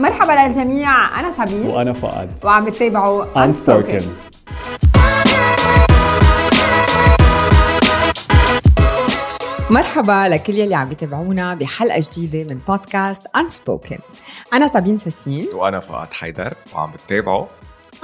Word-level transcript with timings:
مرحبا 0.00 0.32
للجميع 0.32 1.20
أنا 1.20 1.32
سابين 1.36 1.66
وأنا 1.66 1.92
فؤاد. 1.92 2.30
وعم 2.44 2.64
بتتابعوا 2.64 3.24
Unspoken. 3.24 4.02
مرحبا 9.70 10.28
لكل 10.28 10.54
يلي 10.54 10.74
عم 10.74 10.92
يتابعونا 10.92 11.54
بحلقة 11.54 12.00
جديدة 12.12 12.54
من 12.54 12.60
بودكاست 12.68 13.26
Unspoken. 13.26 14.00
أنا 14.54 14.66
سابين 14.66 14.96
ساسين. 14.96 15.48
وأنا 15.54 15.80
فؤاد 15.80 16.12
حيدر 16.12 16.54
وعم 16.74 16.90
بتابعوا 17.06 17.46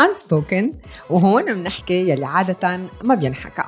Unspoken. 0.03 0.65
وهون 1.11 1.55
بنحكي 1.55 2.11
يلي 2.11 2.25
عادة 2.27 2.81
ما 3.05 3.15
بينحكى. 3.15 3.63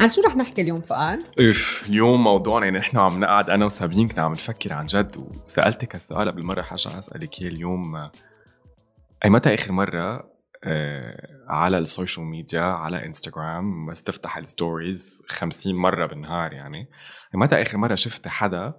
عن 0.00 0.10
شو 0.10 0.22
رح 0.22 0.36
نحكي 0.36 0.62
اليوم 0.62 0.80
فؤاد؟ 0.80 1.22
اف 1.38 1.86
اليوم 1.88 2.24
موضوعنا 2.24 2.64
يعني 2.66 2.78
نحن 2.78 2.98
عم 2.98 3.20
نقعد 3.20 3.50
أنا 3.50 3.64
وسابين 3.64 4.08
كنا 4.08 4.22
عم 4.22 4.32
نفكر 4.32 4.72
عن 4.72 4.86
جد 4.86 5.16
وسألتك 5.16 5.94
هالسؤال 5.94 6.28
قبل 6.28 6.42
مرة 6.42 6.62
حاجة 6.62 6.98
أسألك 6.98 7.40
إياه 7.40 7.48
اليوم. 7.48 7.96
أي 9.24 9.30
متى 9.30 9.54
آخر 9.54 9.72
مرة 9.72 10.38
آه 10.64 11.28
على 11.48 11.78
ال 11.78 11.85
social 11.85 12.26
media 12.26 12.62
على 12.62 13.06
إنستغرام 13.06 13.86
بس 13.86 14.02
تفتح 14.02 14.36
ال 14.36 14.47
stories 14.47 15.22
50 15.28 15.74
مرة 15.74 16.06
بالنهار 16.06 16.52
يعني 16.52 16.88
متى 17.34 17.62
آخر 17.62 17.78
مرة 17.78 17.94
شفت 17.94 18.28
حدا 18.28 18.74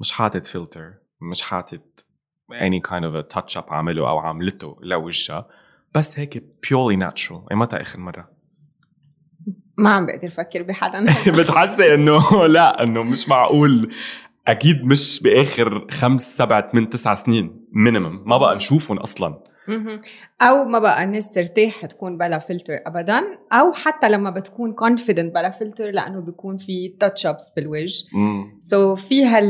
مش 0.00 0.12
حاطط 0.12 0.46
فلتر 0.46 0.94
مش 1.30 1.42
حاطط 1.42 2.06
kind 2.88 3.04
of 3.04 3.22
a 3.22 3.36
touch 3.36 3.60
up 3.60 3.72
عمله 3.72 4.08
أو 4.08 4.18
عملته 4.18 4.76
لوجهها 4.82 5.48
بس 5.94 6.18
هيك 6.18 6.38
purely 6.38 7.02
أي 7.50 7.56
متى 7.56 7.76
آخر 7.76 8.00
مرة؟ 8.00 8.39
ما 9.76 9.90
عم 9.90 10.06
بقدر 10.06 10.28
أفكر 10.28 10.62
بحدا 10.62 11.04
بتحسي 11.38 11.94
إنه 11.94 12.20
لا 12.46 12.82
إنه 12.82 13.02
مش 13.02 13.28
معقول. 13.28 13.90
أكيد 14.48 14.84
مش 14.84 15.20
بآخر 15.22 15.86
خمس 15.90 16.36
سبع 16.36 16.70
ثمان 16.72 16.90
تسع 16.90 17.14
سنين 17.14 17.66
minimum 17.72 18.22
ما 18.28 18.38
بقى 18.38 18.56
نشوفهم 18.56 18.98
أصلا. 18.98 19.42
أو 20.42 20.64
ما 20.64 20.78
بقى 20.78 21.04
الناس 21.04 21.32
ترتاح 21.34 21.86
تكون 21.86 22.18
بلا 22.18 22.38
فلتر 22.38 22.78
ابدا 22.86 23.20
أو 23.52 23.72
حتى 23.72 24.08
لما 24.08 24.30
بتكون 24.30 24.72
confident 24.72 25.34
بلا 25.34 25.50
فلتر 25.50 25.90
لأنه 25.90 26.20
بيكون 26.20 26.56
في 26.56 26.96
touch 27.00 27.26
ups 27.26 27.50
بالوجه. 27.56 28.04
so 28.62 28.96
so 28.96 28.98
في 28.98 29.24
هال 29.24 29.48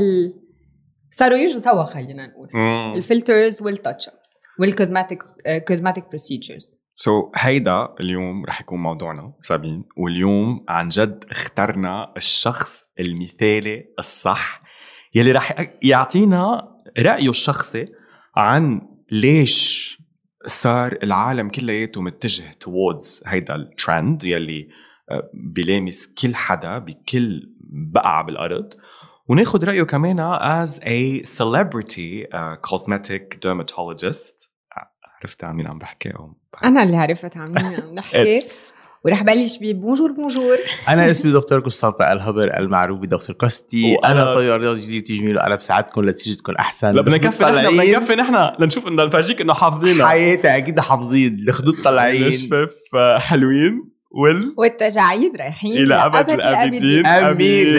صاروا 1.11 1.39
يجوا 1.39 1.59
سوا 1.59 1.85
خلينا 1.85 2.27
نقول. 2.27 2.49
ال 2.97 3.05
filters 3.05 3.63
وال 3.63 3.76
touch 3.76 4.09
ups 4.09 4.31
وال 4.61 4.72
cosmetic 4.72 5.19
cosmetic 5.69 6.05
procedures 6.09 6.80
so 7.03 7.23
so, 7.23 7.31
هيدا 7.37 7.95
اليوم 8.01 8.45
رح 8.47 8.61
يكون 8.61 8.81
موضوعنا 8.83 9.33
سابين. 9.43 9.85
واليوم 9.97 10.65
عن 10.69 10.89
جد 10.89 11.25
اخترنا 11.31 12.13
الشخص 12.17 12.89
المثالي 13.01 13.85
الصح 13.99 14.63
يلي 15.15 15.33
رح 15.33 15.55
يعطينا 15.83 16.69
رأيه 16.99 17.31
الشخصي 17.31 17.85
عن 18.37 18.81
ليش 19.11 19.99
صار 20.47 20.99
العالم 21.03 21.49
كلياته 21.49 22.01
متجه 22.01 22.51
towards 22.65 23.23
هيدا 23.27 23.55
الترند 23.55 24.25
يلي 24.25 24.69
آه، 25.11 25.31
بلامس 25.35 26.15
كل 26.15 26.35
حدا 26.35 26.79
بكل 26.79 27.43
بقعة 27.93 28.25
بالأرض. 28.25 28.75
وناخد 29.29 29.65
رأيه 29.65 29.83
كمان 29.83 30.39
as 30.39 30.71
a 30.71 31.23
celebrity 31.39 32.27
uh, 32.33 32.57
cosmetic 32.71 33.41
dermatologist. 33.41 34.50
عرفت 35.23 35.45
عن 35.45 35.55
مين 35.55 35.67
عم 35.67 35.79
بحكي 35.79 36.11
أو 36.11 36.33
أنا 36.65 36.83
اللي 36.83 36.97
عرفت 36.97 37.37
عن 37.37 37.53
مين 37.53 37.81
عم 37.81 37.95
نحكي 37.95 38.43
ورح 39.05 39.23
بلش 39.23 39.59
ب 39.63 39.69
bonjour 39.69 40.13
bonjour 40.13 40.59
أنا 40.89 41.11
اسمي 41.11 41.33
دكتور 41.33 41.61
قسطنطين 41.61 42.13
الهبر 42.13 42.59
المعروف 42.59 42.99
بدكتور 42.99 43.37
كوستي. 43.37 43.95
وأنا 43.95 44.35
طبيب 44.35 44.61
أمراض 44.61 44.81
جلدية 44.81 45.03
تجميل 45.03 45.37
وأنا 45.37 45.57
بساعدكم 45.57 46.05
لنتيجتكم 46.05 46.53
أحسن. 46.53 46.95
لا 46.95 47.01
بدنا 47.01 47.17
نكفي 47.17 47.45
نحن 47.45 47.69
بدنا 47.69 47.99
نكفي 47.99 48.15
نحن. 48.15 48.63
لنشوف 48.63 48.89
انه 48.89 49.05
نفرجيك 49.05 49.41
إنه 49.41 49.55
حافظينها 49.55 50.07
حياتي 50.07 50.57
أكيد 50.57 50.81
حافظين. 50.81 51.39
الخدود 51.49 51.83
طالعين. 51.83 52.27
الشفاف 52.27 52.71
حلوين 53.19 53.91
وال 54.11 54.55
والتجاعيد 54.59 55.37
رايحين 55.37 55.73
إلى 55.73 55.95
أبد 55.95 56.31
الأبدين. 56.31 57.07
أمين. 57.07 57.79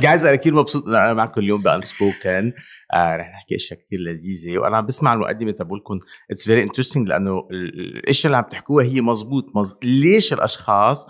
جايز 0.00 0.24
أنا 0.26 0.36
كثير 0.36 0.54
مبسوط 0.54 0.86
انه 0.86 0.98
أنا 0.98 1.14
معكم 1.14 1.40
اليوم 1.40 1.62
ب 1.62 1.72
unspoken 1.72 2.52
آه 2.94 3.16
رح 3.16 3.32
نحكي 3.32 3.54
أشياء 3.54 3.80
كثير 3.80 3.98
لذيذة. 3.98 4.58
وأنا 4.58 4.76
عم 4.76 4.86
بسمع 4.86 5.14
المقدمة 5.14 5.50
تبعولكم 5.50 5.98
it's 6.30 6.44
very 6.44 6.62
interesting 6.62 7.08
لأنه 7.08 7.48
الأشياء 7.50 8.26
اللي 8.26 8.36
عم 8.36 8.44
تحكوها 8.50 8.84
هي 8.84 9.00
مزبوط. 9.00 9.44
مز... 9.56 9.78
ليش 9.82 10.32
الأشخاص 10.32 11.06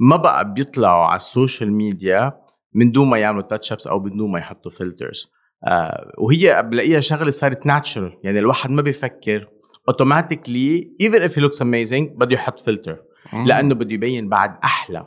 ما 0.00 0.16
بقى 0.16 0.52
بيطلعوا 0.52 1.04
على 1.04 1.16
ال 1.16 1.24
social 1.24 1.72
media 1.72 2.32
من 2.74 2.92
دون 2.92 3.08
ما 3.08 3.18
يعملوا 3.18 3.42
touch 3.42 3.72
ups 3.72 3.86
أو 3.86 4.00
من 4.00 4.16
دون 4.16 4.32
ما 4.32 4.38
يحطوا 4.38 4.70
filters 4.70 5.30
آه 5.66 6.12
وهي 6.18 6.62
بلاقيها 6.62 7.00
شغلة 7.00 7.30
صارت 7.30 7.66
natural 7.66 8.18
يعني 8.24 8.38
الواحد 8.38 8.70
ما 8.70 8.82
بيفكر. 8.82 9.46
automatically 9.88 10.96
even 11.00 11.22
if 11.22 11.38
he 11.38 11.42
looks 11.42 11.62
amazing 11.62 12.10
بده 12.16 12.34
يحط 12.34 12.60
فلتر 12.60 13.07
لأنه 13.32 13.74
بده 13.74 13.94
يبين 13.94 14.28
بعد 14.28 14.58
أحلى. 14.64 15.06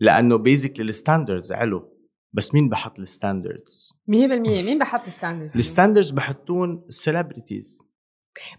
لأنه 0.00 0.36
basically 0.36 0.88
ال 0.88 0.94
standards 0.94 1.52
علو. 1.52 1.94
بس 2.32 2.54
مين 2.54 2.68
بحط 2.68 2.98
ال 2.98 3.07
standards 3.07 3.92
100% 4.08 4.12
مين 4.64 4.78
بحط 4.78 5.06
ال 5.06 5.11
standards 5.11 5.56
ال 5.56 5.61
standards 5.61 6.10
بحطون 6.10 6.84
ال 6.88 6.95
celebrities 6.95 7.78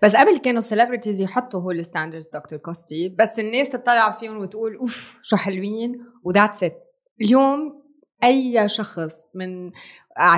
بس 0.03 0.15
قبل 0.15 0.37
كانوا 0.37 0.59
ال 0.59 0.64
celebrities 0.64 1.21
يحطوا 1.21 1.61
هو 1.61 1.71
ال 1.71 1.77
standards 1.77 2.29
دكتور 2.33 2.59
كوستي. 2.59 3.09
بس 3.09 3.39
الناس 3.39 3.69
تطلع 3.69 4.11
فيهم 4.11 4.37
وتقول 4.37 4.75
أوف 4.75 5.19
شو 5.23 5.35
حلوين. 5.35 6.05
و 6.23 6.29
that's 6.29 6.63
it 6.63 6.77
اليوم 7.21 7.83
أي 8.23 8.69
شخص 8.69 9.13
من 9.35 9.71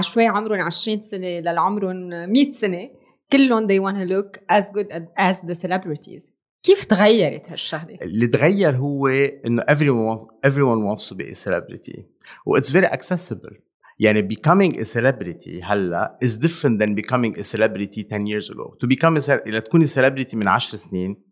شوي 0.01 0.25
عمرهم 0.25 0.61
20 0.61 0.99
سنة 0.99 1.27
للعمرهم 1.27 2.09
100 2.09 2.51
سنة 2.51 2.89
كلهم 3.31 3.67
they 3.67 3.79
want 3.79 3.95
to 3.95 4.05
look 4.05 4.41
as 4.51 4.65
good 4.69 4.87
as 5.17 5.35
the 5.41 5.55
celebrities. 5.55 6.36
كيف 6.67 6.85
تغيرت 6.85 7.51
هالشغلة؟ 7.51 7.97
اللي 8.01 8.27
تغير 8.27 8.75
هو 8.77 9.07
إنه 9.07 9.61
everyone 9.61 10.47
everyone 10.47 10.81
wants 10.89 11.09
to 11.09 11.15
be 11.15 11.23
a 11.23 11.47
celebrity. 11.47 12.01
و 12.45 12.57
it's 12.57 12.71
very 12.71 12.85
accessible 12.85 13.59
يعني 13.99 14.29
becoming 14.29 14.73
a 14.73 14.83
celebrity 14.83 15.63
هلا 15.63 16.19
is 16.25 16.27
different 16.27 16.79
than 16.81 16.95
becoming 17.01 17.39
a 17.39 17.43
celebrity 17.43 18.03
10 18.03 18.27
years 18.27 18.49
ago. 18.49 18.75
To 18.83 18.87
become 18.87 19.29
a 19.29 19.47
لتكوني 19.47 19.85
celebrity 19.85 20.35
من 20.35 20.47
10 20.47 20.77
سنين 20.77 21.23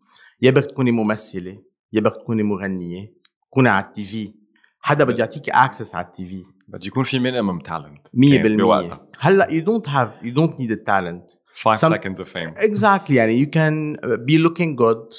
يا 0.42 0.50
بدك 0.50 0.66
تكوني 0.66 0.90
ممثلة 0.90 1.62
يا 1.92 2.00
بدك 2.00 2.16
تكوني 2.16 2.42
مغنية 2.42 3.14
تكوني 3.50 3.68
على 3.68 3.84
ال 3.84 4.04
TV. 4.04 4.34
حدا 4.80 5.04
بده 5.04 5.18
يعطيك 5.18 5.50
access 5.50 5.94
على 5.94 6.06
ال 6.06 6.24
TV. 6.24 6.42
بده 6.68 6.86
يكون 6.86 7.04
في 7.04 7.18
minimum 7.18 7.58
talent 7.58 8.08
100% 8.08 8.98
هلا 9.20 9.50
you 9.50 9.64
don't 9.64 9.88
have 9.88 10.22
you 10.22 10.32
don't 10.32 10.60
need 10.60 10.70
ال 10.70 10.79
talent 10.79 11.30
five 11.64 11.78
Some, 11.78 11.92
seconds 11.92 12.18
of 12.20 12.28
fame. 12.28 12.52
Exactly 12.56 13.10
يعني 13.10 13.44
you 13.44 13.48
can 13.48 13.96
be 14.26 14.38
looking 14.38 14.76
good 14.76 15.14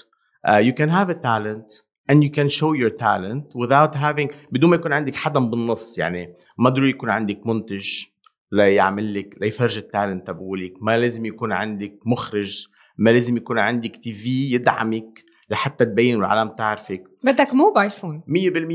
uh, 0.48 0.58
you 0.68 0.74
can 0.74 0.90
have 0.90 1.10
a 1.10 1.16
talent 1.30 1.70
and 2.10 2.24
you 2.24 2.32
can 2.38 2.50
show 2.50 2.72
your 2.74 2.90
talent 2.90 3.46
without 3.56 3.96
having 3.96 4.30
بدون 4.52 4.70
ما 4.70 4.76
يكون 4.76 4.94
عندك 4.94 5.16
حدا 5.16 5.40
بالنص 5.40 5.98
يعني 5.98 6.34
ما 6.58 6.70
ضروري 6.70 6.90
يكون 6.90 7.10
عندك 7.10 7.48
منتج 7.48 8.06
ليعمل 8.52 9.20
لك 9.20 9.36
ليفرج 9.42 9.78
ال 9.78 9.85
talent 9.85 10.28
تبعولك 10.28 10.74
ما 10.82 10.98
لازم 10.98 11.26
يكون 11.26 11.52
عندك 11.52 11.94
مخرج 12.06 12.68
ما 12.98 13.10
لازم 13.10 13.38
يكون 13.38 13.60
عندك 13.60 13.96
TV 13.96 14.54
يدعمك 14.54 15.24
لحتى 15.50 15.86
تبين 15.86 16.16
والعالم 16.16 16.50
تعرفك. 16.50 17.04
بدك 17.24 17.54
mobile 17.54 17.90
phone. 17.90 18.22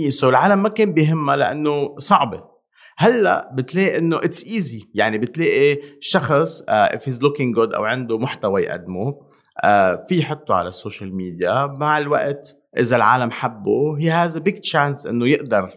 100% 0.05 0.09
so 0.09 0.29
العالم 0.29 0.63
ما 0.63 0.69
كان 0.69 0.93
بيهمها 0.93 1.37
لأنه 1.37 1.99
صعبة. 1.99 2.52
هلأ 2.99 3.51
بتلاقي 3.55 3.99
إنه 3.99 4.17
it's 4.17 4.47
easy 4.47 4.89
يعني 4.95 5.19
بتلاقي 5.19 5.79
شخص 6.01 6.63
if 6.69 7.09
he's 7.09 7.23
looking 7.23 7.55
good 7.55 7.73
أو 7.73 7.85
عنده 7.85 8.19
محتوى 8.19 8.63
يقدمه 8.63 9.13
uh, 9.13 10.07
في 10.09 10.19
يحطه 10.19 10.55
على 10.55 10.69
ال 10.69 10.76
social 10.76 11.17
media 11.17 11.75
مع 11.81 11.99
الوقت 11.99 12.57
إذا 12.79 12.97
العالم 12.97 13.31
حبه 13.31 13.99
he 13.99 14.11
has 14.11 14.37
a 14.37 14.41
big 14.41 14.59
chance 14.59 15.07
إنه 15.07 15.29
يقدر 15.29 15.71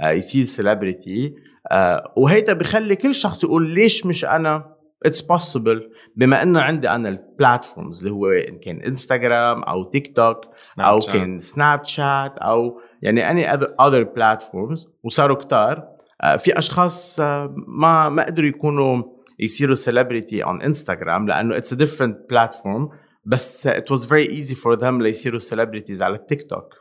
uh, 0.00 0.06
يصير 0.06 0.44
celebrity 0.44 1.34
uh, 1.72 1.76
وهيدا 2.16 2.52
بخلي 2.52 2.96
كل 2.96 3.14
شخص 3.14 3.44
يقول 3.44 3.74
ليش 3.74 4.06
مش 4.06 4.24
أنا؟ 4.24 4.80
it's 5.04 5.20
possible 5.20 5.90
بما 6.16 6.42
إنه 6.42 6.60
عندي 6.60 6.90
أنا 6.90 7.08
ال 7.08 7.17
platforms 7.17 7.98
اللي 7.98 8.10
هو 8.10 8.26
إن 8.26 8.58
كان 8.58 8.80
انستغرام 8.82 9.62
أو 9.62 9.84
تيك 9.84 10.16
توك 10.16 10.40
أو 10.80 10.98
كان 10.98 11.40
سناب 11.40 11.84
شات 11.84 12.38
أو 12.38 12.80
يعني 13.02 13.30
any 13.30 13.50
other 13.54 14.02
platforms 14.02 14.88
وصاروا 15.04 15.36
كتار. 15.36 15.76
آه، 15.78 15.99
في 16.38 16.58
أشخاص 16.58 17.20
آه، 17.20 17.54
ما 17.68 18.08
ما 18.08 18.26
قدروا 18.26 18.48
يكونوا 18.48 19.02
يصيروا 19.38 19.74
celebrity 19.74 20.44
on 20.44 20.62
انستغرام 20.62 21.28
لأنه 21.28 21.56
it's 21.56 21.74
different 21.74 22.18
platform 22.30 22.88
بس 23.24 23.66
it 23.66 23.90
was 23.90 24.06
very 24.06 24.30
easy 24.30 24.54
for 24.54 24.74
them 24.74 25.02
ليصيروا 25.02 25.38
celebrities 25.38 26.02
على 26.02 26.14
التيك 26.14 26.50
توك 26.50 26.74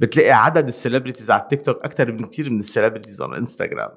بتلاقي 0.00 0.30
عدد 0.30 0.68
ال 0.68 0.73
celebrities 0.73 1.30
على 1.30 1.42
التيك 1.42 1.62
توك 1.62 1.76
أكثر 1.84 2.10
بكثير 2.10 2.50
من 2.50 2.58
ال 2.58 2.63
celebrities 2.63 3.22
على 3.22 3.38
انستغرام 3.38 3.90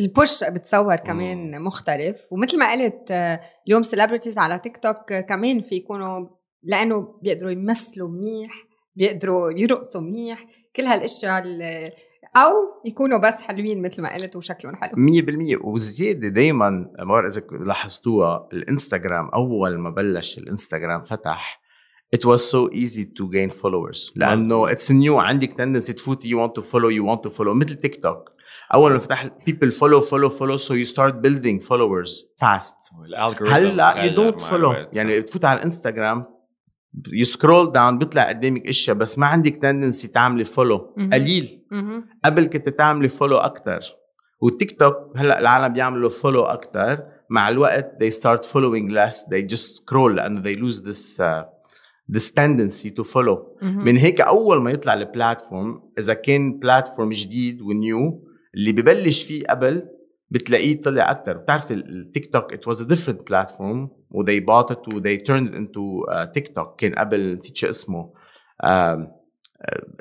ال 0.00 0.05
approach 0.05 0.44
بتصور 0.44 0.96
كمان 0.96 1.50
مم. 1.50 1.66
مختلف. 1.66 2.26
ومثل 2.32 2.58
ما 2.58 2.72
قلت 2.72 3.10
آه، 3.10 3.40
اليوم 3.66 3.82
celebrities 3.82 4.38
على 4.38 4.58
تيك 4.58 4.76
توك 4.76 5.14
كمان 5.28 5.60
في 5.60 5.74
يكونوا 5.74 6.28
لأنه 6.62 7.18
بيقدروا 7.22 7.50
يمثلوا 7.50 8.08
منيح 8.08 8.52
بيقدروا 8.94 9.50
يرقصوا 9.50 10.00
منيح. 10.00 10.46
كل 10.76 10.82
هالأشياء 10.82 11.42
أو 12.36 12.52
يكونوا 12.84 13.18
بس 13.18 13.34
حلوين 13.34 13.82
مثل 13.82 14.02
ما 14.02 14.14
قلت 14.14 14.36
وشكلهم 14.36 14.76
حلو. 14.76 14.92
100% 15.60 15.64
وزيادة 15.64 16.28
دائما 16.28 16.70
ما 16.70 17.04
بعرف 17.04 17.38
إذا 17.38 17.46
لاحظتوها 17.50 18.48
الإنستغرام 18.52 19.28
أول 19.28 19.78
ما 19.78 19.90
بلش 19.90 20.38
الإنستغرام 20.38 21.02
فتح 21.02 21.66
it 22.16 22.24
was 22.24 22.40
so 22.40 22.70
easy 22.72 23.04
to 23.04 23.24
gain 23.28 23.50
followers. 23.50 24.12
لأنه 24.16 24.70
it's 24.70 24.92
new 24.92 25.18
عندك 25.18 25.52
tendency 25.52 25.92
تفوتي 25.92 26.28
you 26.30 26.38
want 26.38 26.52
to 26.52 26.64
follow 26.64 26.90
you 26.90 27.04
want 27.10 27.30
to 27.30 27.36
follow. 27.36 27.48
مثل 27.48 27.74
تيك 27.74 28.02
توك 28.02 28.30
أول 28.74 28.92
ما 28.92 28.98
فتح 28.98 29.24
people 29.24 29.70
follow 29.70 30.00
follow 30.00 30.30
follow 30.30 30.58
so 30.58 30.72
you 30.72 30.94
start 30.94 31.14
building 31.22 31.60
followers 31.60 32.10
fast. 32.40 32.94
هلأ 33.48 33.94
you 33.94 34.16
don't 34.16 34.40
follow. 34.48 34.96
يعني 34.96 35.20
بتفوت 35.20 35.44
على 35.44 35.58
الانستغرام 35.58 36.35
you 37.12 37.24
scroll 37.24 37.72
down 37.72 37.98
بيطلع 37.98 38.28
قدامك 38.28 38.66
أشياء 38.66 38.96
بس 38.96 39.18
ما 39.18 39.26
عندك 39.26 39.56
tendency 39.56 40.08
تعملي 40.08 40.44
follow 40.44 40.94
قليل. 41.12 41.62
قبل 42.24 42.46
كنت 42.46 42.68
تعملي 42.68 43.08
follow 43.08 43.36
أكثر 43.36 43.80
والتيك 44.40 44.78
توك 44.78 44.94
هلأ 45.16 45.38
العالم 45.38 45.74
بيعملوا 45.74 46.10
follow 46.10 46.42
أكثر 46.42 47.02
مع 47.30 47.48
الوقت 47.48 48.02
they 48.02 48.10
start 48.10 48.44
following 48.44 48.88
less. 48.90 49.24
they 49.24 49.54
just 49.54 49.76
scroll 49.76 50.10
لأنه 50.10 50.42
they 50.42 50.56
lose 50.56 50.80
this 50.80 51.20
uh, 51.20 51.44
this 52.16 52.30
tendency 52.30 52.90
to 52.90 53.04
follow. 53.04 53.62
من 53.62 53.96
هيك 53.96 54.20
أول 54.20 54.60
ما 54.62 54.70
يطلع 54.70 54.94
ال 54.94 55.04
platform 55.04 55.82
إذا 55.98 56.14
كان 56.14 56.58
platform 56.58 57.12
جديد 57.12 57.62
و 57.62 57.77
new 57.77 58.22
اللي 58.54 58.72
ببلش 58.72 59.22
فيه 59.22 59.46
قبل 59.46 59.82
بتلاقيه 60.30 60.82
طلع 60.82 61.10
أكثر 61.10 61.36
بتعرف 61.36 61.72
التيك 61.72 62.32
توك 62.32 62.52
it 62.52 62.68
was 62.68 62.82
a 62.82 62.86
different 62.86 63.26
platform 63.28 63.90
و 64.10 64.16
they 64.16 64.40
بought 64.40 64.72
it 64.72 64.94
و 64.94 64.99
they 64.99 65.18
turned 65.18 65.48
it 65.50 65.56
into 65.56 66.32
تيك 66.34 66.54
توك 66.54 66.80
كان 66.80 66.94
قبل 66.94 67.36
نسيت 67.36 67.56
شو 67.56 67.68
اسمه 67.68 68.12
uh, 68.64 68.66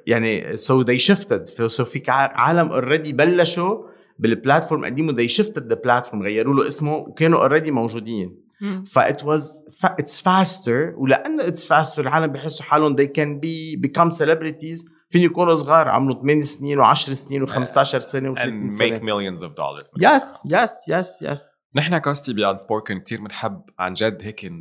يعني 0.08 0.56
so 0.56 0.82
they 0.82 1.00
shifted 1.00 1.46
so 1.46 1.86
في 1.86 2.04
عالم 2.12 2.72
already 2.72 3.14
بلشوا 3.14 3.88
بال 4.20 4.33
platform 4.33 4.86
قديمه 4.86 5.14
they 5.14 5.28
shifted 5.28 5.68
the 5.68 5.76
platform 5.76 6.24
غيروا 6.24 6.54
له 6.54 6.68
اسمه 6.68 6.96
وكانوا 6.96 7.40
already 7.40 7.72
موجودين. 7.72 8.46
that 8.86 9.24
was 9.24 9.66
it's 9.84 10.22
faster 10.22 10.94
ولأنه 10.98 11.48
it's 11.48 11.66
faster 11.66 12.02
العالم 12.02 12.28
بيحسوا 12.32 12.66
حالهم 12.66 12.96
they 12.96 13.08
can 13.08 13.40
be 13.46 13.88
become 13.88 14.10
celebrities 14.12 14.86
فين 15.16 15.24
يكونوا 15.24 15.56
صغار 15.56 15.90
عملوا 15.90 16.22
8 16.22 16.42
سنين 16.42 16.84
و10 16.84 16.94
سنين 16.96 17.48
و15 17.48 17.64
سنه 17.84 18.36
و30 18.36 18.40
سنة 18.72 19.00
and 19.00 19.00
make 19.00 19.02
millions 19.02 19.42
of 19.42 19.52
dollars. 19.56 19.92
yes 20.02 20.44
yes 20.46 20.90
yes 20.90 21.22
yes 21.22 21.56
نحن 21.76 21.98
Costi 21.98 22.34
ب 22.34 22.58
unspoken 22.58 23.00
كثير 23.00 23.22
بنحب 23.22 23.62
عن 23.80 23.94
جد 23.94 24.22
هيك 24.22 24.54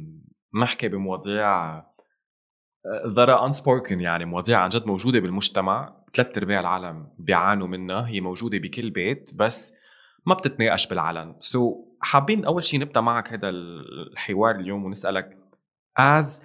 نحكي 0.63 0.89
بمواضيع 0.89 1.79
that 3.07 3.32
are 3.32 3.51
unspoken 3.51 3.93
يعني 3.93 4.25
مواضيع 4.25 4.59
عن 4.59 4.69
جد 4.69 4.87
موجودة 4.87 5.21
بالمجتمع. 5.21 5.97
ثلاث 6.15 6.39
أرباع 6.39 6.61
العالم 6.61 7.09
بيعانوا 7.19 7.67
منها 7.67 8.07
هي 8.09 8.21
موجودة 8.21 8.59
بكل 8.59 8.91
بيت 8.91 9.31
بس 9.35 9.75
ما 10.27 10.35
بتتناقش 10.35 10.87
بالعلن 10.87 11.37
so 11.41 11.73
so, 11.73 11.75
حابين 12.01 12.45
أول 12.45 12.65
شيء 12.65 12.81
نبدأ 12.81 13.01
معك 13.01 13.33
هذا 13.33 13.49
الحوار 13.49 14.55
اليوم 14.55 14.85
ونسألك 14.85 15.39
as 15.99 16.43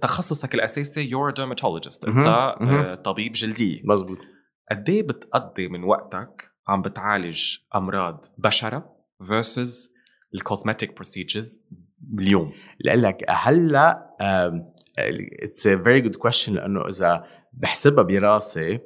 تخصصك 0.00 0.54
الأساسي 0.54 1.00
you're 1.00 1.32
dermatologist 1.34 2.08
أنت 2.08 2.26
آه، 2.26 2.94
طبيب 2.94 3.32
جلديه 3.32 3.82
مزبوط 3.84 4.18
قد 4.70 4.88
إيه 4.88 5.02
بتقضي 5.02 5.68
من 5.68 5.84
وقتك 5.84 6.50
عم 6.68 6.82
بتعالج 6.82 7.56
أمراض 7.74 8.24
بشرة 8.38 8.96
versus 9.22 9.90
ال 10.34 10.41
cosmetic 10.41 10.94
procedures 10.94 11.60
اليوم؟ 12.18 12.52
لك 12.84 13.24
هلأ 13.28 14.16
it's 15.42 15.66
a 15.66 15.82
very 15.82 16.00
good 16.00 16.16
question 16.16 16.54
لأنه 16.54 16.88
إذا 16.88 17.24
بحسبها 17.52 18.04
براسي 18.04 18.80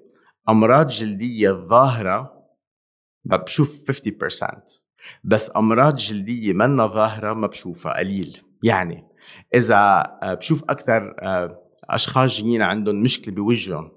أمراض 0.49 0.89
جلدية 0.89 1.51
ظاهرة 1.51 2.45
بشوف 3.25 3.91
50% 3.91 4.01
بس 5.25 5.57
أمراض 5.57 5.97
جلدية 5.97 6.53
منا 6.53 6.87
ظاهرة 6.87 7.35
ما 7.35 7.47
بشوفها 7.47 7.99
قليل. 7.99 8.43
يعني 8.63 9.05
إذا 9.55 9.77
آه، 10.23 10.35
بشوف 10.35 10.63
أكثر 10.71 11.17
آه، 11.23 11.61
أشخاص 11.91 12.41
جايين 12.41 12.63
عندهم 12.63 13.03
مشكلة 13.03 13.35
بوجههم. 13.35 13.91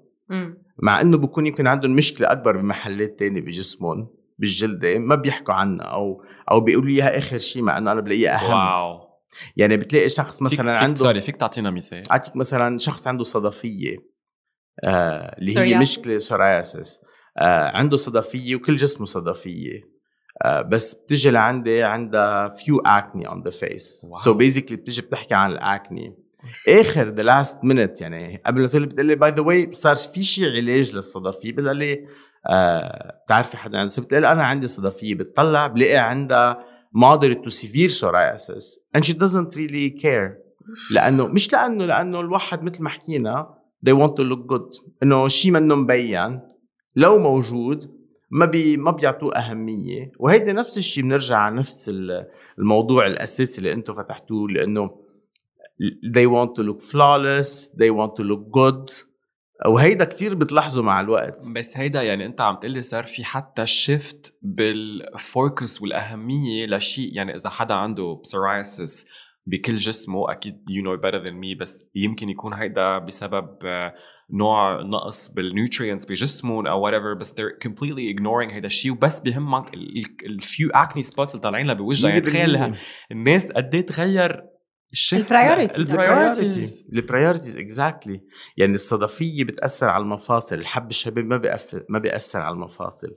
مع 0.82 1.00
إنه 1.00 1.18
بكون 1.18 1.46
يمكن 1.46 1.66
عندهم 1.66 1.96
مشكلة 1.96 2.32
أكبر 2.32 2.56
بمحلات 2.56 3.18
تانية 3.18 3.40
بجسمهم 3.40 4.08
بالجلدة 4.38 4.98
ما 4.98 5.14
بيحكوا 5.14 5.54
عنها 5.54 5.86
أو 5.86 6.22
أو 6.50 6.60
بيقولوا 6.60 6.90
إياها 6.90 7.18
آخر 7.18 7.38
شيء 7.38 7.62
مع 7.62 7.78
إنه 7.78 7.92
أنا 7.92 8.00
بلاقيها 8.00 8.40
أهم. 8.40 8.50
wow. 8.50 9.08
يعني 9.56 9.76
بتلاقي 9.76 10.08
شخص 10.08 10.42
مثلا 10.42 10.72
فيك 10.72 10.82
عنده 10.82 11.00
سوري 11.00 11.20
فيك 11.20 11.36
تعطينا 11.36 11.70
مثال. 11.70 12.10
أعطيك 12.10 12.36
مثلا 12.36 12.78
شخص 12.78 13.06
عنده 13.06 13.24
صدفية 13.24 13.96
آه 14.84 15.36
اللي 15.38 15.58
هي 15.58 15.78
مشكلة 15.78 16.18
psoriasis 16.18 17.00
آه 17.38 17.76
عنده 17.76 17.96
صدفية 17.96 18.56
وكل 18.56 18.76
جسمه 18.76 19.06
صدفية. 19.06 19.97
بس 20.46 20.94
بتجي 20.94 21.30
لعندي 21.30 21.82
عندها 21.82 22.48
few 22.48 22.80
acne 22.80 23.28
on 23.28 23.42
the 23.42 23.50
face 23.50 24.06
so 24.16 24.34
basically 24.34 24.76
بتجي 24.76 25.02
بتحكي 25.02 25.34
عن 25.34 25.52
ال 25.52 25.64
acne 25.64 26.14
آخر 26.68 27.08
the 27.08 27.22
last 27.22 27.64
minute 27.64 28.00
يعني 28.00 28.42
قبل 28.46 28.64
الفيلم 28.64 28.86
بتقول 28.86 29.06
لي 29.06 29.14
by 29.14 29.30
the 29.30 29.40
way 29.40 29.72
صار 29.72 29.96
في 29.96 30.24
شيء 30.24 30.44
علاج 30.50 30.94
للصدفيه 30.96 31.52
بتقول 31.52 31.76
لي 31.76 32.06
آه 32.46 33.20
بتعرفي 33.26 33.56
حدا 33.56 33.78
عنده؟ 33.78 34.02
بتقول 34.02 34.24
أنا 34.24 34.44
عندي 34.44 34.66
صدفيه 34.66 35.14
بتطلع 35.14 35.66
بلاقي 35.66 35.96
عندها 35.96 36.64
moderate 36.96 37.44
to 37.44 37.50
severe 37.50 37.90
psoriasis 37.90 38.64
and 38.96 39.04
she 39.04 39.12
doesn't 39.12 39.54
really 39.56 40.02
care. 40.02 40.48
لأنه 40.90 41.26
مش 41.26 41.52
لأنه 41.52 41.86
لأنه 41.86 42.20
الواحد 42.20 42.64
مثل 42.64 42.82
ما 42.82 42.90
حكينا 42.90 43.54
they 43.86 43.92
want 43.92 44.10
to 44.12 44.22
look 44.22 44.52
good. 44.52 44.80
إنه 45.02 45.28
شيء 45.28 45.50
منه 45.52 45.74
مبين 45.74 46.40
لو 46.96 47.18
موجود 47.18 47.97
ما 48.30 48.46
بي 48.46 48.76
ما 48.76 48.90
بيعطوه 48.90 49.36
أهمية. 49.36 50.12
وهيدا 50.18 50.52
نفس 50.52 50.78
الشيء 50.78 51.04
بنرجع 51.04 51.36
على 51.36 51.56
نفس 51.56 51.90
الموضوع 52.58 53.06
الأساسي 53.06 53.58
اللي 53.58 53.72
أنتم 53.72 53.94
فتحتوه 53.94 54.48
لأنه 54.48 54.90
they 56.16 56.26
want 56.26 56.50
to 56.58 56.62
look 56.62 56.82
flawless 56.82 57.68
they 57.76 57.90
want 57.90 58.12
to 58.20 58.24
look 58.24 58.50
good. 58.50 59.08
وهيدا 59.66 60.04
كتير 60.04 60.34
بتلاحظه 60.34 60.82
مع 60.82 61.00
الوقت. 61.00 61.50
بس 61.54 61.76
هيدا 61.76 62.02
يعني 62.02 62.26
أنت 62.26 62.40
عم 62.40 62.56
تقلي 62.56 62.82
صار 62.82 63.04
في 63.04 63.24
حتى 63.24 63.66
shift 63.66 64.38
بال 64.42 64.82
focus 64.82 65.82
والأهمية 65.82 66.66
لشيء 66.66 67.16
يعني 67.16 67.36
إذا 67.36 67.50
حدا 67.50 67.74
عنده 67.74 68.22
psoriasis 68.26 69.06
بكل 69.48 69.76
جسمه 69.76 70.32
أكيد 70.32 70.64
you 70.68 70.82
know 70.82 70.96
better 70.96 71.24
than 71.24 71.32
me 71.32 71.60
بس 71.60 71.86
يمكن 71.94 72.28
يكون 72.28 72.54
هيدا 72.54 72.98
بسبب 72.98 73.48
نوع 74.30 74.82
نقص 74.82 75.28
بال 75.28 75.42
nutrients 75.42 76.06
بجسمهم 76.06 76.66
أو 76.66 76.90
whatever 76.90 77.18
بس 77.18 77.32
they're 77.32 77.68
completely 77.68 78.16
ignoring 78.16 78.52
هيدا 78.52 78.66
الشيء 78.66 78.92
وبس 78.92 79.20
بهمك 79.20 79.74
ال 80.26 80.37
few 80.37 80.70
acne 80.70 81.02
spots 81.02 81.34
اللي 81.34 81.42
طالعين 81.42 81.66
لها 81.66 81.74
بوجهها. 81.74 82.10
يعني 82.10 82.20
تخيل 82.20 82.74
الناس 83.12 83.52
قد 83.52 83.74
إيه 83.74 83.86
تغير 83.86 84.44
ال 85.12 85.20
priority 85.20 85.82
ال 85.82 85.91
priorities 85.91 86.86
ال 86.92 86.98
priorities 86.98 87.56
exactly 87.56 88.20
يعني 88.56 88.74
الصدفية 88.74 89.44
بتأثر 89.44 89.88
على 89.88 90.02
المفاصل. 90.02 90.58
الحب 90.58 90.90
الشباب 90.90 91.24
ما 91.24 91.36
بيأثر 91.36 91.84
ما 91.88 91.98
بيأثر 91.98 92.40
على 92.40 92.54
المفاصل. 92.54 93.08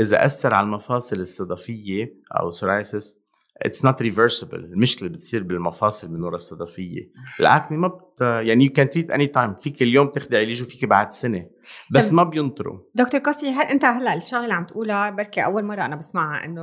إذا 0.00 0.24
أثر 0.24 0.54
على 0.54 0.64
المفاصل 0.64 1.20
الصدفية 1.20 2.14
أو 2.40 2.50
psoriasis 2.50 3.19
it's 3.62 3.84
not 3.84 4.02
reversible 4.02 4.58
المشكلة 4.58 5.08
بتصير 5.08 5.42
بالمفاصل 5.42 6.12
من 6.12 6.22
وراء 6.22 6.36
الصدفية. 6.36 7.10
ال 7.40 7.48
acne 7.48 7.78
ما 7.78 7.88
بت 7.88 8.20
يعني 8.20 8.64
you 8.64 8.72
can 8.72 8.90
treat 8.90 9.10
any 9.10 9.26
time 9.26 9.54
فيك 9.54 9.82
اليوم 9.82 10.08
تاخذي 10.08 10.36
علاج 10.36 10.62
وفيك 10.62 10.84
بعد 10.84 11.12
سنة. 11.12 11.46
بس 11.90 12.12
ما 12.12 12.24
بينطروا. 12.24 12.78
دكتور 12.94 13.20
كوستي 13.20 13.50
هل 13.50 13.66
أنت 13.66 13.84
هلأ 13.84 14.14
الشغلة 14.14 14.42
اللي 14.42 14.54
عم 14.54 14.66
تقولها؟ 14.66 15.10
بركي 15.10 15.44
أول 15.44 15.64
مرة 15.64 15.84
أنا 15.84 15.96
بسمعها 15.96 16.44
إنه 16.44 16.62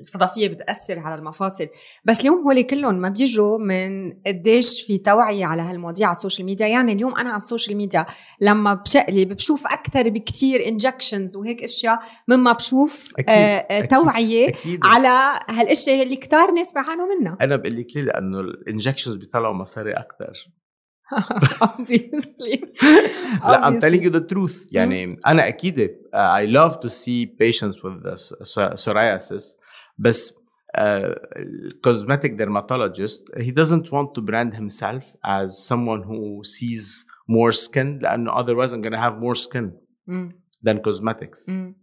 الصدفية 0.00 0.48
بتأثر 0.48 0.98
على 0.98 1.14
المفاصل. 1.14 1.66
بس 2.04 2.20
اليوم 2.20 2.42
هول 2.44 2.62
كلهم 2.62 2.94
ما 2.94 3.08
بيجوا 3.08 3.58
من 3.58 4.12
قديش 4.26 4.82
في 4.82 4.98
توعية 4.98 5.46
على 5.46 5.62
هالمواضيع 5.62 6.06
على 6.06 6.16
ال 6.16 6.20
social 6.20 6.46
media. 6.46 6.66
يعني 6.66 6.92
اليوم 6.92 7.16
أنا 7.16 7.28
على 7.28 7.36
ال 7.36 7.42
social 7.42 7.76
media 7.76 8.06
لما 8.40 8.74
بشقلب 8.74 9.32
بشوف 9.32 9.66
أكثر 9.66 10.08
بكتير 10.08 10.68
injections 10.68 11.36
وهيك 11.36 11.62
أشياء 11.62 11.98
مما 12.28 12.52
بشوف 12.52 13.12
أكيد. 13.18 13.28
آه 13.28 13.80
توعية 13.80 14.48
أكيد. 14.48 14.80
على 14.84 15.40
هالأشياء 15.50 16.02
اللي 16.02 16.16
كتار 16.16 16.50
ناس 16.50 16.72
بيعانوا 16.72 17.06
منها. 17.14 17.36
أنا 17.40 17.56
بقول 17.56 17.76
لك 17.76 17.96
ليه 17.96 18.02
لأنه 18.02 18.40
الانجكشنز 18.40 19.14
بيطلعوا 19.14 19.54
مصاري 19.54 19.92
أكثر 19.92 20.32
obviously 21.67 22.55
لا 23.43 23.69
I'm 23.69 23.81
telling 23.81 24.01
you 24.03 24.09
the 24.09 24.33
truth 24.33 24.67
يعني 24.71 25.17
انا 25.27 25.47
اكيد 25.47 25.87
uh, 25.87 26.15
I 26.15 26.45
love 26.45 26.79
to 26.79 26.89
see 26.89 27.25
patients 27.25 27.75
with 27.83 28.05
psoriasis 28.75 29.43
بس 29.97 30.33
uh, 30.77 31.13
cosmetic 31.85 32.37
dermatologist 32.37 33.21
he 33.37 33.51
doesn't 33.51 33.91
want 33.91 34.09
to 34.15 34.21
brand 34.21 34.53
himself 34.53 35.03
as 35.23 35.47
someone 35.69 36.01
who 36.03 36.43
sees 36.43 37.05
more 37.27 37.51
skin 37.51 37.99
لانه 38.01 38.31
otherwise 38.31 38.73
I'm 38.73 38.81
gonna 38.81 39.03
have 39.07 39.17
more 39.19 39.35
skin 39.35 39.73
mm. 40.09 40.31
than 40.63 40.79
cosmetics 40.87 41.49
mm. 41.49 41.73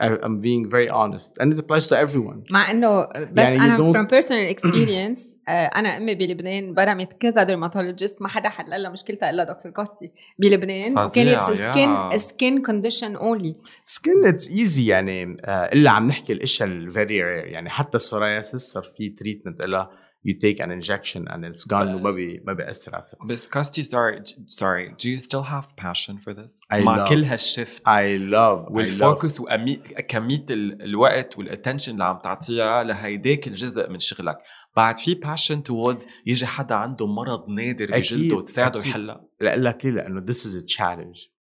I'm 0.00 0.40
being 0.40 0.68
very 0.68 0.88
honest. 0.88 1.38
And 1.40 1.52
it 1.52 1.58
applies 1.58 1.86
to 1.86 1.96
everyone. 1.96 2.44
مع 2.50 2.70
إنه 2.70 3.08
بس 3.32 3.42
يعني 3.42 3.64
أنا 3.64 3.92
from 3.92 4.06
personal 4.08 4.56
experience 4.56 5.38
آه، 5.48 5.50
أنا 5.50 5.96
أمي 5.96 6.14
بلبنان 6.14 6.74
برمت 6.74 7.12
كذا 7.12 7.42
dermatologist 7.42 8.22
ما 8.22 8.28
حدا 8.28 8.48
حل 8.48 8.82
لها 8.82 8.90
مشكلتها 8.90 9.30
إلا 9.30 9.44
دكتور 9.44 9.72
كوستي 9.72 10.10
بلبنان. 10.38 10.98
وكانت. 10.98 11.42
سكين 11.42 12.18
سكين 12.18 12.62
كونديشن 12.62 13.16
اونلي 13.16 13.56
سكين 13.84 14.26
اتس 14.26 14.50
ايزي 14.50 14.86
يعني 14.86 15.36
آه، 15.44 15.72
إلا 15.72 15.90
عم 15.90 16.06
نحكي 16.06 16.32
الأشياء 16.32 16.68
ال 16.68 16.79
very 16.79 17.22
rare 17.22 17.46
يعني 17.46 17.70
حتى 17.70 17.96
ال 17.96 18.02
psoriasis 18.02 18.60
صار 18.60 18.82
في 18.82 19.08
treatment 19.08 19.62
لها 19.62 19.90
you 20.26 20.32
take 20.34 20.60
an 20.64 20.70
injection 20.70 21.22
and 21.28 21.44
it's 21.44 21.64
gone. 21.66 21.88
وما 21.94 22.10
بي 22.10 22.42
ما 22.46 22.52
بيأثر 22.52 22.94
على. 22.94 23.04
بس 23.28 23.48
كوستي 23.48 23.82
sorry 23.82 24.22
sorry 24.48 24.90
do 25.02 25.08
you 25.08 25.18
still 25.24 25.42
have 25.42 25.66
passion 25.84 26.14
for 26.18 26.32
this? 26.34 26.52
I 26.72 26.76
مع 26.82 27.04
love- 27.04 27.08
كل 27.08 27.24
هال 27.24 27.41
shift 27.41 27.82
I 27.88 28.18
love 28.32 28.70
وال 28.70 28.90
focus 28.90 29.40
وكميه 29.40 30.44
ال- 30.50 30.82
الوقت 30.82 31.38
وال 31.38 31.48
attention 31.48 31.92
اللي 31.92 32.04
عم 32.04 32.18
تعطيها 32.18 32.82
لهيداك 32.84 33.48
الجزء 33.48 33.90
من 33.90 33.98
شغلك. 33.98 34.36
بعد 34.76 34.98
في 34.98 35.14
passion 35.14 35.62
towards 35.62 36.06
يجي 36.26 36.46
حدا 36.46 36.74
عنده 36.74 37.06
مرض 37.06 37.48
نادر 37.48 37.90
بجلده 37.90 38.36
وتساعده 38.36 38.80
أكيد. 38.80 38.90
يحلها 38.90 39.24
لأقول 39.40 39.64
لك 39.64 39.84
ليه؟ 39.84 39.92
لأنه 39.92 40.24
this 40.26 40.38
is 40.38 40.56
a 40.56 40.64
challenge. 40.76 41.33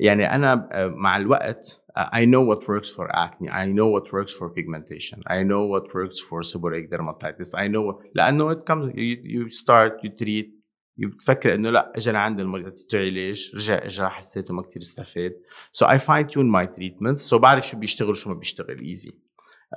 يعني 0.00 0.34
أنا 0.34 0.68
آه، 0.72 0.86
مع 0.86 1.16
الوقت 1.16 1.80
آه، 1.96 2.10
I 2.14 2.24
know 2.26 2.54
what 2.54 2.62
works 2.64 2.90
for 2.90 3.08
acne. 3.08 3.48
I 3.50 3.66
know 3.66 3.88
what 3.94 4.12
works 4.12 4.32
for 4.32 4.48
pigmentation. 4.48 5.18
I 5.26 5.42
know 5.42 5.62
what 5.72 5.84
works 5.94 6.20
for 6.20 6.42
seborrheic 6.42 6.88
dermatitis. 6.90 7.54
I 7.54 7.68
know 7.68 7.82
what... 7.82 7.96
لأنه 8.14 8.54
it 8.54 8.58
comes 8.58 8.94
you, 8.94 9.16
you 9.24 9.48
start 9.48 9.92
you 10.02 10.10
treat. 10.22 10.58
بتفكر 10.98 11.54
إنه 11.54 11.70
لأ 11.70 11.92
اجى 11.96 12.10
لعند 12.10 12.40
المريض 12.40 12.74
علاج 12.94 13.52
رجع 13.54 13.84
اجى 13.84 14.06
حسيته 14.06 14.54
ما 14.54 14.62
كثير 14.62 14.82
استفاد. 14.82 15.32
So 15.72 15.86
I 15.86 15.98
fine 15.98 16.28
tune 16.28 16.50
my 16.50 16.66
treatments. 16.66 17.30
So 17.30 17.34
بعرف 17.34 17.68
شو 17.68 17.78
بيشتغل 17.78 18.16
شو 18.16 18.30
ما 18.30 18.34
بيشتغل 18.34 18.78
easy 18.78 19.12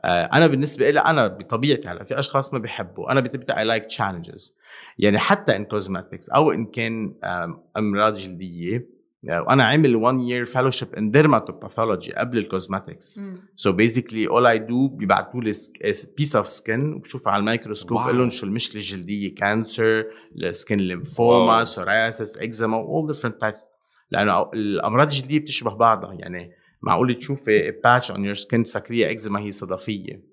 أنا 0.05 0.47
بالنسبة 0.47 0.89
لي 0.89 0.99
أنا 0.99 1.27
بطبيعتي 1.27 1.87
هلأ 1.87 2.03
في 2.03 2.19
أشخاص 2.19 2.53
ما 2.53 2.59
بيحبوا. 2.59 3.11
أنا 3.11 3.19
بطبيعتي 3.21 3.53
I 3.53 3.79
like 3.79 3.85
challenges. 3.85 4.51
يعني 4.97 5.19
حتى 5.19 5.55
in 5.55 5.65
cosmetics 5.65 6.29
أو 6.29 6.51
إن 6.51 6.65
كان 6.65 7.15
أمراض 7.77 8.15
جلدية 8.15 8.77
آه، 8.77 9.00
وأنا 9.29 9.63
عامل 9.63 9.95
1 9.95 10.19
year 10.19 10.45
fellowship 10.53 10.97
in 10.97 11.11
dermatopathology 11.11 12.17
قبل 12.17 12.37
ال 12.37 12.45
cosmetics 12.45 13.19
So 13.57 13.71
basically 13.71 14.27
all 14.27 14.45
I 14.45 14.57
do 14.69 14.89
بيبعتوا 14.91 15.41
لي 15.41 15.51
piece 16.17 16.35
of 16.35 16.47
skin 16.47 16.93
وبشوفها 16.93 17.33
على 17.33 17.39
الميكروسكوب. 17.39 17.97
بقول 17.97 18.17
لهم 18.17 18.29
شو 18.29 18.45
المشكلة؟ 18.45 18.75
الجلديه 18.75 19.35
cancer 19.35 20.05
ال 20.35 20.44
skin 20.44 20.77
lymphoma 20.77 21.59
Wow. 21.59 21.63
psoriasis 21.63 22.37
eczema 22.37 22.83
all 22.83 23.15
different 23.15 23.47
types. 23.47 23.63
لأنه 24.11 24.51
الأمراض 24.53 25.07
الجلدية 25.07 25.39
بتشبه 25.39 25.73
بعضها. 25.75 26.13
يعني 26.13 26.51
معقول 26.83 27.15
تشوفي 27.15 27.71
patch 27.83 28.11
on 28.11 28.25
your 28.25 28.33
skin 28.33 28.63
تفكريها 28.63 29.11
اكزيما 29.11 29.39
هي 29.39 29.51
صدفية. 29.51 30.23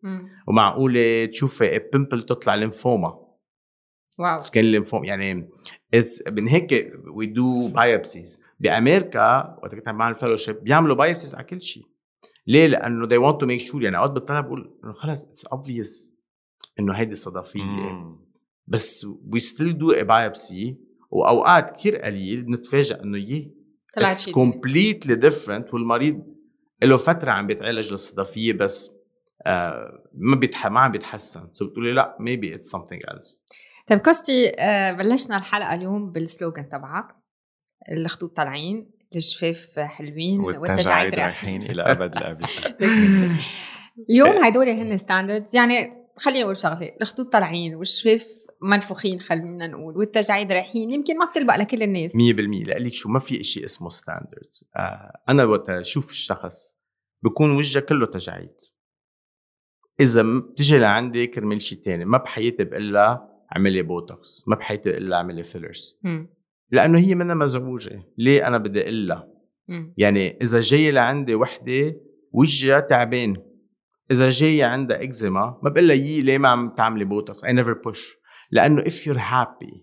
ومعقوله 0.49 1.25
تشوفي 1.27 1.81
pimple 1.93 2.23
تطلع 2.23 2.55
lymphoma 2.55 3.19
wow. 4.19 4.39
skin 4.39 4.65
lymphoma 4.65 5.07
يعني 5.07 5.49
it's 5.97 6.33
من 6.33 6.49
هيك 6.49 6.93
we 7.15 7.27
do 7.27 7.69
biopsies 7.69 8.41
بأمريكا 8.59 9.59
وقت 9.63 9.75
كنت 9.75 9.89
عم 9.89 9.99
بعمل 9.99 10.15
fellowship 10.15 10.63
بيعملوا 10.63 10.97
biopsies 10.97 11.35
على 11.35 11.45
كل 11.45 11.63
شيء. 11.63 11.83
ليه؟ 12.47 12.67
لأنه 12.67 13.09
they 13.09 13.33
want 13.33 13.37
to 13.37 13.47
make 13.47 13.71
sure 13.71 13.83
يعني 13.83 13.97
اوقات 13.97 14.11
بطلع 14.11 14.41
بقول 14.41 14.79
إنه 14.85 14.93
خلص 14.93 15.25
it's 15.25 15.47
obvious 15.47 16.13
إنه 16.81 16.95
هيدي 16.95 17.15
صدفيه. 17.15 17.63
بس 18.67 19.07
we 19.07 19.39
still 19.39 19.73
do 19.73 20.01
a 20.01 20.05
biopsy 20.05 20.75
وأوقات 21.11 21.71
كثير 21.77 21.97
قليل 21.97 22.43
بنتفاجئ 22.43 23.03
إنه 23.03 23.19
يي 23.19 23.55
شيء 24.11 24.35
completely 24.35 25.17
different 25.17 25.75
والمريض 25.75 26.23
له 26.83 26.97
فترة 26.97 27.31
عم 27.31 27.47
بيتعالج 27.47 27.93
للصدفيه 27.93 28.53
بس 28.53 28.95
آه 29.47 30.09
ما 30.15 30.37
بيتح... 30.37 30.67
ما 30.67 30.81
عم 30.81 30.93
بيتحسن. 30.93 31.49
so 31.51 31.67
بتقولي 31.67 31.93
لأ 31.93 32.17
maybe 32.21 32.57
it's 32.57 32.79
something 32.79 33.11
else. 33.11 33.39
طيب 33.87 33.99
كوستي 33.99 34.53
آه، 34.59 34.93
بلشنا 34.93 35.37
الحلقة 35.37 35.75
اليوم 35.75 36.13
بال 36.13 36.27
slogan 36.27 36.69
تبعك. 36.69 37.18
الخطوط 37.93 38.37
طالعين 38.37 38.91
الشفاف 39.17 39.79
حلوين 39.79 40.41
والتجاعيد 40.41 41.15
رايحين 41.15 41.63
إلى 41.63 41.83
أبد 41.83 42.17
الأبد. 42.17 42.47
اليوم 44.11 44.45
هدول 44.45 44.69
هن 44.69 44.97
standards 44.97 45.57
يعني 45.57 45.91
خلينا 46.17 46.43
نقول 46.43 46.57
شغلة 46.57 46.95
الخطوط 47.01 47.33
طالعين 47.33 47.75
والشفاف 47.75 48.47
منفوخين 48.63 49.21
خلينا 49.21 49.67
نقول 49.67 49.97
والتجاعيد 49.97 50.53
رايحين 50.53 50.91
يمكن 50.91 51.19
ما 51.19 51.25
بتلبق 51.25 51.57
لكل 51.57 51.83
الناس. 51.83 52.13
100% 52.13 52.17
لك 52.79 52.95
شو 52.95 53.09
ما 53.09 53.19
في 53.19 53.45
شيء 53.45 53.65
اسمه 53.65 53.89
standards 53.89 54.65
آه 54.77 55.21
أنا 55.29 55.45
وقت 55.45 55.71
أشوف 55.71 56.11
الشخص 56.11 56.77
بكون 57.23 57.57
وجهه 57.57 57.81
كله 57.81 58.07
تجاعيد. 58.07 58.55
إذا 60.01 60.23
بتجي 60.23 60.79
لعندي 60.79 61.27
كرمال 61.27 61.63
شيء 61.63 61.79
تاني 61.79 62.05
ما 62.05 62.19
بحياتي 62.19 62.65
بقول 62.65 62.93
لها 62.93 63.29
اعملي 63.57 63.83
بوتوكس 63.83 64.45
ما 64.47 64.57
بحياتي 64.57 64.91
بقول 64.91 65.11
لها 65.11 65.19
اعملي 65.19 65.45
fillers. 65.45 65.99
لأنه 66.71 66.99
هي 66.99 67.15
منها 67.15 67.35
مزعوجة. 67.35 68.03
ليه 68.19 68.47
أنا 68.47 68.59
بدي 68.59 68.83
أقول 68.83 69.09
لها. 69.09 69.29
يعني 69.97 70.39
إذا 70.43 70.61
جاية 70.61 70.91
لعندي 70.91 71.35
وحدة 71.35 71.97
وجهها 72.33 72.81
تعبان. 72.81 73.37
إذا 74.11 74.29
جاية 74.29 74.65
عندها 74.65 75.03
إكزيما 75.03 75.59
ما 75.63 75.71
بقول 75.71 75.89
لها 75.89 75.97
يي 75.97 76.21
ليه 76.21 76.39
ما 76.39 76.49
عم 76.49 76.75
تعملي 76.75 77.05
Botox؟ 77.05 77.45
I 77.45 77.53
never 77.53 77.73
push 77.73 78.19
لأنه 78.51 78.83
if 78.83 79.07
you're 79.07 79.19
happy 79.19 79.81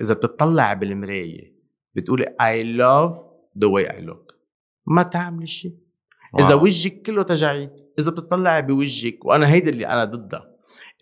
إذا 0.00 0.14
بتطلع 0.14 0.72
بالمراية 0.72 1.54
بتقولي 1.94 2.24
I 2.24 2.78
love 2.78 3.14
the 3.58 3.68
way 3.68 3.96
I 3.96 4.00
look. 4.00 4.34
ما 4.86 5.02
تعملي 5.02 5.46
شيء. 5.46 5.76
إذا 6.38 6.54
wow. 6.54 6.64
وجهك 6.64 7.02
كله 7.02 7.22
تجاعيد 7.22 7.70
إذا 7.98 8.10
بتطلعي 8.10 8.62
بوجهك 8.62 9.24
وأنا 9.24 9.48
هيدا 9.48 9.70
اللي 9.70 9.86
أنا 9.86 10.04
ضدها. 10.04 10.50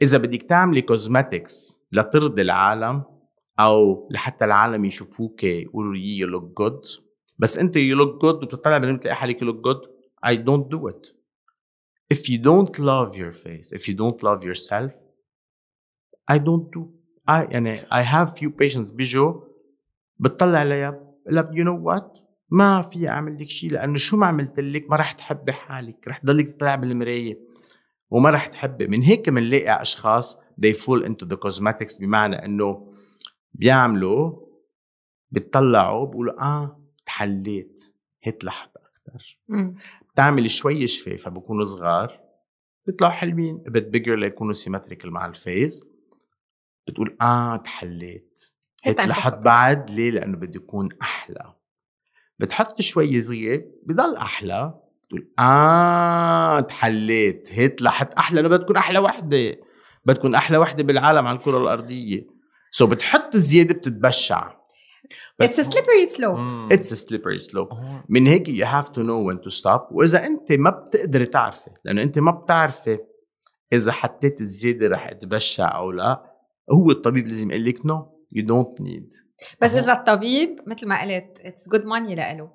إذا 0.02 0.18
بدك 0.18 0.42
تعملي 0.42 0.82
cosmetics 0.82 1.80
لترضي 1.92 2.42
العالم 2.42 3.02
أو 3.60 4.08
لحتى 4.10 4.44
العالم 4.44 4.84
يشوفوك 4.84 5.44
يقولوا 5.44 5.96
you 5.96 6.26
look 6.26 6.58
good 6.58 6.80
بس 7.38 7.58
أنت 7.58 7.76
you 7.76 7.96
look 7.96 8.22
good 8.22 8.34
وبتطلع 8.34 8.78
بالمرايه 8.78 8.98
بتلاقي 8.98 9.16
حالك 9.16 9.42
you 9.42 9.46
look 9.46 9.56
good 9.64 9.80
I 10.26 10.34
don't 10.36 10.68
do 10.74 10.86
it. 10.92 11.04
If 12.14 12.28
you 12.30 12.38
don't 12.38 12.78
love 12.78 13.16
your 13.16 13.32
face 13.32 13.68
if 13.78 13.82
you 13.88 13.94
don't 14.02 14.22
love 14.22 14.40
yourself 14.44 14.92
I 16.34 16.38
don't 16.38 16.66
do. 16.76 16.82
I 17.28 17.52
يعني 17.52 17.80
I 17.90 18.02
have 18.02 18.38
few 18.38 18.50
patients. 18.50 18.92
بيجوا 18.92 19.40
بتطلع 20.18 20.58
عليها 20.58 21.14
لا 21.26 21.50
you 21.54 21.64
know 21.64 21.90
what? 21.90 22.22
ما 22.50 22.82
في 22.82 23.08
أعمل 23.08 23.42
لك 23.42 23.48
شيء 23.48 23.70
لأنه 23.70 23.96
شو 23.96 24.16
ما 24.16 24.26
عملت 24.26 24.60
لك 24.60 24.90
ما 24.90 24.96
رح 24.96 25.12
تحبي 25.12 25.52
حالك 25.52 26.08
رح 26.08 26.18
تضلك 26.18 26.48
تطلع 26.56 26.74
بالمراية 26.74 27.38
وما 28.10 28.30
رح 28.30 28.46
تحبي 28.46 28.86
من 28.86 29.02
هيك 29.02 29.28
بنلاقي 29.30 29.82
أشخاص 29.82 30.36
they 30.36 30.72
fall 30.74 31.02
into 31.06 31.26
the 31.26 31.36
cosmetics 31.36 32.00
بمعنى 32.00 32.44
إنه 32.44 32.91
بيعملوا 33.54 34.46
بتطلعوا 35.30 36.06
بيقولوا 36.06 36.42
آه 36.42 36.82
تحليت 37.06 37.94
هيك 38.22 38.44
لحظة 38.44 38.70
أكثر. 38.76 39.38
بتعمل 40.12 40.50
شوي 40.50 40.86
شفافه 40.86 41.30
بكونوا 41.30 41.64
صغار. 41.64 42.20
بيطلعوا 42.86 43.12
حلوين. 43.12 43.62
بت 43.66 43.86
بيجر 43.86 44.16
ليكونوا 44.16 44.52
symmetrical 44.52 45.10
مع 45.10 45.26
ال 45.26 45.36
face. 45.36 45.84
بتقول 46.86 47.16
آه 47.22 47.56
تحليت 47.56 48.40
هيك 48.84 49.00
لحد. 49.00 49.42
بعد. 49.42 49.90
ليه؟ 49.90 50.10
لأنه 50.10 50.36
بده 50.36 50.56
يكون 50.56 50.88
أحلى. 51.02 51.54
بتحط 52.38 52.80
شوي 52.80 53.20
صغير 53.20 53.70
بضل 53.86 54.16
أحلى. 54.16 54.74
بتقول 55.04 55.32
آه 55.38 56.60
تحليت 56.60 57.48
هيك 57.52 57.82
لحد 57.82 58.12
أحلى. 58.12 58.40
أنا 58.40 58.48
بدها 58.48 58.58
تكون 58.58 58.76
أحلى 58.76 58.98
وحدة. 58.98 59.56
بدها 60.04 60.16
تكون 60.16 60.34
أحلى 60.34 60.58
وحدة 60.58 60.82
بالعالم 60.82 61.26
على 61.26 61.38
الكرة 61.38 61.58
الأرضية. 61.58 62.41
so 62.74 62.86
بتحط 62.86 63.36
زيادة 63.36 63.74
بتتبشع. 63.74 64.52
It's 65.42 65.58
a 65.58 65.64
slippery 65.64 66.06
slope. 66.16 66.36
مم. 66.38 66.62
it's 66.72 66.94
slippery 66.94 67.38
slope 67.38 67.68
هون- 67.72 68.02
من 68.08 68.26
هيك 68.26 68.48
you 68.48 68.66
have 68.66 68.88
to 68.88 69.02
know 69.02 69.28
when 69.28 69.40
to 69.40 69.50
stop 69.50 69.80
وإذا 69.90 70.26
أنت 70.26 70.52
ما 70.52 70.70
بتقدري 70.70 71.26
تعرفي 71.26 71.70
لأنه 71.84 72.02
أنت 72.02 72.18
ما 72.18 72.30
بتعرفي 72.30 72.98
إذا 73.72 73.92
حطيت 73.92 74.40
الزيادة 74.40 74.88
رح 74.88 75.12
تبشع 75.12 75.76
أو 75.76 75.90
لا 75.90 76.22
هو 76.72 76.90
الطبيب 76.90 77.26
لازم 77.26 77.50
يقول 77.50 77.64
لك 77.64 77.86
no 77.86 78.24
you 78.36 78.46
don't 78.46 78.80
need 78.80 79.08
بس. 79.62 79.74
إذا 79.74 79.92
الطبيب 79.92 80.56
مثل 80.66 80.88
ما 80.88 81.02
قلت 81.02 81.38
it's 81.40 81.68
good 81.68 81.84
money 81.84 82.14
لإله. 82.14 82.50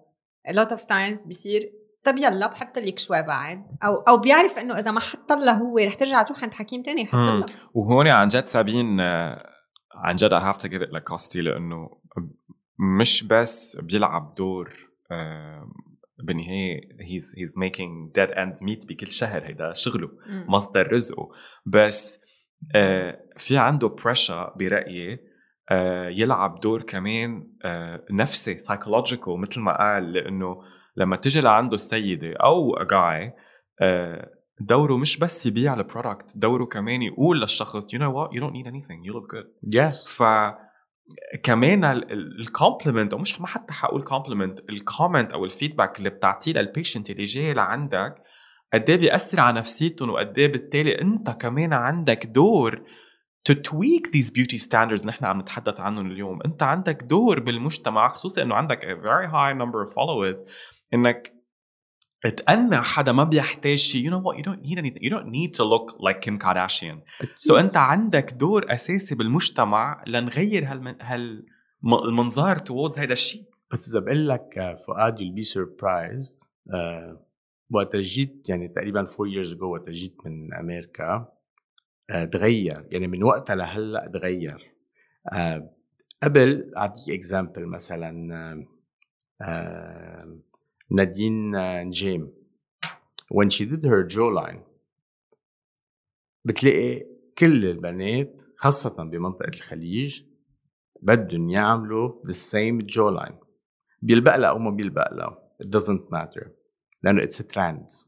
A 0.49 0.53
lot 0.53 0.69
of 0.77 0.79
times 0.81 1.27
بصير 1.27 1.61
طب 2.03 2.17
يلا 2.17 2.47
بحط 2.47 2.77
لك 2.79 2.99
شوي 2.99 3.21
بعد. 3.21 3.63
أو 3.83 3.95
أو 3.95 4.17
بيعرف 4.17 4.57
إنه 4.59 4.79
إذا 4.79 4.91
ما 4.91 4.99
حط 4.99 5.31
لها 5.31 5.53
هو 5.61 5.77
رح 5.77 5.93
ترجع 5.93 6.23
تروح 6.23 6.43
عند 6.43 6.53
حكيم 6.53 6.81
تاني 6.83 7.01
يحط. 7.01 7.15
لها. 7.15 7.45
وهون 7.73 8.07
عن 8.07 8.27
جد 8.27 8.45
سابين 8.45 8.99
آه، 8.99 9.49
عن 10.03 10.15
جد 10.15 10.33
I 10.33 10.41
have 10.41 10.57
to 10.57 10.69
give 10.69 10.87
it 10.87 10.93
لكاستي 10.93 11.41
لأنه 11.41 11.89
مش 12.99 13.23
بس 13.23 13.75
بيلعب 13.75 14.35
دور 14.35 14.73
بالنهايه 16.23 16.81
he's 16.81 17.23
he's 17.23 17.53
making 17.53 18.11
dead 18.19 18.31
ends 18.35 18.61
meet 18.63 18.87
بكل 18.87 19.11
شهر 19.11 19.45
هيدا 19.45 19.73
شغله. 19.73 20.09
مصدر 20.47 20.91
رزقه 20.93 21.29
بس 21.65 22.19
آه، 22.75 23.19
في 23.37 23.57
عنده 23.57 23.87
بريشر 23.87 24.53
برأيي 24.55 25.19
آه، 25.71 26.07
يلعب 26.09 26.59
دور 26.59 26.81
كمان 26.81 27.47
آه، 27.65 28.05
نفسي 28.11 28.57
سايكولوجيكال 28.57 29.39
مثل 29.39 29.61
ما 29.61 29.77
قال 29.77 30.13
لأنه 30.13 30.63
لما 30.97 31.15
تجي 31.15 31.41
لعنده 31.41 31.75
السيدة 31.75 32.33
أو 32.43 32.75
جاي 32.91 33.33
آه، 33.81 34.29
دوره 34.59 34.97
مش 34.97 35.17
بس 35.17 35.45
يبيع 35.45 35.73
ال 35.73 35.81
product 35.81 36.37
دوره 36.37 36.65
كمان 36.65 37.01
يقول 37.01 37.41
للشخص 37.41 37.75
you 37.95 37.99
know 37.99 38.11
what? 38.11 38.35
You 38.35 38.41
don't 38.41 38.53
need 38.53 38.67
anything. 38.67 39.09
You 39.09 39.13
look 39.13 39.35
good. 39.35 39.47
yes 39.63 40.07
ف 40.07 40.23
كمان 41.43 41.85
ال 42.39 42.46
compliment 42.46 43.13
أو 43.13 43.19
مش 43.19 43.41
ما 43.41 43.47
حتى 43.47 43.73
حقول 43.73 44.03
compliment 44.03 44.59
ال 44.69 44.77
comment 44.77 45.31
أو 45.31 45.45
ال 45.45 45.51
feedback 45.51 45.97
اللي 45.97 46.09
بتعطيه 46.09 46.53
لل 46.53 46.65
patient 46.65 47.09
اللي 47.09 47.25
جاي 47.25 47.53
لعندك 47.53 48.15
قد 48.73 48.89
إيه 48.89 48.97
بيأثر 48.97 49.39
على 49.39 49.59
نفسيتهم 49.59 50.09
وقد 50.09 50.37
إيه 50.37 50.51
بالتالي 50.51 51.01
أنت 51.01 51.29
كمان 51.29 51.73
عندك 51.73 52.25
دور 52.25 52.83
to 53.49 53.53
tweak 53.53 54.11
these 54.15 54.29
beauty 54.29 54.57
standards 54.67 55.05
نحن 55.05 55.25
عم 55.25 55.39
نتحدث 55.39 55.79
عنهم 55.79 56.11
اليوم. 56.11 56.39
أنت 56.45 56.63
عندك 56.63 57.03
دور 57.03 57.39
بالمجتمع 57.39 58.09
خصوصا 58.09 58.41
إنه 58.41 58.55
عندك 58.55 58.79
a 58.81 59.03
very 59.03 59.27
high 59.31 59.59
number 59.61 59.87
of 59.87 59.93
followers 59.93 60.51
إنك 60.93 61.36
تقنع 62.23 62.81
حدا 62.81 63.11
ما 63.11 63.23
بيحتاج 63.23 63.77
شيء. 63.77 64.09
You 64.09 64.13
know 64.13 64.19
what? 64.19 64.37
You 64.37 64.43
don't 64.43 64.61
need 64.61 64.77
anything. 64.77 65.03
You 65.03 65.09
don't 65.09 65.27
need 65.27 65.53
to 65.53 65.63
look 65.63 65.97
like 65.99 66.21
Kim 66.21 66.39
Kardashian. 66.39 67.01
So 67.35 67.55
أنت 67.55 67.77
عندك 67.77 68.33
دور 68.33 68.65
أساسي 68.73 69.15
بالمجتمع 69.15 70.03
لنغير 70.07 70.65
هالمن... 70.65 70.95
هال 71.01 71.45
المنظار 71.83 72.57
towards 72.57 72.99
هذا 72.99 73.13
الشيء. 73.13 73.43
بس 73.71 73.89
إذا 73.89 74.05
بقول 74.05 74.29
لك 74.29 74.77
فؤاد 74.87 75.17
you'll 75.17 75.35
be 75.35 75.45
surprised. 75.45 76.47
uh, 76.69 77.17
وقت 77.69 77.95
جيت 77.95 78.49
يعني 78.49 78.67
تقريبا 78.67 78.99
4 78.99 79.07
years 79.07 79.57
ago 79.57 79.63
وقت 79.63 79.89
جيت 79.89 80.17
من 80.25 80.53
أمريكا 80.53 81.27
uh, 82.11 82.29
تغير. 82.31 82.85
يعني 82.89 83.07
من 83.07 83.23
وقتها 83.23 83.55
لهلأ 83.55 84.11
تغير. 84.13 84.71
uh, 85.33 85.61
قبل 86.23 86.71
أعطيك 86.77 87.13
اكزامبل 87.13 87.65
مثلا 87.65 88.65
uh, 89.43 90.46
نادين 90.91 91.51
نجيم 91.87 92.33
when 93.33 93.49
she 93.49 93.65
did 93.65 93.85
her 93.85 94.03
jawline 94.15 94.59
بتلاقي 96.45 97.05
كل 97.37 97.65
البنات 97.65 98.41
خاصة 98.57 99.03
بمنطقة 99.03 99.49
الخليج 99.49 100.23
بدهم 101.01 101.49
يعملوا 101.49 102.21
the 102.25 102.33
same 102.33 102.85
jawline. 102.95 103.35
بيلبق 104.01 104.35
لها 104.35 104.49
أو 104.49 104.57
ما 104.57 104.71
بيلبق 104.71 105.13
لها. 105.13 105.51
It 105.63 105.67
doesn't 105.67 106.09
matter. 106.11 106.47
لأنه 107.03 107.21
it's 107.21 107.39
a 107.39 107.43
trend. 107.43 108.05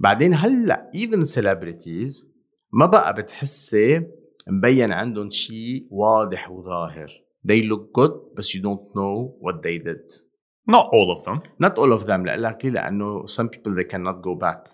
بعدين 0.00 0.34
هلأ 0.34 0.90
even 0.94 1.20
celebrities 1.20 2.26
ما 2.72 2.86
بقى 2.86 3.14
بتحسي 3.14 4.06
مبين 4.48 4.92
عندهم 4.92 5.30
شيء 5.30 5.88
واضح 5.90 6.50
وظاهر. 6.50 7.24
They 7.48 7.62
look 7.62 8.00
good 8.00 8.36
بس 8.36 8.56
you 8.56 8.60
don't 8.60 8.94
know 8.94 9.34
what 9.40 9.62
they 9.62 9.78
did. 9.78 10.27
Not 10.70 10.86
all 10.96 11.10
of 11.16 11.24
them. 11.24 11.38
Not 11.64 11.74
all 11.78 11.92
of 11.98 12.06
them. 12.06 12.26
لك 12.26 12.64
ليه؟ 12.64 12.70
لأنه 12.70 13.26
some 13.26 13.48
people 13.48 13.72
they 13.74 13.84
cannot 13.84 14.22
go 14.22 14.34
back. 14.34 14.68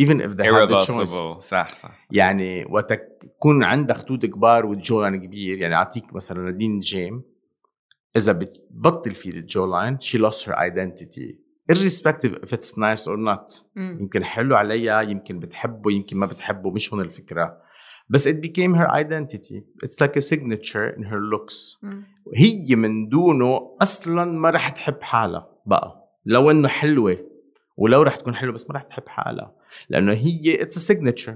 Even 0.00 0.20
if 0.20 0.36
they 0.36 0.46
have 0.46 0.68
the 0.68 0.80
choice. 0.80 1.38
صح 1.38 1.68
صح 1.68 1.98
يعني 2.10 2.64
وقت 2.64 2.92
تكون 3.20 3.64
عندك 3.64 3.96
خدود 3.96 4.26
كبار 4.26 4.66
والجولان 4.66 5.26
كبير. 5.26 5.58
يعني 5.58 5.74
أعطيك 5.74 6.14
مثلا 6.14 6.42
نادين 6.42 6.80
جيم. 6.80 7.22
إذا 8.16 8.32
بتبطل 8.32 9.14
في 9.14 9.30
الجولاين 9.30 9.98
she 9.98 10.18
lost 10.18 10.44
her 10.46 10.54
identity. 10.58 11.38
Irrespective 11.72 12.32
if 12.44 12.52
it's 12.52 12.76
nice 12.76 13.06
or 13.06 13.16
not. 13.16 13.64
يمكن 13.76 14.24
حلو 14.24 14.56
عليها 14.56 15.00
يمكن 15.00 15.38
بتحبه 15.38 15.92
يمكن 15.92 16.16
ما 16.16 16.26
بتحبه. 16.26 16.70
مش 16.70 16.92
هون 16.92 17.00
الفكرة. 17.00 17.69
بس 18.10 18.28
it 18.28 18.36
became 18.40 18.74
her 18.74 18.90
identity. 18.90 19.62
It's 19.84 20.00
like 20.00 20.16
a 20.16 20.20
signature 20.20 20.88
in 20.96 21.02
her 21.02 21.20
looks. 21.20 21.78
هي 22.34 22.76
من 22.76 23.08
دونه 23.08 23.76
أصلا 23.82 24.24
ما 24.24 24.50
رح 24.50 24.68
تحب 24.68 25.02
حالها 25.02 25.48
بقى. 25.66 26.10
لو 26.26 26.50
إنه 26.50 26.68
حلوة 26.68 27.16
ولو 27.76 28.02
رح 28.02 28.16
تكون 28.16 28.34
حلوة 28.34 28.54
بس 28.54 28.70
ما 28.70 28.76
رح 28.76 28.82
تحب 28.82 29.08
حالها. 29.08 29.54
لأنه 29.88 30.12
هي 30.12 30.62
it's 30.62 30.92
signature. 30.92 31.34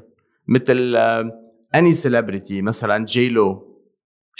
مثل 0.48 0.96
any 1.74 1.92
celebrity 1.92 2.62
مثلا 2.62 3.04
J.Lo 3.04 3.74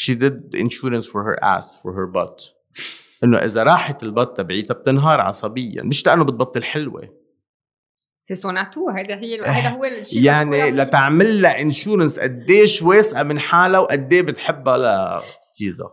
she 0.01 0.13
did 0.15 0.55
insurance 0.55 1.07
for 1.07 1.23
her 1.25 1.45
ass 1.45 1.77
for 1.83 1.93
her 1.93 2.07
butt. 2.17 2.55
إنه 3.25 3.39
إذا 3.39 3.63
راحت 3.63 4.03
ال 4.03 4.10
butt 4.10 4.37
تبعيتها 4.37 4.75
بتنهار 4.75 5.21
عصبيا. 5.21 5.83
مش 5.83 6.07
لأنه 6.07 6.25
بتبطل 6.25 6.65
حلوة. 6.65 7.24
سي 8.27 8.35
سون 8.35 8.59
اتو 8.59 8.89
هذا 8.89 9.15
هي 9.15 9.41
هذا 9.41 9.69
هو 9.69 9.85
الشيء 9.85 10.25
يعني 10.25 10.71
لتعمل 10.71 11.43
لها 11.43 11.61
انشورنس 11.61 12.19
قديش 12.19 12.83
واثقه 12.83 13.23
من 13.23 13.39
حالها 13.39 13.81
وقد 13.81 14.13
إيه 14.13 14.23
بتحبها 14.23 15.23
لتيزا 15.51 15.85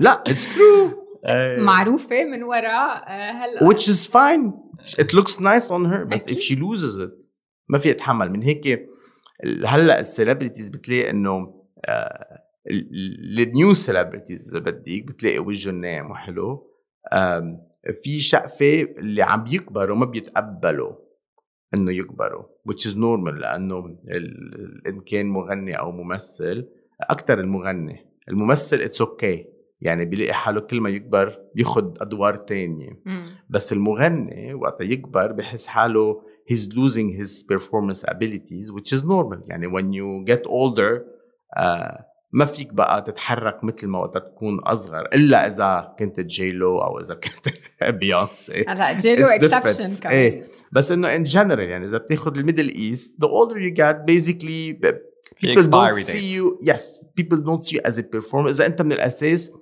لا 0.00 0.22
اتس 0.26 0.54
ترو 0.54 1.04
معروفة 1.58 2.24
من 2.24 2.42
وراء 2.42 3.08
آه، 3.08 3.30
هلا. 3.30 3.70
Which 3.70 3.88
is 3.88 4.06
fine. 4.06 4.52
It 4.98 5.12
looks 5.14 5.40
nice 5.40 5.68
on 5.70 5.84
her 5.92 6.04
بس 6.04 6.24
if 6.24 6.38
she 6.38 6.54
loses 6.54 6.98
it 6.98 7.10
ما 7.68 7.78
فيها 7.78 7.92
تتحمل 7.92 8.30
من 8.30 8.42
هيك 8.42 8.88
هلا 9.66 10.00
السليبرتيز 10.00 10.68
بتلاقي 10.68 11.10
إنه 11.10 11.54
النيو 13.38 13.74
سليبرتيز 13.74 14.48
إذا 14.48 14.58
بدك 14.58 15.04
بتلاقي 15.06 15.38
وجههم 15.38 15.80
ناعم 15.80 16.10
وحلو. 16.10 16.68
في 18.02 18.18
شقفة 18.18 18.82
اللي 18.82 19.22
عم 19.22 19.46
يكبروا 19.46 19.96
ما 19.96 20.06
بيتقبلوا 20.06 20.92
إنه 21.74 21.92
يكبروا 21.92 22.44
which 22.68 22.90
is 22.90 22.94
normal 22.94 23.34
لأنه 23.40 23.98
ان 24.86 25.00
كان 25.00 25.26
مغني 25.26 25.78
أو 25.78 25.92
ممثل 25.92 26.68
أكثر 27.00 27.40
المغني 27.40 28.06
الممثل 28.28 28.80
it's 28.80 29.00
okay 29.00 29.36
okay. 29.36 29.46
يعني 29.80 30.04
بيلاقي 30.04 30.32
حاله 30.32 30.60
كل 30.60 30.80
ما 30.80 30.90
يكبر 30.90 31.38
بياخد 31.54 32.02
أدوار 32.02 32.36
تانية 32.36 33.02
مم. 33.06 33.22
بس 33.50 33.72
المغني 33.72 34.54
وقت 34.54 34.80
يكبر 34.80 35.32
بحس 35.32 35.66
حاله 35.66 36.22
he's 36.52 36.68
losing 36.72 37.12
his 37.20 37.44
performance 37.52 38.04
abilities 38.04 38.72
which 38.72 38.92
is 38.92 39.04
normal 39.04 39.38
يعني 39.48 39.68
when 39.68 39.92
you 39.92 40.24
get 40.34 40.42
older 40.46 41.04
uh, 41.58 41.98
ما 42.32 42.44
فيك 42.44 42.72
بقى 42.72 43.02
تتحرك 43.02 43.64
مثل 43.64 43.86
ما 43.86 43.98
وقت 43.98 44.16
تكون 44.18 44.58
أصغر 44.60 45.00
إلا 45.14 45.46
إذا 45.46 45.94
كنت 45.98 46.20
J.Lo 46.20 46.78
أو 46.78 47.00
إذا 47.00 47.14
كنت 47.14 47.54
بيونسي 48.00 48.64
هلا 48.68 48.92
J.Lo. 48.96 49.26
exception 49.26 50.00
كمان. 50.00 50.14
إيه. 50.14 50.44
بس 50.72 50.92
إنه 50.92 51.08
in 51.24 51.28
general 51.30 51.58
يعني 51.58 51.86
إذا 51.86 51.98
بتاخذ 51.98 52.36
ال 52.38 52.42
Middle 52.42 52.68
East 52.68 53.14
the 53.24 53.26
older 53.28 53.56
you 53.58 53.74
get 53.80 53.96
basically 54.14 54.74
people 55.42 55.62
don't 55.70 56.04
see 56.04 56.28
you 56.36 56.58
yes 56.70 57.04
people 57.20 57.38
don't 57.48 57.64
see 57.64 57.76
you 57.76 57.80
as 57.90 57.98
a 57.98 58.02
performer. 58.02 58.48
إذا 58.48 58.66
أنت 58.66 58.82
من 58.82 58.92
الأساس 58.92 59.52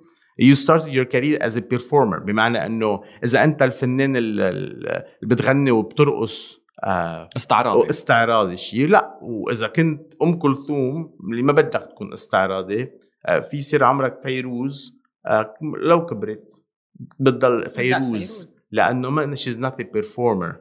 you 0.41 0.55
started 0.55 0.91
your 0.91 1.05
career 1.05 1.37
as 1.47 1.57
a 1.57 1.61
performer. 1.61 2.19
بمعنى 2.25 2.65
إنه 2.65 3.01
إذا 3.23 3.43
أنت 3.43 3.61
الفنان 3.61 4.15
ال- 4.17 4.41
ال- 4.41 4.87
اللي 4.87 5.35
بتغني 5.35 5.71
وبترقص 5.71 6.59
آه، 6.83 7.29
استعراضي. 7.35 7.89
استعراضي 7.89 8.57
شيء. 8.57 8.87
لا 8.87 9.19
وإذا 9.21 9.67
كنت 9.67 10.13
أم 10.21 10.39
كلثوم 10.39 11.17
اللي 11.31 11.41
ما 11.41 11.53
بدك 11.53 11.89
تكون 11.91 12.13
استعراضي 12.13 12.91
آه، 13.25 13.39
في 13.39 13.61
سير 13.61 13.83
عمرك 13.83 14.19
فيروز 14.23 14.97
آه، 15.25 15.53
لو 15.81 16.05
كبرت 16.05 16.63
بتضل 17.19 17.69
فيروز. 17.69 18.55
لأنه 18.71 19.09
ما 19.09 19.35
she's 19.35 19.59
not 19.59 19.81
performer 19.81 20.55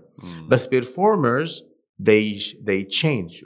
بس 0.49 0.67
performers 0.67 1.63
they 2.03 2.39
they 2.69 2.85
change. 2.85 3.43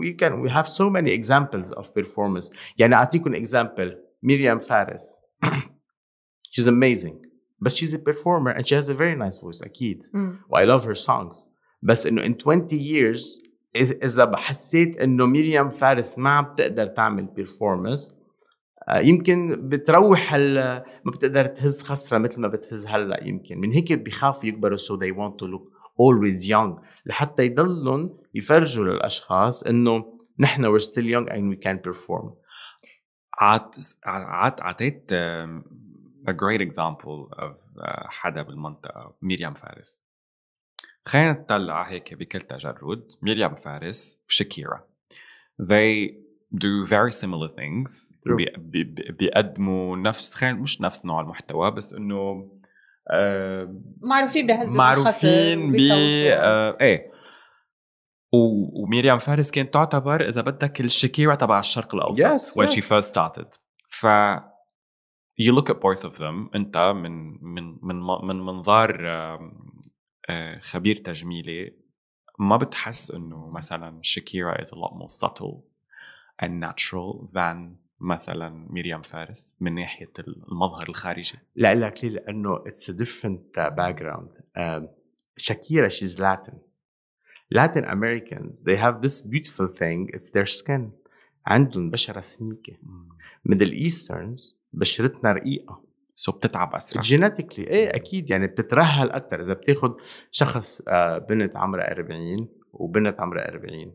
we 0.00 0.12
can 0.20 0.32
we 0.42 0.50
have 0.50 0.68
so 0.68 0.90
many 0.90 1.10
examples 1.20 1.72
of 1.72 1.84
performance 1.94 2.50
يعني 2.78 2.94
أعطيكم 2.94 3.34
example 3.34 3.98
ميريام 4.22 4.58
فارس. 4.58 5.20
She's 6.56 6.66
amazing. 6.66 7.24
but 7.64 7.72
she's 7.72 7.94
a 7.94 7.98
performer 7.98 8.50
and 8.50 8.68
she 8.68 8.74
has 8.74 8.88
a 8.88 8.94
very 8.94 9.16
nice 9.16 9.38
voice 9.38 9.62
أكيد. 9.62 10.02
mm. 10.14 10.38
well, 10.48 10.62
i 10.62 10.64
love 10.64 10.84
her 10.84 10.94
songs. 10.94 11.46
بس 11.84 12.06
إنه 12.06 12.22
in 12.22 12.34
20 12.46 12.68
years 12.68 13.44
إذا 13.76 14.36
حسيت 14.36 14.96
إنه 14.96 15.26
ميريام 15.26 15.70
فارس 15.70 16.18
ما 16.18 16.30
عم 16.30 16.44
بتقدر 16.44 16.86
تعمل 16.86 17.28
performance 17.38 18.14
آه، 18.88 18.98
يمكن 18.98 19.68
بتروح 19.68 20.34
ال- 20.34 20.82
ما 21.04 21.10
بتقدر 21.10 21.46
تهز 21.46 21.82
خسرة 21.82 22.18
مثل 22.18 22.40
ما 22.40 22.48
بتهز 22.48 22.86
هلأ 22.86 23.24
يمكن. 23.24 23.60
من 23.60 23.72
هيك 23.72 23.92
بيخافوا 23.92 24.44
يكبروا 24.48 24.78
so 24.78 24.92
they 25.00 25.16
want 25.16 25.34
to 25.38 25.46
look 25.46 25.68
always 26.00 26.48
young 26.48 26.80
لحتى 27.06 27.42
يضلهم 27.44 28.18
يفرجوا 28.34 28.84
للأشخاص 28.84 29.62
إنه 29.62 30.18
نحن 30.38 30.78
we're 30.78 30.82
still 30.82 31.04
young 31.04 31.28
and 31.32 31.54
we 31.54 31.56
can 31.66 31.78
perform. 31.90 32.30
عط 33.40 33.78
عطيت 34.60 35.12
a 36.28 36.32
great 36.32 36.60
example 36.60 37.28
of 37.38 37.54
uh, 37.78 38.06
حدا 38.08 38.42
بالمنطقة 38.42 39.16
ميريام 39.22 39.54
فارس. 39.54 40.03
خلينا 41.06 41.32
نطلع 41.32 41.82
هيك 41.82 42.14
بكل 42.14 42.40
تجرد 42.40 43.08
ميريام 43.22 43.54
فارس 43.54 44.22
وشاكيرا 44.28 44.84
they 45.62 46.10
do 46.54 46.86
very 46.88 47.12
similar 47.22 47.48
things. 47.50 48.14
بي 48.36 48.46
بي 48.58 48.84
بي- 48.84 49.12
بيقدموا 49.12 49.96
نفس 49.96 50.34
خلينا 50.34 50.58
مش 50.58 50.80
نفس 50.80 51.04
نوع 51.04 51.20
المحتوى 51.20 51.70
بس 51.70 51.92
إنه 51.94 52.50
آه 53.10 53.80
معروفين 54.02 54.46
بهزة 54.46 54.70
معروفين 54.70 55.72
ب 55.72 55.76
آه 55.80 56.76
إيه. 56.80 57.10
وميريام 58.82 59.18
فارس 59.18 59.50
كانت 59.50 59.74
تعتبر 59.74 60.28
إذا 60.28 60.42
بدك 60.42 60.80
الشاكيرا 60.80 61.34
تبع 61.34 61.58
الشرق 61.58 61.94
الأوسط 61.94 62.20
Yes, 62.24 62.56
when 62.58 62.68
yes. 62.68 62.74
she 62.74 62.80
first 62.80 63.08
started. 63.08 63.46
ف 63.88 64.06
you 65.40 65.52
look 65.58 65.70
at 65.70 65.76
both 65.80 66.04
of 66.04 66.18
them. 66.18 66.50
أنت 66.54 66.76
من 66.76 67.38
من 67.44 67.78
من 67.82 67.96
من 68.26 68.36
منظار 68.40 68.96
خبير 70.60 70.96
تجميلي 70.96 71.72
ما 72.38 72.56
بتحس 72.56 73.10
إنه 73.10 73.50
مثلا 73.50 73.98
شاكيرا 74.02 74.54
is 74.54 74.68
a 74.68 74.76
lot 74.76 74.92
more 74.94 75.24
subtle 75.24 75.56
and 76.42 76.60
natural 76.60 77.28
than 77.32 77.76
مثلا 78.00 78.66
ميريام 78.70 79.02
فارس 79.02 79.56
من 79.60 79.74
ناحية 79.74 80.12
المظهر 80.18 80.88
الخارجي؟ 80.88 81.38
لا 81.54 81.74
لك 81.74 82.04
ليه؟ 82.04 82.10
لأنه 82.10 82.56
it's 82.66 82.90
different 82.90 83.72
background 83.76 84.30
شاكيرا 85.36 85.88
she's 85.88 86.20
Latin 86.20 86.58
Latin. 87.54 87.84
Americans 87.84 88.62
they 88.62 88.76
have 88.76 89.00
this 89.02 89.22
beautiful 89.22 89.68
thing 89.68 90.08
it's 90.14 90.30
their 90.30 90.46
skin. 90.46 90.90
عندهم 91.46 91.90
بشرة 91.90 92.20
سميكة. 92.20 92.76
Middle 93.44 93.72
Easterns 93.72 94.58
بشرتنا 94.72 95.32
رقيقة. 95.32 95.83
so 96.14 96.32
بتتعب 96.32 96.74
أسرع. 96.74 97.02
genetically 97.02 97.66
إيه 97.66 97.88
أكيد 97.88 98.30
يعني 98.30 98.46
بتترهل 98.46 99.10
أكثر 99.10 99.40
إذا 99.40 99.54
بتاخذ 99.54 99.92
شخص 100.30 100.82
آه، 100.88 101.18
بنت 101.18 101.56
عمرها 101.56 101.92
40 101.92 102.48
وبنت 102.72 103.20
عمرها 103.20 103.48
40 103.48 103.94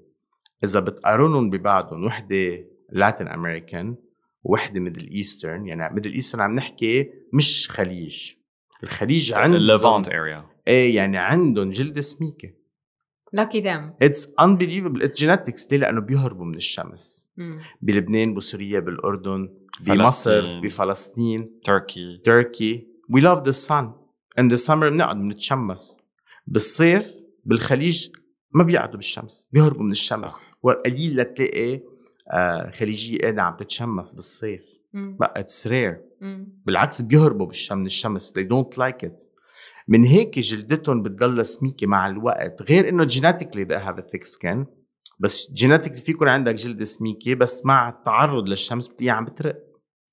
إذا 0.64 0.80
بتقارنهم 0.80 1.50
ببعضهم 1.50 2.06
وحدة 2.06 2.66
Latin 2.89 3.28
American 3.28 3.96
وحدة 4.44 4.80
Middle 4.80 5.10
Eastern 5.12 5.68
يعني 5.68 5.94
Middle 5.96 6.13
Eastern 6.13 6.42
عم 6.42 6.56
نحكي 6.56 7.10
مش 7.34 7.70
خليج. 7.72 8.34
الخليج 8.84 9.34
عندهم 9.34 9.62
Levant 9.62 10.10
area 10.10 10.46
إيه 10.68 10.96
يعني 10.96 11.18
عندهم 11.18 11.70
جلد 11.70 12.00
سميكة. 12.00 12.59
lucky 13.34 13.62
them 13.62 13.94
it's 14.02 14.28
unbelievable. 14.28 15.04
it's 15.04 15.13
genetics 15.13 15.72
ليه؟ 15.72 15.78
لأنه 15.78 16.02
بيهربوا 16.02 16.46
من 16.46 16.56
الشمس. 16.56 17.28
بلبنان 17.82 18.34
بسوريا 18.34 18.80
بالأردن 18.80 19.50
بمصر 19.82 20.42
فلسطين. 20.42 20.62
بفلسطين 20.62 21.60
تركي. 21.63 22.22
تركي. 22.26 22.88
We 23.12 23.22
love 23.22 23.44
the 23.44 23.54
sun. 23.68 23.86
In 24.39 24.50
the 24.50 24.58
summer 24.68 24.89
بنقعد 24.89 25.18
بنتشمس. 25.18 25.98
بالصيف 26.48 27.15
بالخليج 27.46 28.10
ما 28.52 28.63
بيقعدوا 28.63 28.96
بالشمس. 28.96 29.48
بيهربوا 29.52 29.84
من 29.84 29.92
الشمس. 29.92 30.32
صح. 30.32 30.58
وقليل 30.63 31.18
لتلاقي 31.18 31.82
آه 32.32 32.72
خليجية 32.72 33.18
قاعدة 33.18 33.42
عم 33.42 33.58
تتشمس 33.58 34.13
بالصيف. 34.13 34.65
it's 35.22 35.68
rare 35.68 36.02
بالعكس 36.65 37.02
بيهربوا 37.02 37.46
بالشمس 37.46 37.78
من 37.78 37.86
الشمس. 37.86 38.34
They 38.39 38.44
don't 38.44 38.78
like 38.78 39.08
it. 39.08 39.29
من 39.89 40.06
هيك 40.06 40.39
جلدتهم 40.39 41.04
بتضل 41.04 41.45
سميكة 41.45 41.88
مع 41.88 42.08
الوقت 42.08 42.62
غير 42.62 42.89
إنه 42.89 43.08
they 43.08 43.84
have 43.84 43.99
a 43.99 44.04
thick 44.04 44.23
skin 44.23 44.65
بس 45.19 45.52
genetically 45.52 45.98
في 45.97 46.12
يكون 46.12 46.28
عندك 46.28 46.56
جلد 46.56 46.84
سميكة 46.84 47.34
بس 47.36 47.65
مع 47.65 47.89
التعرض 47.89 48.47
للشمس 48.47 48.88
بتلاقيها 48.88 49.13
عم 49.13 49.25
بترق. 49.25 49.56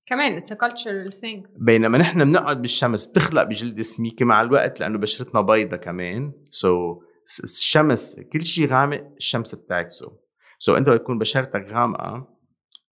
كمان 0.07 0.33
it's 0.33 0.53
a 0.53 0.55
cultural 0.55 1.13
thing 1.13 1.47
بينما 1.59 1.99
نحن 1.99 2.25
بنقعد 2.25 2.63
بالشمس 2.63 3.07
بتخلق 3.07 3.43
بجلد 3.43 3.81
سميكة 3.81 4.25
مع 4.25 4.43
الوقت 4.43 4.81
لأنه 4.81 4.99
بشرتنا 4.99 5.41
بيضة 5.41 5.77
كمان. 5.77 6.33
so, 6.51 7.43
الشمس 7.45 8.17
كل 8.33 8.45
شيء 8.45 8.69
غامق 8.69 9.13
الشمس 9.17 9.55
بتعكسه 9.55 10.19
so, 10.59 10.77
أنت 10.77 10.89
بتكون 10.89 11.19
بشرتك 11.19 11.67
غامقة 11.71 12.37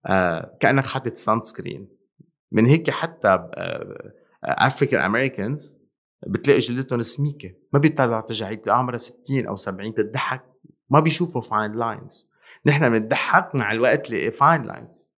آه 0.07 0.57
كأنك 0.61 0.87
حاطط 0.87 1.15
sunscreen 1.15 1.89
من 2.53 2.67
هيك 2.67 2.91
حتى 2.91 3.49
African 4.45 5.01
Americans 5.01 5.84
بتلاقي 6.27 6.61
جلدتهم 6.61 7.03
سميكة 7.03 7.51
ما 7.73 7.79
بيطلعوا 7.79 8.21
تجاعيد 8.29 8.69
عمرها 8.69 8.97
60 8.97 9.47
أو 9.47 9.57
70 9.57 9.91
بتضحك. 9.91 10.43
ما 10.91 11.01
بيشوفوا 11.01 11.41
fine 11.41 11.73
lines 11.73 12.31
نحن 12.67 12.91
بنضحك 12.91 13.55
مع 13.55 13.73
الوقت 13.73 14.07
تلاقي 14.07 14.31
fine 14.31 14.63
lines 14.63 15.11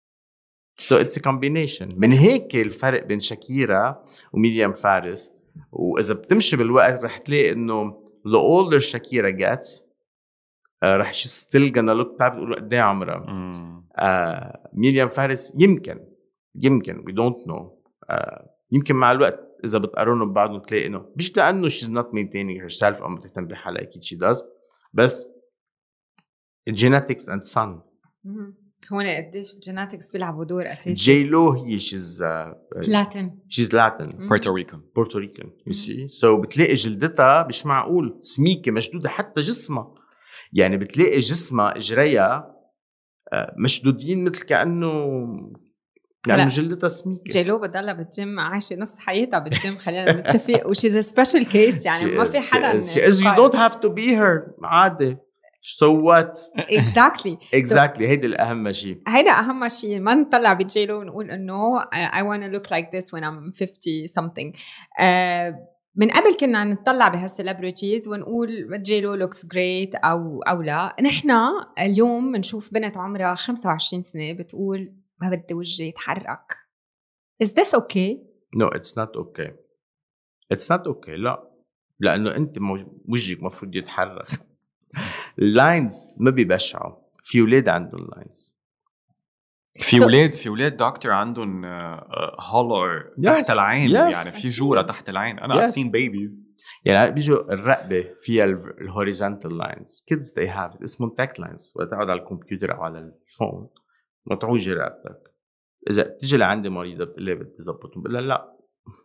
so 0.78 0.96
it's 0.98 1.20
combination 1.20 1.94
من 1.98 2.12
هيك 2.12 2.56
الفرق 2.56 3.06
بين 3.06 3.20
شاكيرا 3.20 4.06
وميريام 4.34 4.74
فارس. 4.74 5.32
وإذا 5.72 6.14
بتمشي 6.14 6.56
بالوقت 6.58 7.04
رح 7.04 7.18
تلاقي 7.18 7.52
إنه 7.52 7.92
the 8.28 8.40
older 8.72 8.78
شاكيرا 8.78 9.32
gets 9.32 9.82
آه، 10.84 10.98
رح 10.98 11.14
she's 11.14 11.44
still 11.48 11.72
gonna 11.72 11.96
look 12.04 12.18
back 12.22 12.30
بتقول 12.32 12.56
قد 12.56 12.74
إيه 12.74 12.82
عمرها. 12.82 13.26
ميريام 14.74 15.10
فارس 15.10 15.54
يمكن 15.58 16.00
يمكن 16.56 17.04
we 17.10 17.12
don't 17.14 17.50
know. 17.52 17.64
آه 18.10 18.55
يمكن 18.72 18.96
مع 18.96 19.12
الوقت 19.12 19.40
إذا 19.66 19.80
بتقارنوا 19.80 20.26
ببعضهم 20.26 20.60
تلاقي 20.60 20.88
إنه 20.88 21.06
مش 21.16 21.38
لأنه 21.38 21.70
she's 21.70 21.90
not 21.90 22.06
maintaining 22.06 22.68
herself 22.68 23.02
أو 23.02 23.10
ما 23.10 23.16
بتهتم 23.16 23.48
بحالها 23.48 23.82
أكيد 23.82 24.04
she 24.04 24.18
does 24.18 24.44
بس 24.94 25.26
genetics 26.70 27.26
and 27.30 27.44
sun. 27.54 27.70
هون 28.94 29.06
قديش 29.08 29.60
genetics 29.60 30.12
بيلعبوا 30.12 30.44
دور 30.46 30.72
أساسي. 30.72 30.94
جي 30.94 31.24
لو 31.24 31.52
هي 31.52 31.80
she's 31.80 32.20
uh, 32.20 32.88
Latin 32.88 33.40
she's 33.50 33.70
Latin. 33.70 34.28
بورتو 34.28 34.54
ريكو 34.54 34.78
Puerto 34.96 35.26
Rican 35.26 35.52
you 35.68 35.74
see 35.74 36.08
so 36.08 36.42
بتلاقي 36.42 36.74
جلدتها 36.74 37.48
مش 37.48 37.66
معقول 37.66 38.18
سميكة 38.22 38.72
مشدودة 38.72 39.10
حتى 39.10 39.42
جسمها. 39.42 39.94
يعني 40.54 40.78
بتلاقي 40.78 41.20
جسمها 41.20 41.78
إجريها 41.78 42.56
آه، 43.34 43.56
مشدودين 43.58 44.24
مثل 44.24 44.46
كأنه. 44.46 44.92
لأنه 46.28 46.48
جلدتها 46.48 46.90
سميكه 46.90 47.22
جيلو 47.28 47.60
بتضلها 47.60 47.94
بالجيم 47.94 48.40
عايشة 48.40 48.76
نص 48.76 48.98
حياتها 49.00 49.40
بالجيم 49.40 49.78
خلينا 49.78 50.12
نتفق 50.14 50.68
و 50.68 50.73
she's 50.73 50.98
special 50.98 51.46
case 51.46 51.86
يعني 51.86 52.06
ما 52.06 52.24
في 52.24 52.40
حدا 52.40 52.78
as 52.78 53.24
you 53.24 53.36
don't 53.36 53.56
have 53.56 53.76
to 53.76 53.90
be 53.90 54.18
here 54.18 54.44
عادي. 54.64 55.18
سو 55.68 56.02
وات 56.02 56.40
اكزاكتلي 56.58 57.38
اكزاكتلي 57.54 58.08
هيدي 58.08 58.26
الأهم 58.28 58.72
شيء 58.72 59.02
هيدا 59.08 59.32
أهم 59.32 59.68
شيء 59.68 60.00
ما 60.00 60.14
نطلع 60.14 60.54
بجيلو 60.54 61.00
ونقول 61.00 61.32
إنه 61.32 61.82
I 61.90 62.22
wanna 62.24 62.56
look 62.58 62.68
like 62.72 62.98
this 62.98 63.06
when 63.14 63.24
I'm 63.24 63.52
50 63.52 64.08
something. 64.08 64.60
آه، 65.00 65.56
من 65.96 66.10
قبل 66.10 66.36
كنا 66.40 66.64
نطلع 66.64 67.08
بهال 67.08 67.29
celebrities 67.29 68.08
ونقول 68.08 68.82
جيلو 68.82 69.14
looks 69.16 69.46
great 69.46 69.96
أو 69.96 70.42
أو 70.42 70.62
لا. 70.62 70.96
نحن 71.02 71.32
اليوم 71.80 72.32
بنشوف 72.32 72.74
بنت 72.74 72.98
عمرها 72.98 73.36
25 73.36 74.04
سنة 74.04 74.34
بتقول 74.34 74.94
ما 75.30 75.36
بدي 75.36 75.54
وجهي 75.54 75.88
يتحرك. 75.88 76.58
Is 77.44 77.48
this 77.48 77.76
okay؟ 77.80 78.18
no 78.56 78.68
it's 78.68 78.98
not 78.98 79.16
okay 79.16 79.52
it's 80.52 80.72
not 80.72 80.88
okay 80.88 81.16
لا. 81.16 81.52
لأنه 82.00 82.36
أنت 82.36 82.60
موج- 82.60 82.88
وجهك 83.10 83.40
المفروض 83.40 83.76
يتحرك. 83.76 84.28
ال 85.40 85.53
lines 85.53 86.16
ما 86.20 86.32
بيبشعوا. 86.32 86.96
في 87.24 87.42
أولاد 87.42 87.70
عندهم 87.70 88.08
lines 88.16 88.56
في 89.76 90.00
So- 90.00 90.04
أولاد 90.04 90.34
في 90.34 90.50
أولاد 90.50 90.78
دكتور 90.78 91.12
عندهم 91.12 91.66
hollow 92.40 93.00
Yes, 93.00 93.24
تحت 93.26 93.50
العين 93.52 93.90
yes. 93.92 93.96
يعني. 94.18 94.32
في 94.42 94.50
جورة 94.50 94.82
تحت 94.82 95.10
العين. 95.10 95.40
أنا 95.40 95.54
I've 95.68 95.70
Yes. 95.70 95.74
seen 95.74 95.88
babies. 95.88 96.32
يعني 96.86 97.12
بيجوا 97.12 97.54
الرقبة 97.54 98.14
فيها 98.22 98.44
ال 98.44 98.54
horizontal 98.54 99.58
lines 99.58 100.04
kids 100.08 100.34
they 100.40 100.48
have 100.50 100.78
it. 100.80 100.84
اسمهم 100.84 101.10
tech 101.10 101.40
lines 101.40 101.74
وقت 101.76 101.92
تقعد 101.92 102.10
على 102.10 102.20
الكمبيوتر 102.22 102.76
أو 102.76 102.84
على 102.84 103.00
الفون. 103.00 103.70
مطعوجه 104.26 104.74
رقبتك 104.74 105.32
اذا 105.90 106.04
بتيجي 106.04 106.38
لعندي 106.38 106.70
مريضه 106.70 107.06
بتقول 107.06 107.24
لي 107.24 107.36
بدي 107.36 107.60
اظبطهم 107.60 108.04
بقول 108.04 108.14
لها 108.14 108.22
لا 108.22 108.56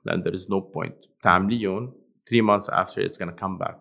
لأن 0.04 0.22
there 0.24 0.36
is 0.36 0.42
no 0.42 0.60
point 0.76 1.08
تعمليهم 1.22 1.94
3 2.26 2.42
months 2.42 2.70
after 2.70 3.02
it's 3.08 3.18
gonna 3.18 3.40
come 3.42 3.58
back 3.66 3.78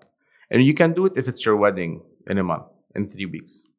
and 0.54 0.62
you 0.64 0.74
can 0.74 0.94
do 0.94 1.06
it 1.06 1.22
if 1.22 1.28
it's 1.28 1.46
your 1.46 1.58
wedding 1.64 2.02
in 2.32 2.38
a 2.38 2.44
month 2.44 2.70
in 2.98 3.06
3 3.06 3.26
weeks 3.26 3.70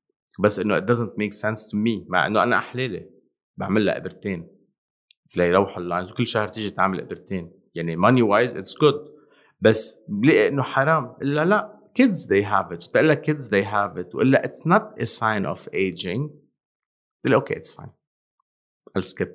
بس 0.41 0.59
انه 0.59 0.81
it 0.81 0.85
doesn't 0.85 1.13
make 1.17 1.33
sense 1.33 1.71
to 1.71 1.75
me 1.75 2.09
مع 2.09 2.27
انه 2.27 2.43
أنا 2.43 2.57
احلالي 2.57 3.11
بعمل 3.57 3.87
لها 3.87 3.97
ابرتين 3.97 4.49
ليروحوا 5.37 5.83
اللاينز 5.83 6.13
وكل 6.13 6.27
شهر 6.27 6.49
تيجي 6.49 6.71
تعمل 6.71 7.01
ابرتين 7.01 7.53
يعني 7.75 7.97
money 7.97 8.23
wise 8.23 8.53
it's 8.55 8.75
good 8.85 9.11
بس 9.61 9.99
بلاقي 10.09 10.49
انه 10.49 10.63
حرام 10.63 11.17
الا 11.23 11.45
لا 11.45 11.81
kids 12.01 12.27
they 12.27 12.45
have 12.45 12.73
it 12.77 12.89
بتقول 12.89 13.09
لك 13.09 13.31
kids 13.31 13.45
they 13.45 13.65
have 13.67 14.03
it 14.05 14.15
والا 14.15 14.43
it's 14.43 14.67
not 14.71 15.03
a 15.03 15.07
sign 15.07 15.57
of 15.57 15.69
aging 15.73 16.31
بقول 17.25 17.35
okay 17.35 17.55
it's 17.55 17.75
fine. 17.75 17.91
I'll 18.99 19.03
skip. 19.03 19.29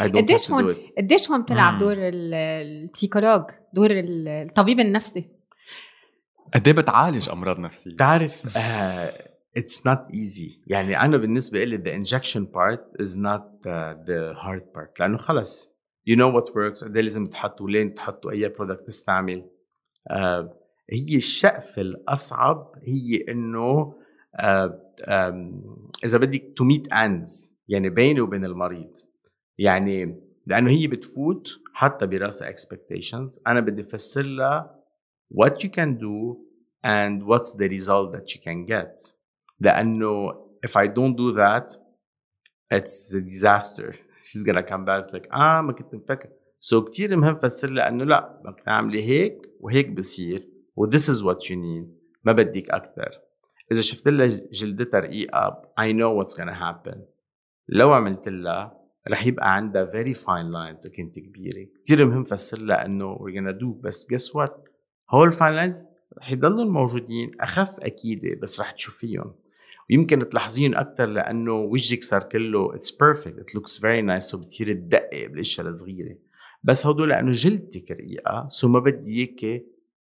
I 0.00 0.02
don't 0.08 0.16
قديش 0.16 0.50
هون- 0.50 0.76
قديش 0.98 1.30
هون 1.30 1.42
بتلعب 1.42 1.72
مم. 1.72 1.78
دور 1.78 1.92
ال- 2.08 2.34
ال 2.34 2.43
psychologue 2.43 3.42
دور 3.74 3.90
ال- 3.90 4.28
الطبيب 4.28 4.80
النفسي؟ 4.80 5.28
قد 6.54 6.68
إيه 6.68 6.74
بتعالج 6.74 7.28
أمراض 7.30 7.58
نفسية؟ 7.58 7.90
بتعرف 7.92 8.46
uh, 8.58 9.12
it's 9.58 9.78
not 9.80 10.14
easy. 10.16 10.58
يعني 10.66 11.00
أنا 11.00 11.16
بالنسبة 11.16 11.64
لي 11.64 11.76
the 11.78 11.92
injection 12.04 12.40
part 12.40 13.02
is 13.02 13.16
not 13.16 13.42
uh, 13.66 14.06
the 14.06 14.34
hard 14.44 14.62
part. 14.76 15.00
لأنه 15.00 15.16
خلص 15.18 15.68
you 16.10 16.16
know 16.16 16.32
what 16.36 16.48
works 16.52 16.84
قد 16.84 16.96
إيه 16.96 17.02
لازم 17.02 17.26
تحط 17.26 17.60
ولين 17.60 17.94
تحط 17.94 18.26
واي 18.26 18.48
product 18.48 18.86
تستعمل. 18.86 19.50
uh, 20.10 20.14
هي 20.92 21.16
الشقفة 21.16 21.82
الأصعب 21.82 22.72
هي 22.82 23.24
إنه 23.28 23.94
uh, 24.42 24.68
um, 25.02 25.73
إذا 26.04 26.18
بدك 26.18 26.52
to 26.56 26.64
meet 26.64 26.92
ends 26.92 27.54
يعني 27.68 27.90
بيني 27.90 28.20
وبين 28.20 28.44
المريض. 28.44 28.92
يعني 29.58 30.20
لأنه 30.46 30.70
هي 30.70 30.86
بتفوت 30.86 31.48
حتى 31.74 32.06
برأس 32.06 32.42
expectations 32.42 33.40
أنا 33.46 33.60
بدي 33.60 33.82
أفسر 33.82 34.22
لها 34.22 34.84
what 35.30 35.64
you 35.64 35.70
can 35.70 35.98
do 35.98 36.46
and 36.84 37.22
what's 37.22 37.56
the 37.56 37.68
result 37.68 38.16
that 38.16 38.34
you 38.34 38.40
can 38.40 38.66
get. 38.66 39.12
لأنه 39.60 40.32
if 40.66 40.76
I 40.76 40.86
don't 40.86 41.16
do 41.16 41.32
that 41.32 41.76
it's 42.74 43.14
a 43.14 43.20
disaster. 43.20 43.92
She's 44.26 44.42
gonna 44.42 44.62
come 44.62 44.84
back 44.84 45.04
it's 45.04 45.12
like 45.12 45.32
آه 45.32 45.60
ما 45.60 45.72
كنت 45.72 45.94
مفكر. 45.94 46.28
so, 46.60 46.90
كثير 46.90 47.16
مهم 47.16 47.36
فسر 47.36 47.70
لها 47.70 47.88
إنه 47.88 48.04
لا 48.04 48.40
بدك 48.44 48.60
تعملي 48.60 49.02
هيك 49.02 49.50
وهيك 49.60 49.90
بصير. 49.90 50.54
و 50.76 50.84
as 50.84 51.22
what 51.22 51.50
you 51.50 51.60
need 51.60 51.98
ما 52.24 52.32
بدك 52.32 52.70
أكثر 52.70 53.23
إذا 53.72 53.80
شفت 53.80 54.08
لها 54.08 54.26
جلدتها 54.52 55.00
رقيقه 55.00 55.62
I 55.80 55.92
know 55.92 56.22
what's 56.22 56.34
gonna 56.36 56.54
happen. 56.54 56.98
لو 57.68 57.92
عملت 57.92 58.28
لها 58.28 58.80
رح 59.08 59.26
يبقى 59.26 59.54
عندها 59.56 59.90
very 59.92 60.14
fine 60.16 60.50
lines 60.52 60.86
اذا 60.86 60.96
كنت 60.96 61.18
كبيرة. 61.18 61.66
كثير 61.84 62.06
مهم 62.06 62.24
فسر 62.24 62.58
لها 62.58 62.86
إنه 62.86 63.16
we're 63.16 63.34
gonna 63.34 63.60
do 63.60 63.66
بس 63.66 64.06
guess 64.14 64.32
what 64.32 64.50
هول 65.10 65.26
ال 65.26 65.32
fine 65.32 65.54
lines 65.54 65.84
رح 66.18 66.32
يضلوا 66.32 66.64
موجودين 66.64 67.30
أخف 67.40 67.80
أكيد 67.80 68.40
بس 68.42 68.60
رح 68.60 68.70
تشوفيهم. 68.70 69.34
ويمكن 69.90 70.28
تلاحظيهم 70.28 70.74
أكثر 70.74 71.06
لأنه 71.06 71.52
وجهك 71.52 72.04
صار 72.04 72.22
كله 72.22 72.74
it's 72.74 72.90
perfect 72.90 73.38
it 73.38 73.54
looks 73.54 73.80
very 73.80 74.02
nice 74.02 74.24
so 74.24 74.38
بتصيري 74.38 74.74
تدقق 74.74 75.26
بالأشياء 75.26 75.66
الصغيرة. 75.66 76.16
بس 76.62 76.86
هدول 76.86 77.08
لأنه 77.08 77.32
جلدتك 77.32 77.90
رقيقة 77.90 78.48
so 78.48 78.68
ما 78.68 78.78
بدي 78.78 79.18
اياك 79.18 79.62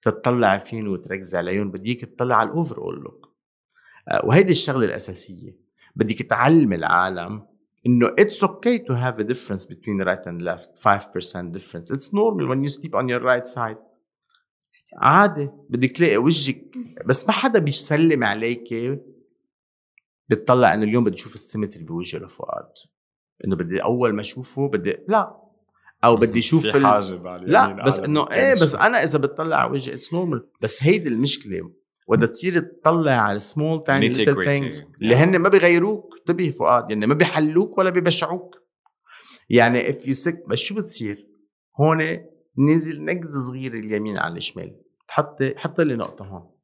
تطلع 0.02 0.58
فيهم 0.58 0.88
وتركزي 0.88 1.38
عليهم 1.38 1.70
بدي 1.70 1.90
اياك 1.90 2.00
تطلع 2.00 2.36
على 2.36 2.48
ال 2.48 2.78
overall 2.78 3.00
look 3.02 3.25
وهيدي 4.24 4.50
الشغلة 4.50 4.84
الأساسية. 4.84 5.56
بدك 5.96 6.22
تعلم 6.22 6.72
العالم 6.72 7.46
إنه 7.86 8.14
it's 8.20 8.44
okay 8.44 8.78
to 8.78 8.92
have 8.92 9.18
a 9.18 9.24
difference 9.24 9.64
between 9.64 10.00
right 10.04 10.26
and 10.26 10.42
left. 10.42 10.68
5% 10.76 11.52
difference. 11.52 11.90
It's 11.90 12.12
normal 12.12 12.46
when 12.48 12.62
you 12.62 12.68
sleep 12.68 12.94
on 12.94 13.08
your 13.08 13.20
right 13.20 13.46
side. 13.46 13.78
عادي. 14.96 15.50
بدك 15.68 15.90
تلاقي 15.90 16.16
وجهك. 16.16 16.78
بس 17.06 17.26
ما 17.26 17.32
حدا 17.32 17.58
بيسلم 17.58 18.24
عليك 18.24 18.98
بتطلع 20.28 20.74
إنه 20.74 20.84
اليوم 20.84 21.04
بدي 21.04 21.16
أشوف 21.16 21.34
ال 21.34 21.40
symmetry 21.40 21.84
بوجه 21.84 22.18
لفؤاد. 22.18 22.72
إنه 23.44 23.56
بدي 23.56 23.82
أول 23.82 24.14
ما 24.14 24.20
أشوفه 24.20 24.68
بدي 24.68 24.96
لا. 25.08 25.42
أو 26.04 26.16
بدي 26.16 26.38
أشوف 26.38 26.66
في 26.66 26.86
حاجب 26.86 27.26
على 27.26 27.46
لا. 27.46 27.84
بس 27.84 27.98
إنه 27.98 28.30
إيه 28.30 28.52
بس 28.52 28.74
أنا 28.74 29.02
إذا 29.02 29.18
بتطلع 29.18 29.56
على 29.56 29.70
وجهي 29.72 29.94
it's 29.94 30.14
normal 30.14 30.48
بس 30.60 30.82
هيدي 30.82 31.08
المشكلة. 31.08 31.70
وقت 32.06 32.24
تصير 32.24 32.60
تطلع 32.60 33.12
على 33.12 33.38
small 33.38 33.82
tiny 33.82 34.08
little 34.08 34.44
things 34.44 34.84
اللي 35.02 35.16
هن 35.16 35.36
ما 35.36 35.48
بيغيروك 35.48 36.14
انتبه 36.18 36.50
فؤاد. 36.50 36.90
يعني 36.90 37.06
ما 37.06 37.14
بيحلوك 37.14 37.78
ولا 37.78 37.90
بيبشعوك. 37.90 38.56
يعني 39.50 39.90
if 39.90 40.08
you 40.08 40.14
seek 40.14 40.44
بس 40.48 40.58
شو 40.58 40.74
بتصير؟ 40.74 41.28
هون 41.80 41.98
نزل 42.58 43.04
نقزة 43.04 43.40
صغيرة 43.48 43.74
اليمين 43.74 44.18
على 44.18 44.36
الشمال. 44.36 44.80
تحطي 45.08 45.54
حط 45.56 45.80
لي 45.80 45.96
نقطة 45.96 46.24
هون. 46.24 46.55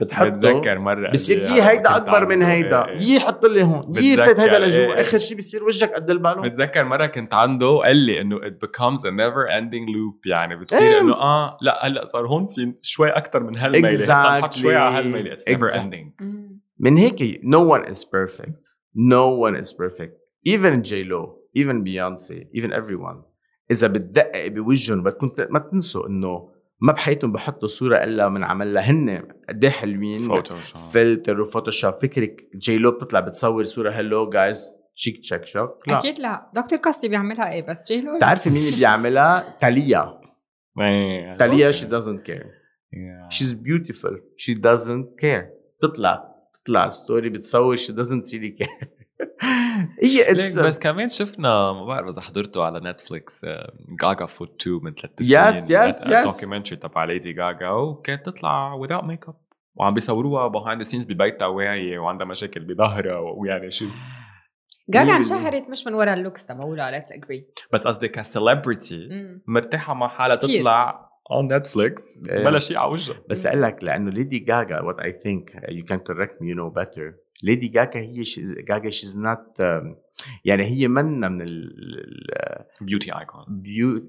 بتحطه 0.00 0.28
بتذكر 0.28 0.78
مرة 0.78 1.10
بصير 1.10 1.38
يي 1.42 1.62
هيدا 1.62 1.96
أكبر 1.96 2.26
من 2.26 2.42
هيدا 2.42 2.88
إيه. 2.88 2.98
يي 3.00 3.20
حط 3.20 3.44
لي 3.46 3.62
هون 3.62 3.92
يي 3.96 4.16
فات 4.16 4.40
هيدا 4.40 4.58
لجوا 4.58 4.84
إيه. 4.94 5.00
آخر 5.00 5.18
شيء 5.18 5.38
بصير 5.38 5.64
وجهك 5.64 5.92
قد 5.94 6.10
البالون 6.10 6.42
بتذكر 6.42 6.84
مرة 6.84 7.06
كنت 7.06 7.34
عنده 7.34 7.78
قال 7.84 7.96
لي 7.96 8.20
إنه 8.20 8.38
it 8.40 8.52
becomes 8.66 9.00
a 9.00 9.10
never 9.10 9.50
ending 9.60 9.86
loop 9.94 10.26
يعني 10.26 10.56
بتصير 10.56 10.80
إيه. 10.80 11.00
إنه 11.00 11.14
آه 11.14 11.58
لا 11.60 11.86
هلأ 11.86 12.04
صار 12.04 12.26
هون 12.26 12.46
في 12.46 12.74
شوي 12.82 13.08
أكثر 13.10 13.42
من 13.42 13.56
هالميلة 13.56 13.92
Exactly. 14.06 14.38
نحط 14.38 14.54
شوي 14.54 14.76
على 14.76 14.98
هالميلة 14.98 15.36
it's 15.36 15.52
never 15.52 15.70
Exactly. 15.70 15.78
ending 15.78 16.22
من 16.78 16.96
هيك 16.96 17.40
no 17.44 17.58
one 17.76 17.90
is 17.90 17.98
perfect 18.04 18.62
no 18.96 19.28
one 19.46 19.62
is 19.64 19.72
perfect 19.72 20.14
even 20.48 20.82
J 20.82 20.92
Lo 21.04 21.36
even 21.56 21.84
Beyonce 21.84 22.34
even 22.54 22.72
everyone 22.72 23.16
إذا 23.70 23.86
بتدقق 23.86 24.46
بوجههم 24.46 25.02
بدكم 25.02 25.28
ت- 25.28 25.48
ما 25.50 25.58
تنسوا 25.58 26.06
إنه 26.08 26.48
ما 26.80 26.92
بحياتهم 26.92 27.32
بحطوا 27.32 27.68
صورة 27.68 28.04
إلا 28.04 28.28
من 28.28 28.44
عملها 28.44 28.82
هن 28.82 29.28
قد 29.48 29.64
إيه 29.64 29.70
حلوين. 29.70 30.18
فوتوشوب 30.18 30.80
فلتر 30.80 31.40
وفوتوشوب. 31.40 31.94
فكرك 31.94 32.48
J 32.54 32.78
Lo 32.78 32.90
بتطلع 32.90 33.20
بتصور 33.20 33.64
صورة 33.64 33.90
hello 33.90 34.30
guys 34.30 34.76
تشيك 34.96 35.20
تشيك 35.20 35.44
شوك. 35.46 35.88
لا. 35.88 35.98
أكيد 35.98 36.18
لا. 36.18 36.50
دكتور 36.54 36.78
كاستي 36.78 37.08
بيعملها 37.08 37.52
إيه 37.52 37.66
بس؟ 37.66 37.92
جيلو 37.92 38.12
لا. 38.12 38.16
بتعرفي 38.16 38.50
مين 38.50 38.66
اللي 38.66 38.76
بيعملها؟ 38.76 39.56
تاليا. 39.60 40.20
إيه. 40.80 41.34
تاليا 41.34 41.72
she 41.72 41.84
doesn't 41.84 42.28
care. 42.28 42.46
Yeah. 42.92 43.36
she's 43.36 43.52
beautiful. 43.52 44.14
She 44.38 44.54
doesn't 44.54 45.24
care. 45.24 45.44
تطلع 45.82 46.34
تطلع 46.54 46.88
story 46.88 47.28
بتصور 47.28 47.76
she 47.76 47.90
doesn't 47.92 48.32
really 48.32 48.62
care. 48.62 48.86
هي 50.02 50.22
it's 50.32 50.58
بس 50.58 50.78
كمان 50.78 51.08
شفنا 51.08 51.72
ما 51.72 51.84
بعرف 51.84 52.08
إذا 52.08 52.20
حضرته 52.20 52.64
على 52.64 52.80
نتفليكس 52.90 53.40
جاجا 54.02 54.26
foot 54.26 54.62
2 54.62 54.80
من 54.82 54.94
ثلاث 54.94 55.10
سنين. 55.22 55.38
Yes, 55.38 55.94
yes, 55.94 56.06
yes. 56.08 56.24
documentary 56.32 56.76
تبع 56.76 57.04
ليدي 57.04 57.32
جاجا 57.32 57.70
وكانت 57.70 58.26
تطلع 58.26 58.80
without 58.86 59.04
make 59.04 59.28
up 59.28 59.34
وعم 59.74 59.94
بيصوروها 59.94 60.48
behind 60.52 60.84
the 60.86 60.90
scenes 60.90 61.06
ببيتها 61.06 61.46
واعية 61.46 61.98
وعندها 61.98 62.26
مشاكل 62.26 62.60
بظهرها 62.64 63.18
ويعني 63.18 63.70
she's 63.70 63.98
جاجا 64.88 65.04
مين- 65.06 65.14
انشهرت 65.14 65.68
مش 65.70 65.86
من 65.86 65.94
ورا 65.94 66.14
ال 66.14 66.19
looks 66.19 66.46
تبعولها 66.46 66.90
let's 66.90 67.12
agree 67.12 67.46
بس 67.72 67.86
قصدي 67.86 68.08
ك 68.08 68.18
celebrity 68.18 69.08
مرتاحة 69.46 69.94
مع 69.94 70.08
حالها. 70.08 70.36
تطلع 70.36 71.06
on 71.32 71.52
نتفليكس. 71.52 72.02
بلا 72.22 72.58
شيء 72.58 72.78
على 72.78 72.90
وجهها 72.92 73.16
بس 73.30 73.46
أقول 73.46 73.62
لك 73.62 73.84
لأنه 73.84 74.10
ليدي 74.10 74.38
جاجا 74.38 74.80
what 74.80 74.98
I 75.00 75.12
think 75.12 75.62
you 75.68 75.84
can 75.84 75.98
correct 75.98 76.42
me 76.42 76.48
you 76.48 76.56
know 76.56 76.70
better 76.70 77.14
ليدي 77.42 77.68
جاجا 77.68 78.00
هي 78.00 78.22
جاجا 78.68 78.90
she's 78.90 79.18
not 79.18 79.60
يعني 80.44 80.64
هي 80.64 80.88
منا 80.88 81.28
من 81.28 81.42
ال 81.42 82.66
beauty 82.80 83.18
icon 83.18 83.44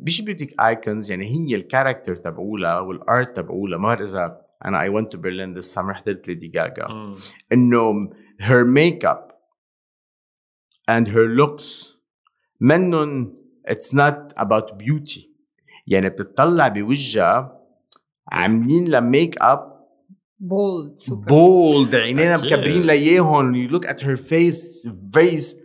مش 0.02 0.22
beauty 0.22 0.62
icons 0.62 1.12
يعني 1.12 1.26
هي 1.26 1.56
ال 1.56 1.62
character 1.62 2.16
تبعولها 2.16 2.80
وال 2.80 3.03
art 3.03 3.38
تبعولها. 3.38 3.78
ما 3.78 3.88
بعرف 3.88 4.02
إذا 4.02 4.42
أنا 4.66 4.82
I 4.82 4.90
went 4.90 5.12
to 5.12 5.18
Berlin 5.18 5.58
this 5.58 5.74
summer 5.74 5.94
حضرت 5.94 6.28
ليدي 6.28 6.48
جاجا 6.48 6.88
إنه 7.52 8.10
her 8.40 8.66
makeup 8.66 9.34
and 10.92 11.08
her 11.08 11.28
looks 11.40 11.98
منن 12.60 13.34
it's 13.70 13.94
not 13.94 14.34
about 14.40 14.78
beauty. 14.78 15.28
يعني 15.88 16.10
بتطلع 16.10 16.68
بوجهها 16.68 17.62
عاملين 18.28 18.88
لها 18.88 19.00
ميك 19.00 19.42
اب 19.42 19.77
بولد 20.41 20.97
سوبر 20.99 21.27
بولد 21.29 21.95
عينينا 21.95 22.35
أكيد. 22.35 22.47
مكبرين 22.53 22.83
لياهم 22.83 23.67
you 23.69 23.71
look 23.73 23.89
at 23.89 24.01
her 24.01 24.17
face 24.17 24.91
face 25.17 25.57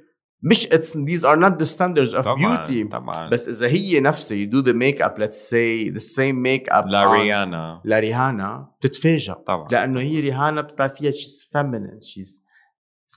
مش 0.44 0.68
it's 0.68 0.92
these 0.94 1.24
are 1.24 1.38
not 1.38 1.58
the 1.60 1.66
standards 1.66 2.14
of 2.14 2.20
طبعا 2.22 2.66
beauty 2.66 2.88
طبعا 2.92 3.30
بس 3.30 3.48
اذا 3.48 3.68
هي 3.68 4.00
نفسها 4.00 4.38
you 4.46 4.50
do 4.50 4.66
the 4.66 4.74
makeup 4.74 5.18
let's 5.20 5.38
say 5.50 5.90
the 5.96 6.04
same 6.16 6.42
makeup 6.44 6.86
لا 6.88 7.04
on- 7.04 7.20
ريانا 7.22 7.82
لريهانا 7.86 8.72
بتتفاجئ 8.82 9.34
طبعا 9.34 9.68
لانه 9.72 10.00
هي 10.00 10.20
ريهانا 10.20 10.62
بتطلع 10.62 10.88
فيها 10.88 11.12
she's 11.12 11.44
feminine 11.58 12.00
she's 12.04 12.42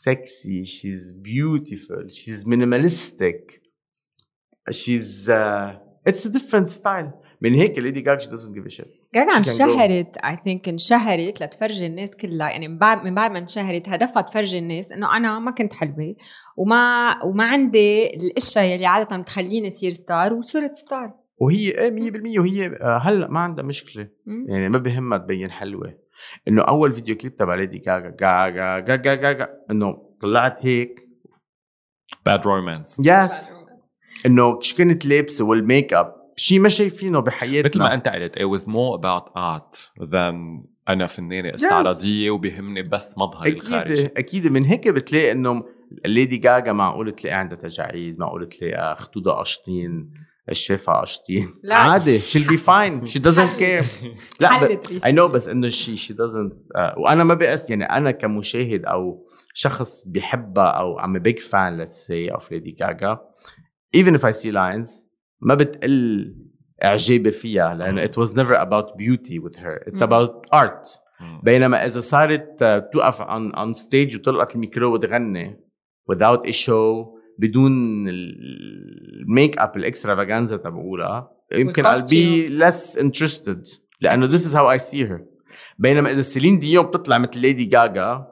sexy 0.08 0.64
she's 0.64 1.12
beautiful 1.12 2.02
she's 2.08 2.44
minimalistic 2.44 3.60
she's 4.70 5.28
uh, 5.28 5.76
it's 6.08 6.24
a 6.24 6.30
different 6.30 6.68
style 6.68 7.10
من 7.45 7.53
هيك 7.53 7.79
ليدي 7.79 8.01
جاجا 8.01 8.19
she 8.19 8.23
doesn't 8.23 8.55
give 8.55 8.73
a 8.73 8.75
shit. 8.75 8.87
جاجا 9.15 9.37
انشهرت 9.37 10.17
I 10.17 10.37
think 10.43 10.69
انشهرت 10.69 11.43
لتفرجي 11.43 11.85
الناس 11.85 12.15
كلها. 12.15 12.49
يعني 12.49 12.67
من 12.67 12.77
بعد 12.77 13.03
من 13.03 13.15
بعد 13.15 13.31
ما 13.31 13.39
انشهرت 13.39 13.89
هدفها 13.89 14.21
تفرجي 14.21 14.57
الناس 14.57 14.91
إنه 14.91 15.17
أنا 15.17 15.39
ما 15.39 15.51
كنت 15.51 15.73
حلوة 15.73 16.15
وما 16.57 17.15
وما 17.25 17.43
عندي 17.43 18.15
الأشياء 18.15 18.65
يلي 18.65 18.85
عادة 18.85 19.17
بتخليني 19.17 19.67
اصير 19.67 19.91
star 19.91 20.33
وصرت 20.33 20.75
star. 20.75 21.13
وهي 21.37 21.69
إيه 21.69 21.91
100% 22.35 22.39
وهي 22.39 22.77
هلا 23.01 23.27
ما 23.27 23.39
عندها 23.39 23.65
مشكلة. 23.65 24.07
مم. 24.25 24.45
يعني 24.49 24.69
ما 24.69 24.77
بهمها 24.77 25.17
تبين 25.17 25.51
حلوة. 25.51 25.97
إنه 26.47 26.61
أول 26.61 26.91
فيديو 26.91 27.17
كليب 27.17 27.35
تبع 27.35 27.55
ليدي 27.55 27.77
جاجا 27.77 28.09
جاجا 28.19 28.79
جاجا 28.79 29.15
جاجا 29.15 29.49
إنه 29.71 30.15
طلعت 30.21 30.57
هيك. 30.61 31.05
Bad 32.25 32.41
Romance 32.45 32.99
yes 32.99 33.63
إنه 34.25 34.59
شو 34.61 34.77
كانت 34.77 35.05
لابسة 35.05 35.45
وال 35.45 35.61
make 35.61 35.93
up 35.93 36.24
شيء 36.35 36.59
ما 36.59 36.69
شايفينه 36.69 37.19
بحياتنا. 37.19 37.69
مثل 37.69 37.79
ما 37.79 37.93
أنت 37.93 38.07
قلت 38.07 38.39
it 38.39 38.59
was 38.59 38.63
more 38.63 38.99
about 38.99 39.29
art 39.37 39.91
than 40.01 40.65
أنا 40.89 41.07
فنانة 41.07 41.53
استعراضية 41.53 42.31
وبيهمني 42.31 42.83
بس 42.83 43.17
مظهري 43.17 43.49
الخارجي. 43.49 43.93
أكيد. 43.93 44.17
أكيد 44.17 44.47
من 44.47 44.65
هيك 44.65 44.87
بتلاقي 44.87 45.31
إنه 45.31 45.63
ليدي 46.05 46.37
جاجا 46.37 46.71
معقول 46.71 47.11
تلاقي 47.11 47.35
عندها 47.35 47.57
تجاعيد 47.57 48.19
معقول 48.19 48.49
تلاقي 48.49 48.95
خدودها 48.95 49.33
قشطين 49.33 50.11
الشفا 50.49 50.93
قشطين. 50.93 51.49
لا. 51.63 51.75
عادي 51.75 52.19
she'll 52.19 52.47
be 52.47 52.57
fine. 52.57 53.07
She 53.07 53.19
doesn't 53.19 53.59
care. 53.59 53.85
لا. 54.41 54.79
I 55.03 55.11
know 55.11 55.31
بس 55.31 55.47
إنه 55.47 55.69
شي 55.69 55.97
she 55.97 56.11
doesn't 56.11 56.77
uh, 56.77 56.97
وأنا 56.97 57.23
ما 57.23 57.33
بقس 57.33 57.69
يعني 57.69 57.83
أنا 57.83 58.11
كمشاهد 58.11 58.85
أو 58.85 59.27
شخص 59.53 60.07
بيحبها 60.07 60.67
أو 60.67 60.99
I'm 60.99 61.19
a 61.19 61.23
big 61.23 61.39
fan 61.41 61.77
let's 61.79 61.97
say 62.07 62.35
of 62.37 62.43
Lady 62.51 62.75
Gaga 62.79 63.19
even 63.95 64.15
if 64.15 64.25
I 64.25 64.31
see 64.31 64.51
lines 64.51 65.04
ما 65.41 65.55
بتقل 65.55 66.35
إعجابي 66.83 67.31
فيها 67.31 67.73
لأنه 67.73 68.05
it 68.05 68.11
was 68.17 68.29
never 68.33 68.55
about 68.55 68.97
beauty 68.97 69.39
with 69.39 69.55
her 69.59 69.83
it's 69.87 69.93
مم. 69.93 70.03
about 70.03 70.31
art 70.55 70.99
مم. 71.21 71.41
بينما 71.43 71.85
إذا 71.85 71.99
صارت 71.99 72.49
uh, 72.59 72.91
توقف 72.93 73.21
on, 73.21 73.55
on 73.55 73.81
stage 73.81 74.15
وتلقط 74.15 74.55
الميكرو 74.55 74.93
وتغني 74.93 75.59
without 76.11 76.49
a 76.49 76.51
show 76.51 77.15
بدون 77.39 78.05
ال 78.09 78.39
make 78.39 79.57
up 79.57 79.77
ال 79.77 79.83
extravaganza 79.83 80.57
تبعولها 80.57 81.31
يمكن 81.53 81.83
I'll 81.83 82.09
be 82.09 82.49
less 82.59 82.97
interested 83.01 83.79
لأنه 84.01 84.27
this 84.27 84.41
is 84.41 84.53
how 84.53 84.65
I 84.65 84.77
see 84.77 85.03
her 85.11 85.21
بينما 85.77 86.11
إذا 86.11 86.21
سيلين 86.21 86.59
ديون 86.59 86.85
بتطلع 86.85 87.17
مثل 87.17 87.39
ليدي 87.39 87.65
جاجا. 87.65 88.27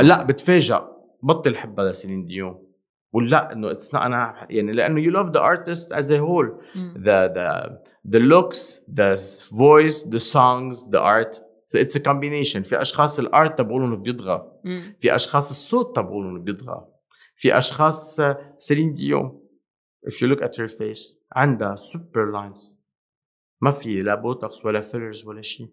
لا 0.00 0.22
بتفاجئ 0.22 0.80
بطل 1.22 1.56
حبها 1.56 1.90
لسيلين 1.90 2.24
ديون 2.24 2.67
ولا 3.12 3.52
إنه 3.52 3.70
it's 3.70 3.94
أنا 3.94 4.46
يعني 4.50 4.72
لأنه 4.72 5.02
you 5.02 5.14
love 5.14 5.32
the 5.32 5.40
artist 5.42 5.92
as 5.92 6.10
a 6.10 6.18
whole. 6.18 6.76
مم. 6.76 6.94
the 6.96 7.28
the 7.34 7.70
the 8.14 8.20
looks 8.20 8.80
the 8.88 9.16
voice 9.52 10.02
the 10.04 10.20
songs 10.20 10.86
the 10.90 11.00
art. 11.00 11.40
So 11.66 11.78
it's 11.78 11.96
a 11.96 12.00
combination. 12.00 12.62
في 12.62 12.80
أشخاص 12.80 13.18
ال 13.18 13.29
art 13.29 13.60
بيطغى 14.02 14.52
مم. 14.64 14.96
في 15.00 15.14
أشخاص 15.14 15.50
الصوت 15.50 15.96
تبعولهم 15.96 16.44
بيطغى 16.44 16.86
في 17.36 17.58
أشخاص 17.58 18.20
آه، 18.20 18.54
سيلين 18.58 18.92
ديون 18.92 19.40
if 20.06 20.14
you 20.14 20.26
look 20.34 20.42
at 20.42 20.56
her 20.56 20.68
face 20.68 21.14
عندها 21.32 21.76
super 21.76 22.32
lines. 22.34 22.74
ما 23.60 23.70
في 23.70 24.02
لا 24.02 24.14
بوتوكس 24.14 24.64
ولا 24.64 24.80
fillers 24.80 25.26
ولا 25.26 25.42
شيء 25.42 25.68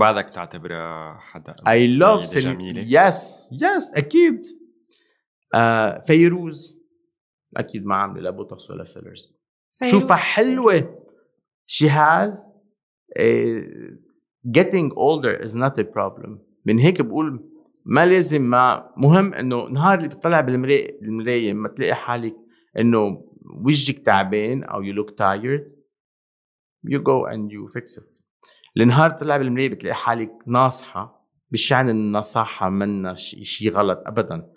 بعدك 0.00 0.30
تعتبرها 0.30 1.18
حدا 1.20 1.54
love 1.92 2.20
سيدة 2.24 2.40
سيلين 2.58 2.76
yes 2.76 3.48
yes 3.52 3.94
أكيد. 3.94 4.40
آه 5.54 6.00
فيروز. 6.00 6.78
أكيد 7.56 7.86
ما 7.86 7.94
عاملة 7.94 8.20
لا 8.20 8.30
بوتوكس 8.30 8.70
ولا 8.70 8.84
fillers. 8.84 9.34
شوفها 9.90 10.16
حلوة. 10.16 10.88
she 11.70 11.86
has 11.88 12.34
a, 13.18 13.28
getting 14.50 14.90
older 14.96 15.34
is 15.46 15.54
not 15.54 15.78
a 15.78 15.84
problem. 15.84 16.38
من 16.66 16.78
هيك 16.78 17.02
بقول 17.02 17.50
ما 17.84 18.06
لازم 18.06 18.42
ما 18.42 18.90
مهم 18.96 19.34
إنه 19.34 19.68
نهار 19.68 19.98
اللي 19.98 20.08
بتطلع 20.08 20.40
بالمراية 20.40 21.00
المراية 21.02 21.52
ما 21.52 21.68
تلاقي 21.68 21.94
حالك 21.94 22.36
إنه 22.78 23.24
وجهك 23.64 23.98
تعبان 23.98 24.64
أو 24.64 24.82
you 24.82 24.94
look 24.96 25.10
tired 25.10 25.64
you 26.86 26.98
go 26.98 27.26
and 27.32 27.50
you 27.52 27.78
fix 27.78 27.98
it. 27.98 28.04
النهار 28.76 29.10
تطلع 29.10 29.36
بالمراية 29.36 29.68
بتلاقي 29.68 29.94
حالك 29.94 30.32
ناصحة 30.46 31.28
مش 31.50 31.70
يعني 31.70 31.90
النصاحة 31.90 32.68
منا 32.68 33.14
شيء 33.14 33.42
شي 33.42 33.68
غلط 33.68 34.02
ابدا. 34.06 34.52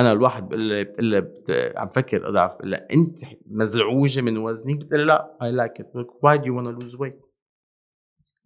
أنا 0.00 0.12
الواحد 0.12 0.48
بقول 0.48 0.60
لي 0.60 0.84
بقول 0.84 1.04
لي 1.04 1.72
عم 1.76 1.88
فكر 1.88 2.28
أضعف 2.28 2.56
بقول 2.56 2.70
لها 2.70 2.86
أنت 2.92 3.16
مزعوجة 3.46 4.20
من 4.20 4.38
وزنك؟ 4.38 4.76
بتقول 4.76 5.00
لي 5.00 5.06
لا 5.06 5.74
it. 5.78 5.98
Look, 5.98 6.10
why 6.20 6.36
do 6.38 6.46
you 6.46 6.54
want 6.54 6.66
to 6.66 6.84
lose 6.84 6.96
weight? 6.98 7.20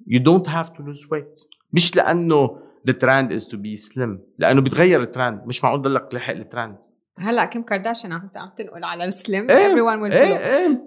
You 0.07 0.21
don't 0.21 0.47
have 0.47 0.73
to 0.73 0.83
lose 0.83 1.11
weight. 1.11 1.47
مش 1.73 1.97
لأنه 1.97 2.59
the 2.89 2.93
trend 2.93 3.33
is 3.33 3.45
to 3.49 3.57
be 3.57 3.77
slim 3.77 4.19
لأنه 4.39 4.61
بيتغير 4.61 5.03
الترند 5.03 5.47
مش 5.47 5.65
معقول 5.65 5.83
ضلك 5.83 6.11
تلاحق 6.11 6.35
الترند 6.35 6.79
هلأ 7.19 7.45
كيم 7.45 7.63
كارداشيان 7.63 8.13
عم 8.13 8.31
عم 8.37 8.51
تنقل 8.57 8.85
على 8.85 9.05
ال 9.05 9.14
slim 9.14 9.51
إيه، 9.51 9.75
everyone 9.75 10.01
will 10.01 10.15
إيه 10.15 10.35
follow 10.35 10.41
إيه. 10.41 10.83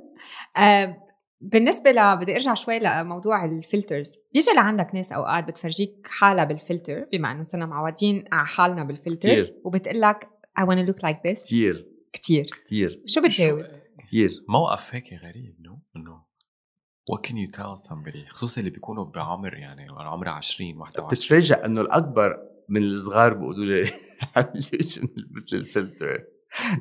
آه، 0.58 0.98
بالنسبة 1.42 1.92
ل 1.92 2.18
بدي 2.18 2.34
أرجع 2.34 2.54
شوي 2.54 2.80
لموضوع 2.80 3.46
ال 3.46 3.54
filters، 3.54 4.18
بيجي 4.34 4.52
لعندك 4.56 4.96
ناس 4.96 5.12
أوقات 5.12 5.48
بتفرجيك 5.48 6.08
حالها 6.08 6.44
بالفلتر 6.44 7.06
بما 7.12 7.32
إنه 7.32 7.44
صرنا 7.44 7.66
معودين 7.66 8.24
على 8.32 8.48
حالنا 8.48 8.84
بال 8.84 8.97
filters. 8.97 9.52
وبتقول 9.66 10.02
لك 10.02 10.33
I 10.60 10.64
wanna 10.64 10.84
look 10.90 11.02
like 11.04 11.22
this. 11.30 11.42
كثير 11.48 11.86
كتير. 12.14 12.50
كثير 12.66 13.02
شو 13.06 13.22
بتجاوب؟ 13.22 13.60
كثير 14.00 14.30
موقف 14.50 14.96
هيك 14.96 15.14
غريب 15.14 15.56
no 15.60 15.80
إنه 15.96 16.24
what 17.12 17.20
can 17.28 17.34
you 17.34 17.58
tell 17.58 17.90
somebody 17.90 18.30
خصوصا 18.30 18.60
اللي 18.60 18.72
بيكونوا 18.72 19.06
بعمر 19.06 19.54
يعني 19.54 19.88
عمر 19.92 20.30
20 20.30 20.78
21 20.78 21.08
بتتفاجئ 21.08 21.66
إنه 21.66 21.82
الأكبر 21.82 22.38
من 22.70 22.84
الصغار 22.84 23.34
بيقولوا 23.34 23.66
لي 23.66 23.86
عمليش 24.36 25.00
مثل 25.00 25.58
الفلتر. 25.58 26.24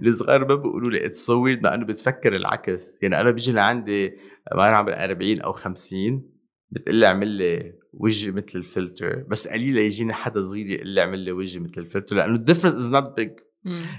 الصغار 0.06 0.48
ما 0.48 0.54
بيقولوا 0.54 0.90
لي 0.90 1.06
it's 1.06 1.26
so 1.26 1.42
weird 1.42 1.62
مع 1.62 1.74
إنه 1.74 1.84
بتفكر 1.86 2.36
العكس. 2.36 3.02
يعني 3.02 3.20
أنا 3.20 3.30
بيجي 3.30 3.52
لعندي 3.52 4.08
ما 4.54 4.68
أنا 4.68 4.76
عمري 4.76 4.94
40 5.04 5.40
أو 5.40 5.52
50 5.52 6.30
بتقول 6.70 6.94
لي 6.94 7.06
اعمل 7.06 7.28
لي 7.28 7.72
وجه 7.92 8.30
مثل 8.30 8.52
الفلتر. 8.54 9.16
بس 9.30 9.48
قليله 9.48 9.80
يجيني 9.80 10.12
حدا 10.12 10.40
صغير 10.40 10.70
يقول 10.70 10.88
لي 10.88 11.00
اعمل 11.00 11.18
لي 11.18 11.32
وجه 11.32 11.58
مثل 11.58 11.80
الفلتر 11.80 12.16
لأنه 12.16 12.34
ال 12.34 12.38
difference 12.38 12.74
is 12.74 12.90
not 12.90 13.16
big. 13.16 13.30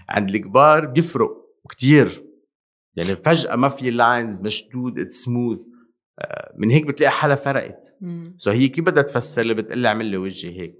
عند 0.09 0.29
الكبار 0.29 0.85
بيفرق 0.85 1.31
كتير. 1.69 2.23
يعني 2.95 3.15
فجأة 3.15 3.55
ما 3.55 3.69
في 3.69 3.91
lines 3.91 4.41
مشدود 4.41 4.99
it's 4.99 5.23
smooth 5.23 5.59
من 6.57 6.71
هيك 6.71 6.87
بتلاقي 6.87 7.11
حالها 7.11 7.35
فرقت. 7.35 7.95
so 8.37 8.51
هي 8.51 8.67
كيف 8.67 8.85
بدها 8.85 9.03
تفسر 9.03 9.41
لي؟ 9.41 9.53
بتقول 9.53 9.77
لي 9.77 9.87
اعمل 9.87 10.05
لي 10.05 10.17
وجهي 10.17 10.59
هيك. 10.59 10.75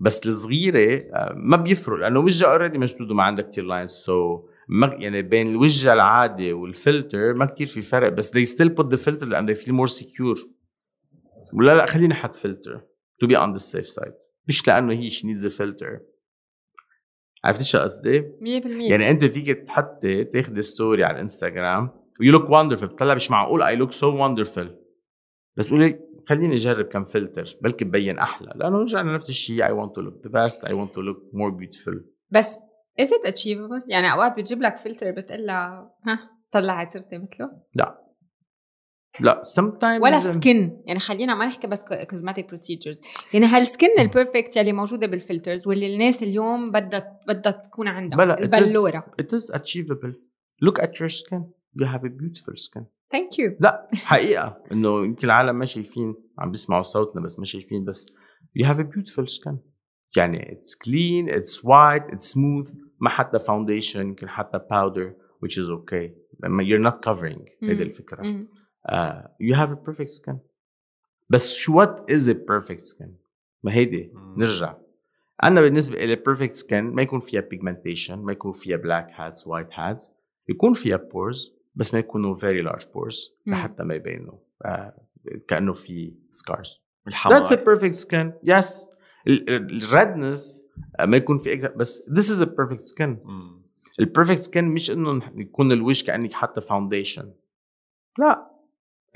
بس 0.00 0.26
الصغيرة 0.26 1.02
آه، 1.14 1.32
ما 1.36 1.56
بيفرق 1.56 1.98
لأنه 1.98 2.20
وجهها 2.20 2.52
already 2.52 2.78
مشدود 2.78 3.10
وما 3.10 3.22
عندها 3.22 3.44
كثير 3.44 3.64
lines 3.64 3.90
so 3.90 4.48
ما 4.68 4.86
يعني 4.98 5.22
بين 5.22 5.50
الوجه 5.50 5.92
العادي 5.92 6.52
والفلتر 6.52 7.34
ما 7.34 7.46
كثير 7.46 7.66
في 7.66 7.82
فرق. 7.82 8.12
بس 8.12 8.36
they 8.36 8.56
still 8.56 8.68
put 8.68 8.86
the 8.86 9.04
filter 9.04 9.22
لأن 9.22 9.54
they 9.54 9.58
feel 9.58 9.72
more 9.72 10.00
secure. 10.00 10.46
ولا 11.52 11.74
لا 11.74 11.86
خليني 11.86 12.12
أحط 12.12 12.34
فلتر 12.34 12.80
to 13.24 13.28
be 13.28 13.34
on 13.34 13.58
the 13.58 13.64
safe 13.64 13.88
side. 13.94 14.30
مش 14.48 14.68
لأنه 14.68 14.92
هي 14.92 15.10
she 15.10 15.22
needs 15.22 15.44
a 15.44 15.50
filter. 15.50 16.00
عرفتي 17.44 17.64
شو 17.64 17.78
قصدي؟ 17.78 18.22
100% 18.22 18.24
يعني 18.90 19.10
انت 19.10 19.24
فيك 19.24 19.50
تحطي 19.66 20.24
تاخذي 20.24 20.62
story 20.62 21.04
على 21.04 21.14
الانستغرام 21.14 21.90
و 22.20 22.32
you 22.32 22.37
look 22.37 22.44
wonderful 22.48 22.84
بتطلع 22.84 23.14
مش 23.14 23.30
معقول 23.30 23.62
I 23.62 23.76
look 23.76 23.92
so 23.92 24.26
wonderful 24.28 24.66
بس 25.56 25.66
بتقولي 25.66 26.00
خليني 26.28 26.54
أجرب 26.54 26.84
كم 26.84 27.04
فلتر 27.04 27.56
بلكي 27.62 27.84
ببين 27.84 28.18
أحلى 28.18 28.52
لأنه 28.56 28.78
رجعنا 28.78 29.14
نفس 29.14 29.28
الشيء 29.28 29.64
I 29.64 29.70
want 29.70 29.90
to 29.92 30.02
look 30.06 30.28
the 30.28 30.32
best 30.32 30.68
I 30.70 30.72
want 30.72 30.92
to 30.94 31.00
look 31.00 31.34
more 31.34 31.50
beautiful. 31.60 31.94
بس 32.30 32.58
is 33.00 33.06
it 33.06 33.30
achievable؟ 33.32 33.82
يعني 33.88 34.12
أوقات 34.12 34.36
بتجيب 34.36 34.62
لك 34.62 34.76
فلتر 34.76 35.10
بتقول 35.10 35.46
لها 35.46 35.94
ها 36.06 36.30
طلعت 36.50 36.90
صرتي 36.90 37.18
مثله؟ 37.18 37.50
لا. 37.74 38.07
Sometimes 39.26 40.02
ولا 40.02 40.20
skin 40.20 40.82
يعني 40.86 40.98
خلينا 40.98 41.34
ما 41.34 41.46
نحكي 41.46 41.66
بس 41.66 41.80
cosmetic 42.10 42.46
procedures 42.46 43.00
يعني 43.34 43.46
هال 43.46 43.59
skin 43.59 43.86
ال 43.98 44.05
perfect 44.05 44.56
يلي 44.56 44.72
موجودة 44.72 45.06
بال 45.06 45.19
filters 45.19 45.66
واللي 45.66 45.94
الناس 45.94 46.22
اليوم 46.22 46.72
بدها 46.72 47.20
بدها 47.28 47.52
تكون 47.52 47.88
عندها؟ 47.88 48.18
بلا 48.18 48.36
it 48.36 48.38
is- 48.38 48.42
البلورة. 48.42 49.04
it 49.22 49.24
is 49.24 49.54
achievable. 49.54 50.12
Look 50.64 50.82
at 50.82 50.90
your 51.00 51.08
skin. 51.08 51.42
You 51.80 51.86
have 51.86 52.04
a 52.04 52.10
beautiful 52.10 52.54
skin. 52.56 52.84
thank 53.12 53.38
you 53.38 53.56
لا 53.60 53.88
حقيقة. 53.94 54.56
إنه 54.72 55.04
يمكن 55.04 55.26
العالم 55.26 55.58
ما 55.58 55.64
شايفين 55.64 56.14
عم 56.38 56.50
بيسمعوا 56.50 56.82
صوتنا 56.82 57.22
بس 57.22 57.38
ما 57.38 57.44
شايفين 57.44 57.84
بس 57.84 58.06
you 58.58 58.66
have 58.66 58.78
a 58.78 58.84
beautiful 58.84 59.24
skin. 59.26 59.56
يعني 60.16 60.38
it's 60.58 60.74
clean 60.88 61.34
it's 61.34 61.62
white 61.64 62.14
it's 62.14 62.32
smooth. 62.34 62.74
ما 63.00 63.08
حتى 63.10 63.38
foundation 63.38 63.96
يمكن 63.96 64.28
حتى 64.28 64.58
powder 64.58 65.12
which 65.44 65.56
is 65.58 65.70
okay. 65.70 66.10
you're 66.46 66.84
not 66.90 67.08
covering. 67.08 67.40
هيدي 67.62 67.92
مم. 68.22 68.48
Uh, 68.88 69.22
you 69.40 69.54
have 69.54 69.70
a 69.72 69.76
perfect 69.90 70.10
skin. 70.10 70.36
بس 71.30 71.52
شو 71.54 71.82
what 71.82 71.88
is 72.10 72.28
a 72.28 72.34
perfect 72.34 72.80
skin 72.80 73.08
ما 73.62 73.72
هيدي. 73.72 74.12
نرجع. 74.36 74.74
أنا 75.44 75.60
بالنسبة 75.60 76.04
لي 76.04 76.16
perfect 76.16 76.54
skin 76.56 76.72
ما 76.72 77.02
يكون 77.02 77.20
فيها 77.20 77.40
pigmentation 77.54 78.10
ما 78.10 78.32
يكون 78.32 78.52
فيها 78.52 78.76
black 78.78 79.10
hats 79.10 79.40
white 79.44 79.72
hats. 79.74 80.10
يكون 80.48 80.74
فيها 80.74 80.96
pores 80.96 81.50
بس 81.74 81.94
ما 81.94 82.00
يكونوا 82.00 82.36
very 82.36 82.68
large 82.72 82.84
pores. 82.84 83.30
لحتى 83.46 83.82
ما 83.84 83.94
يبينوا 83.94 84.34
آه 84.64 84.94
كأنه 85.48 85.72
في 85.72 86.12
scars. 86.30 86.68
that's 86.68 86.74
a 87.04 87.08
الحمار 87.08 87.64
perfect 87.64 87.94
skin. 87.94 88.32
Yes. 88.50 88.84
الريدنس 89.28 90.62
ما 91.00 91.16
يكون 91.16 91.38
في 91.38 91.60
exa- 91.60 91.76
بس 91.76 92.02
this 92.08 92.36
is 92.36 92.42
a 92.42 92.46
perfect 92.46 92.82
skin. 92.94 93.16
ال 94.00 94.05
perfect 94.05 94.38
skin 94.38 94.64
مش 94.64 94.90
إنه 94.90 95.32
يكون 95.36 95.72
الوجه 95.72 96.06
كأنك 96.06 96.32
حاطة 96.32 96.60
foundation 96.60 97.32
لا. 98.18 98.50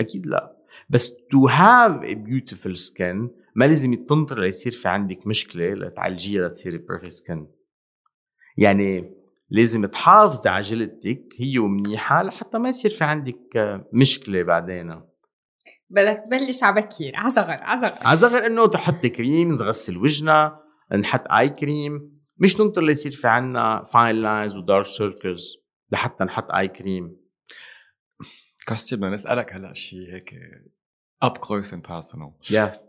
أكيد 0.00 0.26
لا. 0.26 0.57
بس 0.88 1.11
to 1.11 1.50
have 1.50 2.05
a 2.05 2.14
beautiful 2.14 2.74
skin 2.76 3.31
ما 3.55 3.64
لازم 3.64 3.94
تنطر 3.94 4.40
ليصير 4.40 4.72
في 4.72 4.88
عندك 4.88 5.26
مشكلة 5.26 5.74
لتعالجيها 5.74 6.48
لتصيري 6.48 6.78
perfect 6.78 7.09
skin 7.09 7.46
يعني 8.59 9.14
لازم 9.50 9.87
تحافظي 9.87 10.48
على 10.48 10.62
جلدتك 10.62 11.24
هي 11.38 11.59
ومنيحة 11.59 12.22
لحتى 12.22 12.59
ما 12.59 12.68
يصير 12.68 12.90
في 12.90 13.05
عندك 13.05 13.57
آه، 13.57 13.88
مشكلة 13.92 14.42
بعدين. 14.42 15.00
بدك 15.90 16.24
تبلش 16.26 16.62
على 16.62 16.83
بكير 16.83 17.16
على 17.16 17.31
صغر 17.31 17.50
على 17.50 17.81
صغر. 17.81 17.98
على 18.07 18.16
صغر 18.16 18.46
إنه 18.46 18.66
تحطي 18.66 19.09
كريم 19.09 19.52
نغسل 19.52 19.96
وجهنا 19.96 20.59
نحط 20.98 21.24
اي 21.31 21.48
كريم 21.48 22.22
مش 22.38 22.61
ننطر 22.61 22.83
ليصير 22.83 23.12
في 23.12 23.28
عنا 23.28 23.83
fine 23.83 24.16
lines 24.16 24.57
و 24.57 24.62
dark 24.62 24.87
circles 24.87 25.57
لحتى 25.92 26.24
نحط 26.24 26.50
اي 26.50 26.68
كريم 26.68 27.16
كوستي 28.66 28.96
بدنا 28.96 29.11
نسألك 29.11 29.53
هلأ 29.53 29.75
شيء 29.75 30.14
هيك 30.14 30.35
up 31.25 31.38
close 31.38 31.72
and 31.72 31.83
personal. 31.87 32.51
يا 32.51 32.81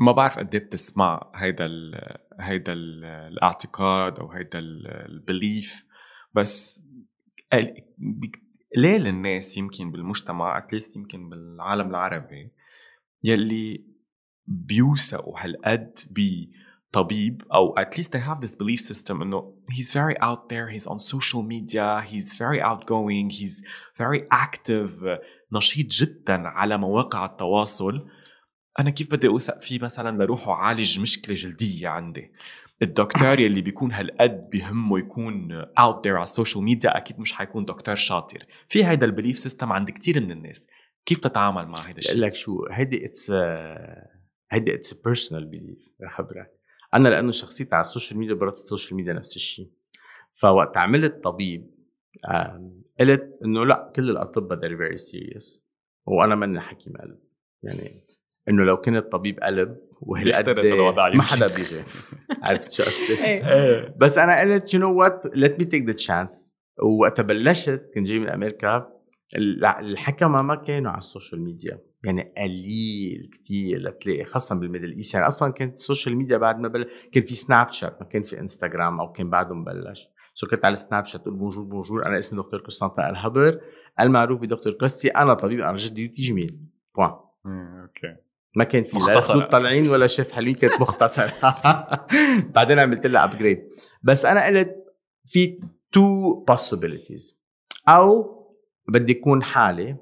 ما 0.00 0.12
بعرف 0.12 0.38
قد 0.38 0.54
إيه 0.54 0.64
بتسمع 0.64 1.32
هيدا 1.34 1.66
ال 1.66 2.16
هيدا 2.40 2.72
ال 2.72 3.04
الاعتقاد 3.04 4.18
أو 4.18 4.32
هيدا 4.32 4.58
ال 4.58 4.76
belief 4.76 5.86
بس 6.34 6.80
قليل 8.76 9.06
الناس 9.06 9.56
يمكن 9.56 9.92
بالمجتمع 9.92 10.58
at 10.58 10.69
least 10.69 10.96
يمكن 10.96 11.28
بالعالم 11.28 11.90
العربي 11.90 12.50
يلي 13.22 13.84
بيوثقوا 14.46 15.40
هالقد 15.40 15.98
بطبيب 16.92 17.42
أو 17.52 17.74
at 17.78 17.98
least 17.98 18.08
they 18.08 18.20
have 18.20 18.46
this 18.46 18.54
belief 18.54 18.80
system 18.80 19.22
انه 19.22 19.54
he's 19.72 19.92
very 19.92 20.16
out 20.22 20.48
there 20.52 20.68
he's 20.74 20.86
on 20.86 20.98
social 20.98 21.42
media 21.42 22.02
he's 22.12 22.34
very 22.34 22.60
outgoing 22.60 23.30
he's 23.30 23.62
very 23.98 24.22
active 24.32 25.18
نشيط 25.52 25.86
جدا 25.86 26.48
على 26.48 26.78
مواقع 26.78 27.24
التواصل. 27.24 28.08
أنا 28.80 28.90
كيف 28.90 29.10
بدي 29.10 29.28
أوثق 29.28 29.60
فيه 29.60 29.78
مثلا 29.78 30.22
لروح 30.24 30.48
أعالج 30.48 31.00
مشكلة 31.00 31.34
جلدية 31.34 31.88
عندي؟ 31.88 32.32
الدكتور 32.82 33.40
يلي 33.40 33.60
بيكون 33.60 33.92
هالقد 33.92 34.50
بهمه 34.50 34.98
يكون 34.98 35.52
out 35.78 36.06
there 36.06 36.16
على 36.16 36.22
ال 36.22 36.28
social 36.28 36.64
media 36.64 36.96
أكيد 36.96 37.20
مش 37.20 37.32
حيكون 37.32 37.64
دكتور 37.64 37.94
شاطر. 37.94 38.46
في 38.68 38.84
هيدا 38.84 39.06
ال 39.06 39.11
belief 39.11 39.38
system 39.38 39.72
عند 39.72 39.90
كتير 39.90 40.20
من 40.20 40.30
الناس. 40.30 40.68
كيف 41.06 41.18
تتعامل 41.18 41.66
مع 41.66 41.80
هيدا 41.80 41.98
الشيء؟ 41.98 42.20
لك 42.20 42.34
شو 42.34 42.66
هيدي 42.70 43.06
it's 43.06 43.30
هيدي 44.50 44.74
it's 44.74 44.94
personal 44.94 45.46
belief 45.46 45.94
خبرك. 46.10 46.61
أنا 46.94 47.08
لأنه 47.08 47.32
شخصيتي 47.32 47.74
على 47.74 47.80
ال 47.84 47.89
social 47.89 48.18
media 48.20 48.34
برات 48.34 48.54
ال 48.54 48.60
social 48.60 48.96
media 48.96 49.12
نفس 49.12 49.36
الشيء. 49.36 49.68
فوقت 50.34 50.76
عملت 50.76 51.24
طبيب 51.24 51.70
قلت 53.00 53.38
إنه 53.44 53.66
لأ 53.66 53.92
كل 53.96 54.10
الأطباء 54.10 54.58
they're 54.60 54.78
very 54.78 54.98
serious. 54.98 55.60
وأنا 56.06 56.34
ماني 56.34 56.60
حكيم 56.60 56.92
قلب. 56.92 57.18
يعني 57.62 57.90
إنه 58.48 58.64
لو 58.64 58.76
كنت 58.76 59.12
طبيب 59.12 59.40
قلب 59.40 59.76
وهالقد 60.00 60.48
الوضع 60.48 61.08
ما. 61.08 61.22
حدا 61.22 61.46
بيجي. 61.46 61.82
عرفت 62.42 62.72
شو 62.72 62.82
قصدي؟ 62.82 63.24
إيه. 63.24 63.94
بس 63.98 64.18
أنا 64.18 64.40
قلت 64.40 64.74
you 64.74 64.80
know 64.80 64.98
what 64.98 65.22
let 65.34 65.58
me 65.58 65.64
take 65.64 65.86
the 65.86 65.92
chance 65.92 66.54
وقتها 66.82 67.22
بلشت 67.22 67.90
كنت 67.94 68.06
جاي 68.06 68.18
من 68.18 68.28
أمريكا 68.28 68.92
ال- 69.36 69.64
الحكمة 69.64 70.42
ما 70.42 70.54
كانوا 70.54 70.90
على 70.90 70.98
ال 70.98 71.04
social 71.04 71.40
media. 71.40 71.78
يعني 72.04 72.32
قليل 72.38 73.30
كتير 73.32 73.78
لتلاقي 73.78 74.24
خاصة 74.24 74.54
بال 74.54 74.63
Middle 74.63 74.92
East. 74.92 75.14
يعني 75.14 75.26
أصلا 75.26 75.52
كانت 75.52 75.74
ال 75.74 75.80
social 75.80 76.16
media 76.16 76.36
بعد 76.36 76.58
ما 76.58 76.68
بل... 76.68 76.90
كان 77.12 77.22
في 77.22 77.34
سناب 77.34 77.72
شات 77.72 77.96
ما 78.00 78.06
كان 78.06 78.22
في 78.22 78.40
إنستغرام 78.40 79.00
أو 79.00 79.12
كان 79.12 79.30
بعده 79.30 79.54
مبلش. 79.54 80.08
so 80.34 80.46
كنت 80.46 80.64
على 80.64 80.76
سناب 80.76 81.06
شات 81.06 81.20
تقول 81.20 81.34
bonjour 81.34 81.64
bonjour 81.64 82.06
أنا 82.06 82.18
اسمي 82.18 82.42
دكتور 82.42 82.60
قسطنطين 82.60 83.04
الهبر. 83.04 83.60
المعروف 84.00 84.40
بدكتور 84.40 84.72
قسطي 84.72 85.08
أنا 85.08 85.34
طبيب 85.34 85.60
أنا 85.60 85.76
جدي 85.76 86.06
جميل. 86.06 86.58
point 86.96 87.10
okay. 87.46 88.16
ما 88.56 88.64
كان 88.64 88.84
في 88.84 88.98
لا. 88.98 89.20
خدود 89.20 89.42
طالعين 89.42 89.90
ولا 89.90 90.06
شفاف 90.06 90.32
حلوين 90.32 90.54
كانت 90.54 90.80
مختصرة 90.80 91.32
بعدين 92.54 92.78
عملت 92.78 93.06
لها 93.06 93.24
upgrade 93.24 93.68
بس 94.02 94.26
أنا 94.26 94.46
قلت 94.46 94.76
في 95.24 95.60
two 95.92 96.34
possibilities. 96.50 97.34
أو 97.88 98.38
بدي 98.88 99.12
أكون 99.20 99.42
حالي 99.42 99.96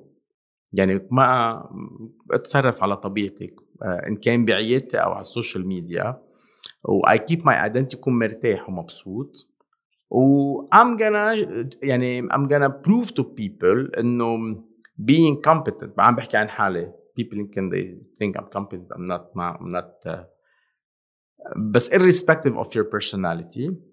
يعني 0.73 1.09
ما 1.11 1.63
اتصرف 2.31 2.83
على 2.83 2.97
طبيعتي 2.97 3.57
آه، 3.83 4.07
ان 4.09 4.17
كان 4.17 4.45
بعيادتي 4.45 4.97
أو 4.97 5.11
على 5.13 5.21
ال 5.21 5.28
social 5.28 5.67
media 5.67 6.23
و 6.85 7.07
I 7.07 7.17
keep 7.19 7.39
my 7.39 7.71
identity 7.71 7.95
يكون 7.95 8.19
مرتاح 8.19 8.69
ومبسوط 8.69 9.33
و 10.11 10.63
I'm 10.63 10.99
gonna 10.99 11.37
يعني 11.83 12.23
I'm 12.23 12.49
gonna 12.49 12.71
prove 12.71 13.09
to 13.09 13.23
people 13.23 13.99
انه 13.99 14.55
being 15.01 15.51
competent 15.51 15.99
عم 15.99 16.17
بحكي 16.17 16.37
عن 16.37 16.49
حالي 16.49 16.93
people 17.21 17.37
يمكن 17.37 17.71
they 17.71 17.85
think 18.23 18.41
I'm 18.41 18.47
competent 18.59 18.89
I'm 18.97 19.07
not 19.13 19.23
I'm 19.37 19.73
not 19.73 20.13
uh, 20.13 20.19
بس 21.57 21.91
irrespective 21.91 22.55
of 22.55 22.67
your 22.67 22.85
personality 22.85 23.71
آه، 23.71 23.90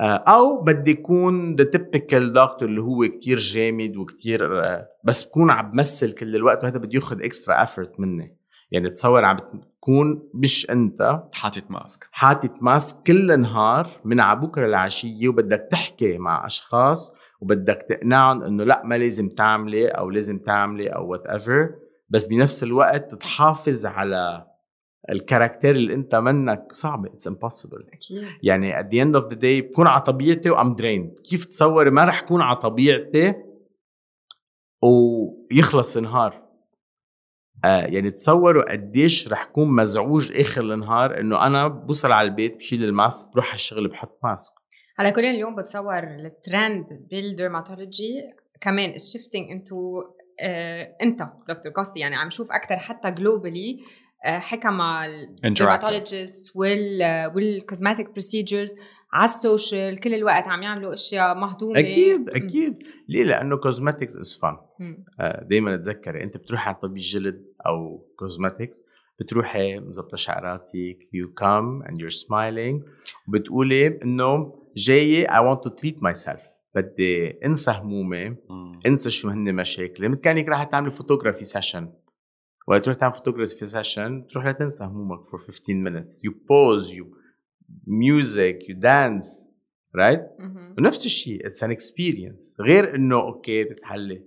أو 0.00 0.62
بدي 0.62 0.90
يكون 0.90 1.56
the 1.56 1.64
typical 1.64 2.34
doctor 2.34 2.62
اللي 2.62 2.80
هو 2.80 3.08
كتير 3.08 3.38
جامد 3.38 3.96
وكتير 3.96 4.64
آه، 4.64 4.88
بس 5.04 5.24
بكون 5.24 5.50
عم 5.50 5.70
بمثل 5.70 6.12
كل 6.12 6.36
الوقت 6.36 6.64
وهذا 6.64 6.78
بده 6.78 6.90
ياخذ 6.94 7.22
اكسترا 7.22 7.64
effort 7.64 8.00
مني. 8.00 8.36
يعني 8.70 8.90
تصور 8.90 9.24
عم 9.24 9.38
تكون 9.80 10.28
مش 10.34 10.70
أنت 10.70 11.22
حاطط 11.34 11.70
ماسك 11.70 12.08
حاطط 12.12 12.62
ماسك 12.62 12.96
كل 13.06 13.32
النهار 13.32 14.00
من 14.04 14.20
على 14.20 14.40
بكرة 14.40 14.66
لعشيه 14.66 15.28
وبدك 15.28 15.68
تحكي 15.70 16.18
مع 16.18 16.46
أشخاص 16.46 17.12
وبدك 17.40 17.86
تقنعهم 17.88 18.42
إنه 18.42 18.64
لأ 18.64 18.82
ما 18.84 18.94
لازم 18.94 19.28
تعملي 19.28 19.88
أو 19.88 20.10
لازم 20.10 20.38
تعملي 20.38 20.88
أو 20.88 21.10
whatever 21.10 21.70
بس 22.10 22.26
بنفس 22.26 22.62
الوقت 22.62 23.14
تحافظ 23.14 23.86
على 23.86 24.49
ال 25.10 25.16
character 25.16 25.70
اللي 25.70 25.94
انت 25.94 26.14
منك 26.14 26.72
صعبه 26.72 27.08
it's 27.08 27.28
impossible 27.28 27.86
يعني 28.42 28.74
at 28.74 28.84
the 28.86 29.04
end 29.04 29.22
of 29.22 29.26
the 29.28 29.36
day 29.36 29.70
بكون 29.70 29.86
على 29.86 30.00
طبيعتي 30.00 30.50
و 30.50 30.56
I'm 30.56 30.74
drained 30.74 31.14
كيف 31.24 31.44
تصوري 31.44 31.90
ما 31.90 32.04
رح 32.04 32.20
كون 32.20 32.40
على 32.40 32.56
طبيعتي 32.56 33.34
ويخلص 34.82 35.96
النهار؟ 35.96 36.50
آه 37.64 37.80
يعني 37.80 38.10
تصوروا 38.10 38.72
قديش 38.72 39.28
رح 39.28 39.44
كون 39.44 39.76
مزعوج 39.76 40.32
آخر 40.32 40.74
النهار 40.74 41.20
إنه 41.20 41.46
أنا 41.46 41.68
بوصل 41.68 42.12
على 42.12 42.28
البيت 42.28 42.56
بشيل 42.56 42.84
ال 42.84 42.94
mask 42.94 43.32
بروح 43.32 43.46
على 43.46 43.54
الشغل 43.54 43.88
بحط 43.88 44.18
mask. 44.24 44.52
على 44.98 45.12
كل 45.12 45.24
اليوم 45.24 45.56
بتصور 45.56 45.98
ال 45.98 46.13
trend 46.13 46.86
بال 47.10 47.27
dermatology 47.27 48.22
كمان 48.60 48.90
ال 48.90 48.97
shifting 48.97 49.50
انتو 49.50 50.02
آه 50.40 50.96
أنت 51.02 51.20
دكتور 51.48 51.72
كوستي. 51.72 52.00
يعني 52.00 52.16
عم 52.16 52.30
شوف 52.30 52.52
أكثر 52.52 52.76
حتى 52.76 53.10
globally 53.10 53.78
حكى 54.24 54.68
مع 54.68 55.06
ال 55.44 55.52
dermatologist 55.52 56.52
وال 56.56 57.02
وال 57.34 57.49
cosmetic 57.49 58.10
procedures 58.10 58.74
على 59.12 59.24
ال 59.24 59.35
social 59.35 60.00
كل 60.00 60.14
الوقت 60.14 60.46
عم 60.46 60.62
يعملوا 60.62 60.94
أشياء 60.94 61.34
مهضومة. 61.34 61.78
أكيد. 61.78 62.30
أكيد. 62.30 62.82
ليه؟ 63.08 63.24
لأنه 63.24 63.56
cosmetics 63.56 64.16
is 64.16 64.38
fun. 64.42 64.56
دائما 65.48 65.76
تذكري 65.76 66.22
أنت 66.22 66.36
بتروحي 66.36 66.68
على 66.68 66.78
طبيب 66.82 66.96
جلد 66.96 67.44
أو 67.66 68.06
cosmetics 68.18 68.82
بتروحي 69.20 69.78
مظبطه 69.78 70.16
شعراتك 70.16 70.98
you 71.12 71.32
come 71.32 71.82
and 71.82 72.00
you're 72.00 72.10
smiling 72.10 72.82
وبتقولي 73.28 74.02
إنه 74.02 74.54
جاية 74.76 75.34
I 75.34 75.46
want 75.46 75.64
to 75.64 75.68
treat 75.68 76.02
myself 76.02 76.42
بدي 76.74 77.28
انسى 77.44 77.70
همومي 77.70 78.36
انسى 78.86 79.10
شو 79.10 79.28
هن 79.28 79.54
مشاكلي. 79.54 80.08
مثل 80.08 80.20
كانك 80.20 80.48
راح 80.48 80.64
تعملي 80.64 80.90
photography 80.90 81.44
session 81.44 81.92
وقت 82.69 82.83
تروح 82.85 82.97
تعمل 82.97 83.13
فوتوغرافي 83.13 83.65
سيشن 83.65 84.27
تروح 84.27 84.47
لتنسى 84.47 84.83
همومك 84.83 85.19
for 85.19 85.37
15 85.51 85.83
minutes 85.83 86.21
you 86.27 86.31
pause 86.31 86.89
you 86.91 87.05
music 87.87 88.55
you 88.69 88.75
dance 88.75 89.49
right 89.97 90.39
مهم. 90.39 90.75
ونفس 90.77 91.05
الشيء 91.05 91.47
اتس 91.47 91.63
ان 91.63 91.71
اكسبيرينس 91.71 92.57
غير 92.61 92.95
انه 92.95 93.21
اوكي 93.21 93.63
بتتحلي 93.63 94.23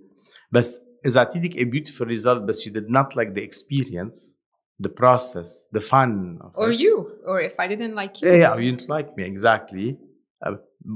بس 0.51 0.81
اذا 1.05 1.19
اعطيتك 1.19 1.53
a 1.59 1.63
beautiful 1.63 2.05
result 2.07 2.37
بس 2.41 2.67
you 2.67 2.71
did 2.71 2.87
not 2.89 3.15
like 3.19 3.33
the 3.33 3.43
experience 3.43 4.35
the 4.83 4.89
process 4.89 5.49
the 5.77 5.81
fun 5.81 6.39
of 6.45 6.51
or 6.55 6.71
it. 6.71 6.79
you 6.79 6.95
or 7.25 7.37
if 7.49 7.55
I 7.59 7.67
didn't 7.67 7.95
like 7.95 8.21
you 8.21 8.27
ايه 8.27 8.55
you 8.55 8.77
didn't 8.77 8.87
like 8.89 9.09
me 9.17 9.23
exactly 9.35 9.95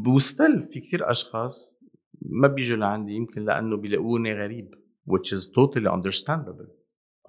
وستيل 0.07 0.67
في 0.71 0.79
كثير 0.79 1.11
اشخاص 1.11 1.75
ما 2.21 2.47
بيجوا 2.47 2.77
لعندي 2.77 3.13
يمكن 3.13 3.45
لانه 3.45 3.77
بيلاقوني 3.77 4.33
غريب 4.33 4.75
which 5.09 5.37
is 5.37 5.41
totally 5.41 5.89
understandable 5.89 6.76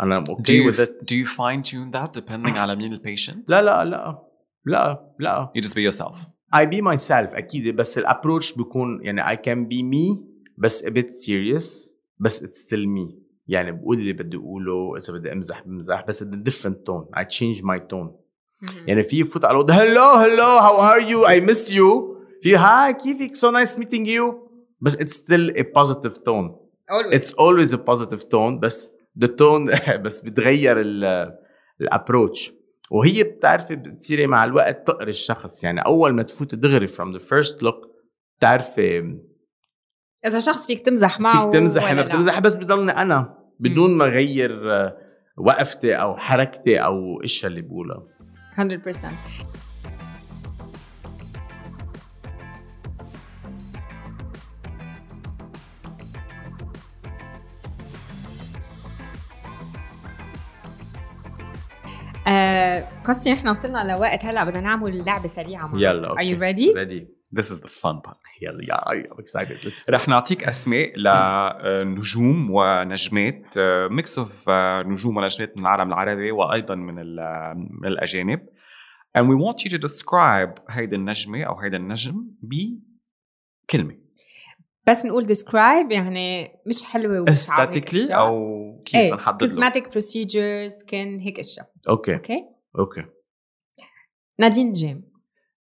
انا 0.00 0.24
Do 0.24 0.30
اوكي 0.30 0.64
you 0.64 0.72
with 0.72 0.78
it 0.78 0.90
do 0.90 1.14
you 1.14 1.26
fine 1.26 1.62
tune 1.70 1.90
that 2.00 2.20
depending 2.20 2.56
على 2.56 2.76
مين 2.76 2.92
البيشنت؟ 2.92 3.50
لا 3.50 3.62
لا 3.62 3.84
لا 3.84 4.22
لا 4.66 5.14
لا 5.18 5.52
You 5.58 5.60
just 5.60 5.74
be 5.74 5.92
yourself. 5.92 6.18
I 6.56 6.66
be 6.66 6.80
myself 6.80 7.34
اكيد 7.34 7.76
بس 7.76 7.98
الابروتش 7.98 8.52
بيكون 8.52 9.00
يعني 9.02 9.24
I 9.24 9.36
can 9.36 9.68
be 9.68 9.82
me 9.82 10.22
بس 10.58 10.84
a 10.84 10.88
bit 10.90 11.06
serious 11.26 11.92
بس 12.18 12.42
it's 12.44 12.66
still 12.66 12.84
me 12.86 13.14
يعني 13.48 13.72
بقول 13.72 13.98
اللي 13.98 14.12
بدي 14.12 14.36
اقوله 14.36 14.96
اذا 14.96 15.12
بدي 15.12 15.32
امزح 15.32 15.62
بمزح 15.62 16.04
بس 16.08 16.24
in 16.24 16.26
a 16.26 16.50
different 16.50 16.76
tone 16.88 17.20
I 17.20 17.22
change 17.24 17.62
my 17.62 17.78
tone 17.92 18.24
مهم. 18.62 18.86
يعني 18.88 19.02
في 19.02 19.24
فوت 19.24 19.44
على 19.44 19.52
الوضع 19.52 19.74
هلو 19.74 20.02
هلو 20.02 20.44
هاو 20.44 20.76
ار 20.76 21.10
يو 21.10 21.28
اي 21.28 21.40
مس 21.40 21.72
يو 21.72 22.16
في 22.42 22.56
هاي 22.56 22.94
كيفك 22.94 23.36
سو 23.36 23.50
نايس 23.50 23.78
ميتينج 23.78 24.08
يو 24.08 24.48
بس 24.80 24.96
it's 24.96 25.16
still 25.22 25.50
a 25.56 25.62
positive 25.62 26.14
tone 26.14 26.50
always 26.90 27.14
it's 27.18 27.32
always 27.32 27.74
a 27.74 27.78
positive 27.78 28.22
tone 28.22 28.60
بس 28.60 28.92
the 29.23 29.27
tone 29.27 29.89
بس 30.05 30.21
بتغير 30.21 30.81
ال 31.81 31.89
approach 31.89 32.51
وهي 32.91 33.23
بتعرفي 33.23 33.75
بتصيري 33.75 34.27
مع 34.27 34.45
الوقت 34.45 34.87
تقري 34.87 35.09
الشخص. 35.09 35.63
يعني 35.63 35.81
أول 35.81 36.13
ما 36.13 36.23
تفوتي 36.23 36.55
دغري 36.55 36.87
from 36.87 37.19
the 37.19 37.23
first 37.23 37.55
look 37.55 37.89
بتعرفي 38.37 39.19
إذا 40.25 40.39
شخص 40.39 40.67
فيك 40.67 40.79
تمزح 40.79 41.19
معه 41.19 41.45
فيك 41.45 41.53
تمزح 41.53 41.83
ولا 41.83 41.91
أنا 41.91 42.01
لا. 42.01 42.07
بتمزح 42.07 42.39
بس 42.39 42.55
بضلني 42.55 42.91
أنا 42.91 43.37
بدون 43.59 43.97
ما 43.97 44.05
أغير 44.05 44.73
آه، 44.73 44.97
وقفتي 45.37 45.93
أو 45.95 46.17
حركتي 46.17 46.77
أو 46.77 47.21
إيش 47.23 47.45
اللي 47.45 47.61
بقولها 47.61 48.03
100% 48.57 49.68
قصدي 63.05 63.33
نحن 63.33 63.47
وصلنا 63.47 63.93
لوقت 63.93 64.25
هلأ 64.25 64.43
بدنا 64.43 64.61
نعمل 64.61 65.05
لعبة 65.05 65.27
سريعة 65.27 65.67
معك 65.67 65.81
يلا 65.81 66.07
Are 66.07 66.11
you 66.11 66.33
أوكي 66.33 66.53
ready؟ 66.53 66.73
ready. 66.75 67.05
This 67.39 67.51
is 67.51 67.59
the 67.61 67.69
fun 67.69 68.01
part. 68.07 68.17
يلا 68.41 68.63
يا 68.67 69.03
I'm 69.03 69.19
excited. 69.19 69.65
Let's 69.65 69.89
رح 69.89 70.07
نعطيك 70.07 70.43
أسماء 70.43 70.97
لنجوم 70.97 72.51
ونجمات 72.51 73.59
mix 73.91 74.19
of 74.19 74.49
نجوم 74.85 75.17
ونجمات 75.17 75.57
من 75.57 75.61
العالم 75.61 75.87
العربي 75.87 76.31
وأيضا 76.31 76.75
من 76.75 76.95
من 77.81 77.85
الأجانب. 77.87 78.39
And 79.17 79.21
we 79.21 79.35
want 79.35 79.63
you 79.63 79.69
to 79.69 79.77
describe 79.87 80.61
هيدي 80.69 80.95
النجمة 80.95 81.43
أو 81.43 81.59
هيدا 81.59 81.77
النجم 81.77 82.31
بكلمة. 82.41 83.97
بس 84.87 85.05
نقول 85.05 85.27
describe 85.27 85.91
يعني 85.91 86.51
مش 86.67 86.83
حلوة 86.83 87.21
ومش 87.21 87.47
aesthetically. 87.47 88.11
أو 88.11 88.68
كيف 88.85 88.95
إيه 88.95 89.13
نحدد 89.13 89.43
cosmetic 89.43 89.83
procedures 89.83 90.85
كان 90.87 91.19
هيك 91.19 91.39
إشياء. 91.39 91.71
okay. 91.89 92.13
Okay? 92.13 92.45
Okay. 92.79 93.05
نادين 94.39 94.73
نجيم. 94.73 95.11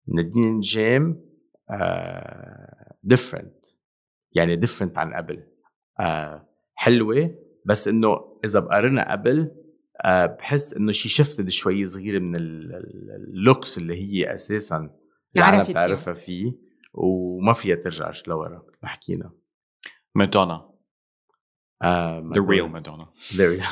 نادين 0.07 0.57
نجيم 0.57 1.25
different 3.03 3.65
يعني 4.31 4.55
different 4.55 4.97
عن 4.97 5.13
قبل. 5.13 5.43
آه 5.99 6.49
حلوة 6.75 7.35
بس 7.65 7.87
إنه 7.87 8.39
إذا 8.45 8.59
بقارنها 8.59 9.11
قبل 9.11 9.51
آه 10.05 10.25
بحس 10.25 10.73
إنه 10.73 10.91
شي 10.91 11.09
shifted 11.09 11.49
شوي 11.49 11.85
صغيره 11.85 12.19
من 12.19 12.35
ال 12.35 12.59
looks 12.59 13.77
اللي 13.77 13.95
هي 13.95 14.33
أساسا 14.33 14.95
العالم 15.35 15.63
بتعرفها 15.63 16.13
فيه 16.13 16.53
وما 16.93 17.53
فيها 17.53 17.75
ترجع 17.75 18.11
لورا. 18.27 18.65
حكينا 18.83 19.31
مادونا 20.15 20.68
آه 21.81 22.23
The 22.23 22.41
real 22.41 22.69
Madonna. 22.75 23.05
The 23.35 23.59
real 23.59 23.69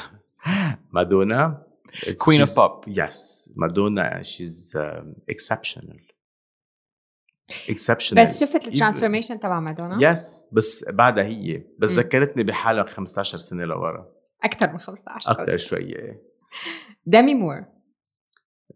مادونا 0.94 1.64
Queen 1.98 2.42
of 2.42 2.50
pop. 2.56 2.90
Yes. 2.90 3.50
مادونا 3.56 4.22
she's 4.22 4.76
um, 4.76 5.34
exceptional. 5.34 5.98
Exceptional. 7.70 8.18
بس 8.18 8.44
شفت 8.44 8.68
ال 8.68 8.73
transformation 8.73 9.40
تبع 9.40 9.60
مادونا؟ 9.60 10.12
yes 10.12 10.44
بس 10.52 10.86
بعدها 10.90 11.24
هي. 11.24 11.64
بس 11.80 12.00
ذكرتني 12.00 12.44
بحالها 12.44 12.84
15 12.84 13.38
سنة 13.38 13.66
لورا. 13.66 14.10
أكثر 14.44 14.72
من 14.72 14.78
15 14.80 15.32
أكثر 15.32 15.58
شوية 15.58 16.22
ديمي 17.06 17.34
مور 17.36 17.66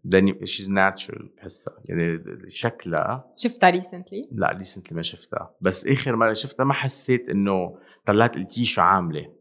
ديمي 0.04 0.46
she's 0.46 0.70
natural 0.70 1.28
بحسها. 1.36 1.74
يعني 1.88 2.24
شكلها 2.48 3.32
شفتها 3.36 3.70
recently؟ 3.70 4.28
لا 4.32 4.52
recently 4.52 4.96
ما 4.96 5.02
شفتها. 5.02 5.54
بس 5.60 5.86
آخر 5.86 6.16
مرة 6.16 6.32
شفتها 6.32 6.64
ما 6.64 6.74
حسيت 6.74 7.28
إنه 7.28 7.78
طلعت 8.06 8.34
قلتي 8.34 8.64
شو 8.64 8.80
عاملة. 8.80 9.34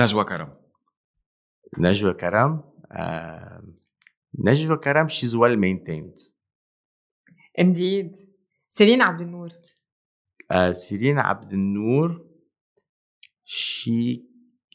نجوى 0.00 0.24
كرم. 0.24 0.56
نجوى 1.78 2.14
كرم 2.14 2.64
آه... 2.92 3.62
نجوى 4.38 4.76
كرم 4.76 5.08
she's 5.08 5.34
well 5.34 5.58
maintained 5.58 6.14
indeed 7.58 8.16
سيرين 8.68 9.02
عبد 9.02 9.20
النور. 9.20 9.50
آه 10.50 10.72
سيرين 10.72 11.18
عبد 11.18 11.52
النور 11.52 12.26
she 13.44 14.24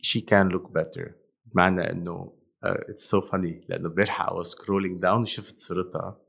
she 0.01 0.21
can 0.21 0.47
look 0.47 0.71
better 0.71 1.15
بمعنى 1.45 1.91
إنه 1.91 2.37
it's 2.63 3.09
so 3.09 3.21
funny 3.21 3.65
لأنه 3.69 3.89
امبارح 3.89 4.21
I 4.21 4.35
was 4.35 4.45
scrolling 4.45 5.01
down 5.01 5.25
شفت 5.25 5.59
صورتها. 5.59 6.21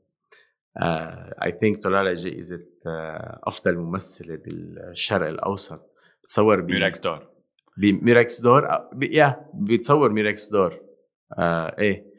I 0.77 1.51
uh, 1.51 1.57
think 1.59 1.83
طلع 1.83 2.01
لها 2.01 2.13
جائزة 2.13 2.57
uh, 2.57 3.47
أفضل 3.47 3.77
ممثلة 3.77 4.35
بالشرق 4.35 5.27
الأوسط. 5.27 5.88
بتصور 6.23 6.61
ب 6.61 6.69
Murex 6.69 6.99
d'Or 6.99 7.29
ب 7.77 7.88
Murex 7.88 8.41
d'Or 8.41 8.67
يا 9.01 9.45
بتصور 9.53 10.11
Murex 10.11 10.49
d'Or 10.49 10.79
آه 11.37 11.75
إيه. 11.79 12.09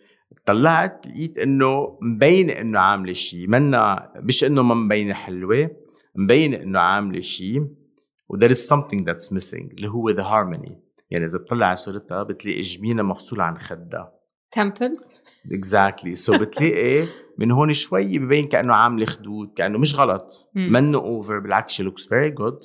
طلعت 0.46 1.07
لقيت 1.07 1.38
إنه 1.38 1.98
مبين 2.03 2.51
إنه 2.51 2.80
عاملة 2.80 3.12
شيء. 3.12 3.48
منا 3.48 4.12
مش 4.16 4.44
إنه 4.44 4.62
ما 4.62 4.74
مبينة 4.74 5.14
حلوة 5.14 5.70
مبين 6.14 6.55
إنه 6.55 6.78
عاملة 6.80 7.20
شيء. 7.20 7.61
و 8.28 8.36
there 8.36 8.51
is 8.51 8.68
something 8.68 9.05
that's 9.05 9.34
missing 9.36 9.74
اللي 9.74 9.88
هو 9.88 10.12
the 10.12 10.22
harmony. 10.22 10.72
يعني 11.11 11.24
إذا 11.24 11.38
بتطلع 11.38 11.66
على 11.66 11.76
صورتها 11.76 12.22
بتلاقي 12.22 12.62
جبينة 12.62 13.03
مفصولة 13.03 13.42
عن 13.44 13.59
خدها. 13.59 14.12
Temples. 14.59 15.20
exactly 15.53 16.14
so 16.14 16.38
بتلاقي 16.38 17.07
من 17.38 17.51
هون 17.51 17.72
شوي 17.72 18.18
ببين 18.18 18.48
كأنه 18.48 18.74
عاملة 18.74 19.07
خدود 19.07 19.53
كأنه 19.57 19.78
مش 19.78 20.01
غلط. 20.01 20.51
منه 20.55 20.98
over 20.98 21.38
بالعكس 21.38 21.72
she 21.72 21.82
looks 21.82 22.09
very 22.09 22.30
good 22.30 22.59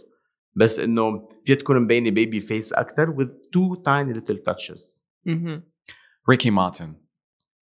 بس 0.55 0.79
إنه 0.79 1.29
فيها 1.45 1.55
تكون 1.55 1.79
مبينة 1.79 2.09
baby 2.09 2.39
face 2.39 2.73
أكثر 2.73 3.15
with 3.15 3.29
two 3.29 3.81
tiny 3.83 4.19
little 4.19 4.37
touches. 4.49 5.03
ريكي 6.29 6.49
مارتن 6.51 6.95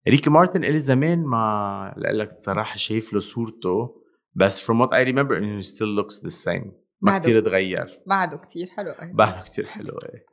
ريكي 0.08 0.30
مارتن 0.30 0.64
إلي 0.64 0.78
زمان 0.78 1.24
ما 1.24 1.94
لك 1.96 2.28
الصراحه 2.28 2.76
شايف 2.76 3.12
له 3.12 3.20
صورته 3.20 4.02
بس 4.34 4.70
from 4.70 4.74
what 4.74 4.88
I 4.90 5.04
remember 5.04 5.32
إنه 5.32 5.62
still 5.62 6.02
looks 6.02 6.20
the 6.20 6.30
same. 6.44 6.70
ما 7.00 7.18
كثير 7.18 7.40
تغير. 7.40 8.00
بعده 8.06 8.36
كثير 8.36 8.66
حلو 8.66 8.90
أيه. 8.90 9.12
بعده 9.12 9.42
كثير 9.42 9.66
حلو 9.66 9.84
إيه. 10.04 10.26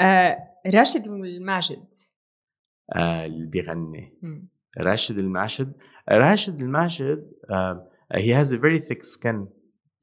آه 0.06 0.38
راشد 0.74 1.06
الماجد. 1.06 1.84
آه 2.96 3.26
اللي 3.26 3.46
بيغني. 3.46 4.18
راشد 4.80 5.18
الماجد. 5.18 5.72
راشد 6.10 6.60
الماجد 6.60 7.32
آه 7.50 7.90
he 8.12 8.34
has 8.34 8.54
a 8.54 8.58
very 8.60 8.80
thick 8.80 9.02
skin 9.02 9.48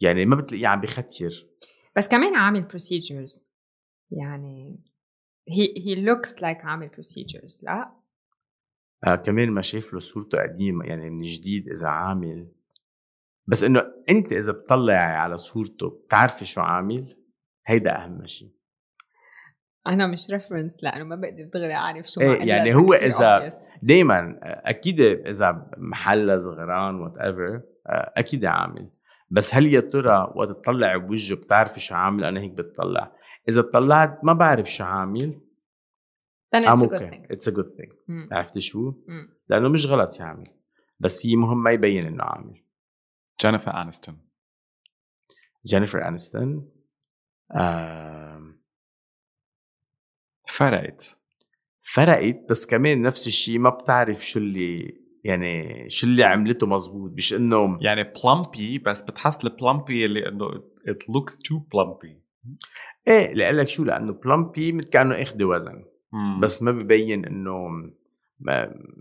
يعني 0.02 0.26
ما 0.26 0.36
بتلاقيه 0.36 0.68
عم 0.68 0.82
بختير 0.82 1.48
بس 1.96 2.08
كمان 2.08 2.36
عامل 2.36 2.64
procedures 2.64 3.48
يعني 4.12 4.80
he 5.50 5.74
he 5.78 5.96
looks 5.96 6.42
like 6.42 6.66
عامل 6.66 6.88
procedures 6.88 7.62
لا. 7.64 7.92
آه 9.08 9.16
كمان 9.16 9.52
ما 9.52 9.62
شايف 9.62 9.94
له 9.94 10.00
صورته 10.00 10.42
قديمة 10.42 10.86
يعني 10.86 11.10
من 11.10 11.18
جديد 11.18 11.70
إذا 11.70 11.88
عامل. 11.88 12.52
بس 13.48 13.64
إنه 13.64 13.82
أنت 14.10 14.34
إذا 14.34 14.54
بتطلعي 14.54 15.16
على 15.16 15.38
صورته 15.38 15.90
بتعرفي 15.90 16.46
شو 16.46 16.62
عامل؟ 16.62 17.18
هيدا 17.68 18.04
أهم 18.04 18.26
شيء 18.26 18.52
أنا 19.88 20.08
مش 20.08 20.32
reference 20.32 20.78
لأنه 20.84 21.04
ما 21.04 21.16
بقدر 21.16 21.44
دغري 21.54 21.74
أعرف 21.74 22.08
شو 22.08 22.22
إيه 22.22 22.50
يعني 22.50 22.76
هو 22.76 22.94
إذا 22.94 23.50
دائما 23.82 24.40
أكيد 24.44 25.02
إذا 25.02 25.70
محل 25.78 26.42
صغران 26.42 26.96
whatever 26.96 27.62
أكيد 28.18 28.46
عامل. 28.46 28.90
بس 29.32 29.56
هل 29.56 29.74
يا 29.74 29.80
ترى 29.80 30.34
وقت 30.36 30.50
تطلع 30.50 30.98
بوجهه 30.98 31.38
بتعرفي 31.38 31.80
شو 31.80 31.96
عامل؟ 31.96 32.24
أنا 32.24 32.40
هيك 32.40 32.52
بتطلع. 32.52 33.16
إذا 33.50 33.62
طلعت 33.62 34.24
ما 34.24 34.34
بعرف 34.34 34.72
شو 34.72 34.84
عامل 34.84 35.42
then 36.56 36.60
it's 36.60 36.82
a 36.82 36.88
good 36.88 37.12
thing. 37.12 37.26
It's 37.34 37.48
a 37.48 37.56
good 37.56 37.72
thing. 37.78 37.94
عرفتي 38.32 38.62
شو؟ 38.62 38.94
لأنه 39.50 39.70
مش 39.70 39.86
غلط 39.86 40.20
يعمل 40.20 40.48
بس 41.00 41.26
هي 41.26 41.36
مهم 41.36 41.64
ما 41.64 41.72
يبين 41.72 42.06
إنه 42.06 42.24
عامل. 42.24 42.64
جينيفر 43.42 43.82
انستون 43.82 44.28
جينيفر 45.66 46.08
انستون 46.08 46.72
فرقت. 50.48 51.18
فرقت 51.82 52.50
بس 52.50 52.66
كمان 52.66 53.02
نفس 53.02 53.28
الشيء 53.28 53.60
ما 53.60 53.70
بتعرف 53.70 54.26
شو 54.26 54.40
اللي 54.40 55.01
يعني 55.24 55.90
شو 55.90 56.08
اللي 56.08 56.24
عملته 56.24 56.68
مزبوط؟ 56.68 57.12
مش 57.12 57.34
انه 57.34 57.78
يعني 57.82 58.04
plumpy 58.04 58.78
بس 58.78 59.02
بتحس 59.02 59.46
ال 59.46 59.54
plumpy 59.54 60.06
اللي 60.06 60.28
إنه 60.28 60.50
it 60.88 61.14
looks 61.14 61.34
too 61.34 61.60
plumpy. 61.60 62.16
إيه 63.08 63.34
لك 63.34 63.68
شو 63.68 63.84
لأنه 63.84 64.14
plumpy 64.14 64.72
مثل 64.72 64.90
كأنه 64.90 65.22
اخذ 65.22 65.44
وزن. 65.44 65.84
مم. 66.12 66.40
بس 66.40 66.64
ما 66.64 66.72
ببين 66.72 67.26
إنه 67.26 67.68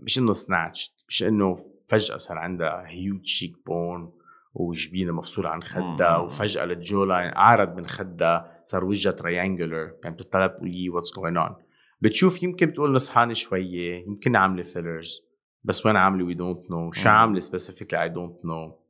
مش 0.03 0.19
إنه 0.19 0.33
snatched 0.33 0.95
مش 1.07 1.23
إنه 1.23 1.55
فجأة 1.87 2.17
صار 2.17 2.37
عندها 2.37 2.83
huge 2.87 3.25
cheek 3.25 3.53
bone 3.65 4.13
وجبينة 4.53 5.11
مفصولة 5.11 5.49
عن 5.49 5.63
خدها 5.63 6.17
وفجأة 6.17 6.63
ال 6.63 6.74
jaw 6.74 7.05
line 7.05 7.33
أعرض 7.33 7.77
من 7.77 7.87
خدها 7.87 8.61
صار 8.63 8.85
وجهها 8.85 9.11
triangular 9.11 9.93
يعني 10.03 10.15
بتطلع 10.15 10.45
بتقولي 10.45 10.89
what's 10.89 11.15
going 11.15 11.37
on 11.37 11.55
بتشوف 12.01 12.43
يمكن 12.43 12.65
بتقول 12.65 12.93
نصحانة 12.93 13.33
شوية 13.33 14.05
يمكن 14.07 14.35
عاملة 14.35 14.63
fillers 14.63 15.30
بس 15.63 15.85
وين 15.85 15.95
عاملة 15.95 16.25
we 16.25 16.33
don't 16.33 16.71
know 16.71 16.91
شو 16.91 17.09
عاملة 17.09 17.39
specifically 17.39 18.03
I 18.03 18.09
don't 18.09 18.45
know 18.45 18.81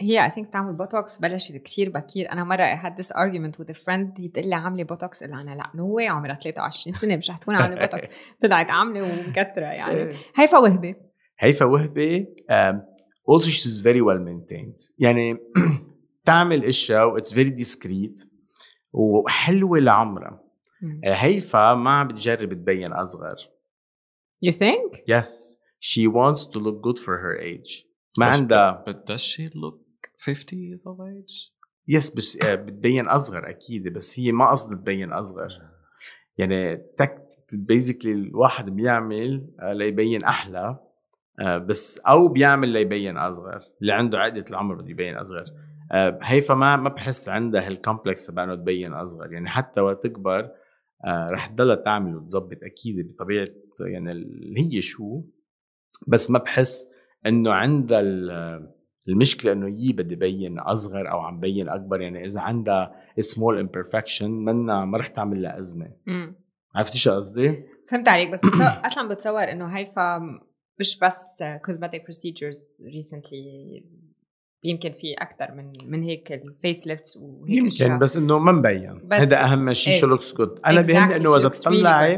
هي 0.00 0.24
I 0.24 0.30
think 0.30 0.52
تعمل 0.52 0.72
بوتوكس 0.72 1.18
بلشت 1.18 1.56
كثير 1.56 1.90
بكير. 1.90 2.32
أنا 2.32 2.44
مرة 2.44 2.76
had 2.76 2.94
this 3.02 3.08
argument 3.08 3.60
with 3.60 3.70
a 3.70 3.78
friend 3.84 4.20
هي 4.20 4.28
تقول 4.28 4.48
لي 4.48 4.54
عاملة 4.54 4.84
بوتوكس 4.84 5.22
الا 5.22 5.40
أنا 5.40 5.54
لا 5.54 5.70
no 5.74 5.94
way 5.94 6.08
عمرها 6.08 6.34
23 6.34 6.94
سنة 6.94 7.16
مش 7.16 7.30
رح 7.30 7.36
تكون 7.36 7.54
عاملة 7.54 7.80
بوتوكس 7.86 8.16
طلعت 8.42 8.70
عاملة 8.70 9.02
ومكترة 9.02 9.66
يعني. 9.66 9.98
إيه. 9.98 10.14
هيفا 10.36 10.58
وهبة. 10.58 10.94
هيفا 11.38 11.64
وهبة 11.64 12.26
also 13.30 13.50
she's 13.50 13.78
very 13.82 14.00
well 14.00 14.20
maintained. 14.28 14.92
يعني 14.98 15.36
تعمل 16.24 16.64
إشياء 16.64 17.08
و 17.08 17.18
it's 17.18 17.32
very 17.32 17.64
discreet 17.64 18.26
وحلوة 18.92 19.78
لعمرها. 19.78 20.40
هيفا 21.04 21.74
ما 21.74 21.90
عم 21.90 22.08
بتجرب 22.08 22.54
تبين 22.54 22.92
أصغر. 22.92 23.36
You 24.46 24.52
think? 24.52 25.14
Yes. 25.14 25.57
She 25.80 26.06
wants 26.06 26.46
to 26.46 26.58
look 26.58 26.82
good 26.82 26.98
for 26.98 27.18
her 27.18 27.38
age. 27.40 27.86
ما 28.18 28.26
عندها 28.26 28.84
But 28.88 29.06
does 29.06 29.20
she 29.22 29.48
look 29.54 29.88
50 30.18 30.56
years 30.56 30.82
of 30.86 31.00
age? 31.00 31.52
yes 31.88 32.10
بس 32.10 32.38
بتبين 32.44 33.08
أصغر 33.08 33.50
أكيد. 33.50 33.88
بس 33.92 34.20
هي 34.20 34.32
ما 34.32 34.50
قصدها 34.50 34.76
تبين 34.78 35.12
أصغر. 35.12 35.48
يعني 36.38 36.76
تك 36.76 37.28
basically 37.52 38.12
الواحد 38.12 38.70
بيعمل 38.70 39.50
ليبين 39.62 40.24
أحلى 40.24 40.78
آه، 41.40 41.58
بس 41.58 41.98
أو 41.98 42.28
بيعمل 42.28 42.68
ليبين 42.68 43.16
أصغر. 43.16 43.60
اللي 43.80 43.92
عنده 43.92 44.18
عقده 44.18 44.44
العمر 44.50 44.74
بده 44.74 44.90
يبين 44.90 45.16
أصغر. 45.16 45.44
آه، 45.92 46.18
هيفا 46.22 46.54
ما 46.54 46.76
ما 46.76 46.88
بحس 46.88 47.28
عندها 47.28 47.66
هال 47.66 47.79
complex 47.79 48.26
تبع 48.26 48.44
إنه 48.44 48.54
تبين 48.54 48.92
أصغر. 48.92 49.32
يعني 49.32 49.48
حتى 49.48 49.80
وقت 49.80 50.04
تكبر 50.04 50.50
آه، 51.04 51.30
رح 51.30 51.46
تضلها 51.46 51.76
تعمل 51.76 52.16
وتظبط. 52.16 52.58
أكيد 52.62 53.12
بطبيعه 53.12 53.48
يعني 53.80 54.12
اللي 54.12 54.60
هي 54.60 54.82
شو؟ 54.82 55.22
بس 56.06 56.30
ما 56.30 56.38
بحس 56.38 56.86
إنه 57.26 57.52
عندها 57.52 58.00
المشكلة 59.08 59.52
إنه 59.52 59.68
يي 59.80 59.92
بدي 59.92 60.14
بين 60.14 60.58
أصغر 60.58 61.10
أو 61.10 61.18
عم 61.20 61.40
بين 61.40 61.68
أكبر. 61.68 62.00
يعني 62.00 62.24
إذا 62.26 62.40
عندها 62.40 62.94
small 63.18 63.58
imperfection 63.58 64.30
منا 64.30 64.84
ما 64.84 64.98
رح 64.98 65.08
تعمل 65.08 65.42
لها 65.42 65.58
أزمة. 65.58 65.90
عرفتي 66.74 66.98
شو 66.98 67.12
قصدي؟ 67.12 67.62
فهمت 67.90 68.08
عليك. 68.08 68.30
بس 68.30 68.40
بتصور 68.40 68.66
أصلا 68.86 69.08
بتصور 69.08 69.42
إنه 69.42 69.66
هيفا 69.66 70.18
مش 70.80 70.98
بس 70.98 71.14
cosmetic 71.68 71.98
procedures 72.00 72.80
recently 72.80 73.34
يمكن 74.64 74.92
في 74.92 75.14
أكثر 75.14 75.54
من 75.54 75.90
من 75.90 76.02
هيك 76.02 76.32
ال 76.32 76.43
face 76.43 76.86
lifts 76.86 77.16
وهيك 77.16 77.56
يمكن 77.80 77.98
بس 77.98 78.16
إنه 78.16 78.38
ما 78.38 78.52
مبين. 78.52 79.00
بس- 79.08 79.20
هذا 79.20 79.44
أهم 79.44 79.72
شيء 79.72 79.92
إيه. 79.94 80.00
she 80.00 80.06
looks 80.06 80.34
good 80.34 80.60
أنا 80.66 80.82
Exactly, 80.82 80.86
بيهمني 80.86 81.16
إنه 81.16 81.36
إذا 81.36 81.48
really 81.48 81.52
تطلعي. 81.62 82.14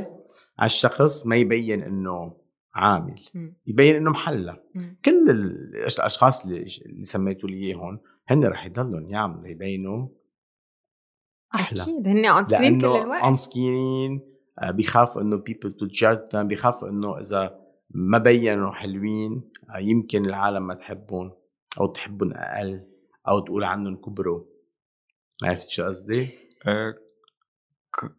على 0.58 0.66
الشخص 0.66 1.26
ما 1.26 1.36
يبين 1.36 1.82
إنه 1.82 2.39
عامل 2.74 3.20
مم. 3.34 3.56
يبين 3.66 3.96
إنه 3.96 4.10
محلى. 4.10 4.62
كل 5.04 5.30
ال- 5.30 5.76
الأشخاص 5.76 6.44
اللي 6.46 6.66
اللي 6.86 7.04
سميتوا 7.04 7.48
لي 7.48 7.56
اياهم 7.66 8.00
هن 8.28 8.44
رح 8.44 8.66
يضلوا 8.66 9.00
يعملوا 9.00 9.48
يبينوا 9.48 10.08
أحلى 11.54 11.82
أكيد 11.82 12.08
هن 12.08 12.26
on 12.26 12.44
screen 12.44 12.80
كل 12.80 12.86
الوقت 12.86 13.22
on 13.22 13.36
screen 13.36 14.20
بيخافوا 14.70 15.22
إنه 15.22 15.36
people 15.38 15.70
to 15.70 15.86
judge 16.00 16.32
them 16.32 16.36
بيخافوا 16.36 16.88
إنه 16.88 17.18
إذا 17.20 17.60
ما 17.90 18.18
بينوا 18.18 18.72
حلوين 18.72 19.50
آه، 19.70 19.78
يمكن 19.78 20.24
العالم 20.24 20.66
ما 20.66 20.74
تحبهم 20.74 21.32
أو 21.80 21.86
تحبهم 21.86 22.32
أقل 22.32 22.86
أو 23.28 23.38
تقول 23.40 23.64
عنهم 23.64 23.96
كبروا 23.96 24.44
عرفت 25.44 25.68
شو 25.70 25.84
قصدي؟ 25.84 26.28
آه، 26.66 26.94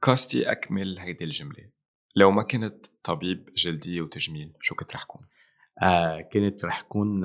كوستي 0.01 0.51
أكمل 0.51 0.99
هيدي 0.99 1.23
الجملة 1.23 1.70
لو 2.15 2.31
ما 2.31 2.43
كنت 2.43 2.85
طبيب 3.03 3.49
جلديه 3.55 4.01
وتجميل 4.01 4.53
شو 4.61 4.75
كنت 4.75 4.93
رح 4.93 5.03
كون؟ 5.03 5.21
آه 5.83 6.21
كنت 6.21 6.65
رح 6.65 6.81
كون 6.81 7.21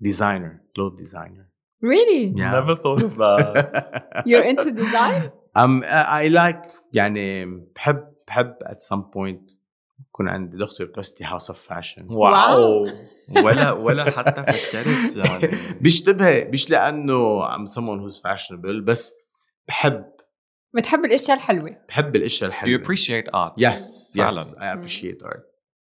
designer 0.00 0.58
clothes 0.76 0.92
designer 0.92 1.44
really? 1.84 2.24
Never 2.34 2.74
thought 2.74 3.02
of 3.02 3.14
that. 3.16 3.72
you're 4.30 4.46
into 4.52 4.70
design? 4.72 5.30
Um, 5.56 5.84
I 6.20 6.28
like 6.28 6.66
يعني 6.92 7.44
بحب 7.76 8.12
بحب 8.28 8.54
at 8.64 8.80
some 8.92 9.02
point 9.14 9.54
يكون 10.08 10.28
عندي 10.28 10.56
دكتور 10.56 10.86
كوستي 10.86 11.24
house 11.24 11.50
of 11.50 11.68
fashion 11.68 12.06
wow. 12.10 12.86
ولا 13.44 13.70
ولا 13.84 14.10
حتى 14.10 14.52
فكرت 14.52 15.16
يعني. 15.16 15.56
بيشتبه 15.80 16.44
مش 16.44 16.70
لأنه 16.70 17.46
I'm 17.56 17.68
someone 17.70 18.00
who's 18.00 18.16
fashionable 18.20 18.82
بس 18.84 19.14
بحب 19.68 20.04
بتحب 20.74 21.04
الأشياء 21.04 21.36
الحلوة؟ 21.36 21.84
بحب 21.88 22.16
الأشياء 22.16 22.50
you 22.50 22.52
الحلوه 22.52 22.84
appreciate 22.84 23.26
art. 23.34 23.54
Yes 23.60 24.12
فعلاً. 24.16 24.42
yes 24.44 24.54
I 24.54 24.78
appreciate 24.78 25.22
art. 25.26 25.40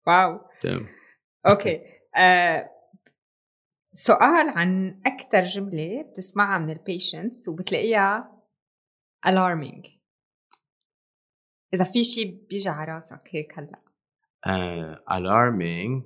wow. 0.07 0.41
تمام. 0.61 0.87
okay. 1.47 1.81
آه، 2.17 2.71
سؤال 3.93 4.49
عن 4.49 5.01
أكثر 5.07 5.45
جملة 5.45 6.03
بتسمعها 6.03 6.59
من 6.59 6.71
البيشنتس 6.71 7.49
وبتلاقيها 7.49 8.43
alarming. 9.27 9.91
إذا 11.75 11.85
في 11.85 12.05
شيء 12.05 12.47
بيجي 12.51 12.69
على 12.69 12.93
راسك 12.93 13.23
هيك 13.31 13.59
هلأ. 13.59 13.81
uh, 14.47 14.99
alarming. 15.11 16.03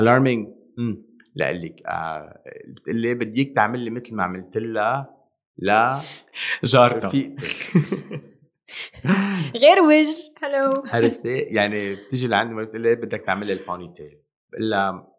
alarming 0.00 0.48
امم 0.78 1.06
لك 1.36 1.82
آه 1.86 2.42
بتقول 2.68 2.96
لي 2.96 3.14
بديك 3.14 3.54
تعمل 3.54 3.80
لي 3.80 3.90
مثل 3.90 4.14
ما 4.14 4.22
عملت 4.22 4.56
لها 4.56 5.15
لا. 5.58 5.96
جارتك 6.64 7.04
رفيقتك 7.04 7.44
غير 9.62 9.80
وجه. 9.80 10.34
هلو 10.42 10.82
عرفتي؟ 10.86 11.38
يعني 11.38 11.94
بتيجي 11.94 12.28
لعندي 12.28 12.54
بتقول 12.54 12.80
لي 12.80 12.94
بدك 12.94 13.22
تعمل 13.26 13.46
لي 13.46 13.52
ال 13.52 13.60
pony 13.60 13.92
tail؟ 13.96 14.18
بقول 14.52 14.70
لها 14.70 15.12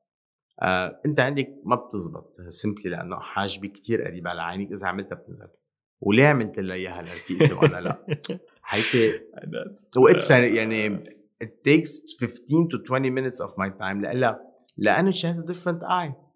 آه 0.61 1.01
أنت 1.05 1.19
عندك 1.19 1.47
ما 1.65 1.75
بتزبط 1.75 2.35
simply 2.49 2.89
لأنه 2.89 3.19
حاجبي 3.19 3.67
كتير 3.67 4.03
قريبه 4.03 4.29
على 4.29 4.41
عينيك 4.41 4.71
إذا 4.71 4.88
عملتها 4.88 5.15
بتنزل. 5.15 5.47
وليه 6.01 6.25
عملت 6.27 6.59
لها 6.59 6.75
إياها 6.75 7.01
لرفيقتي 7.01 7.53
وأنا 7.53 7.77
لا؟ 7.81 8.03
هيك. 8.69 9.21
what's 9.97 10.32
يعني 10.31 11.03
it 11.43 11.47
takes 11.69 12.17
15 12.19 12.67
to 12.71 12.77
20 12.85 13.11
minutes 13.15 13.39
of 13.47 13.51
my 13.51 13.69
time 13.79 14.01
لألا 14.01 14.41
لأنه 14.77 15.11
she 15.11 15.15
has 15.27 15.39
a 15.39 15.47
different 15.47 15.81
eye. 15.83 16.26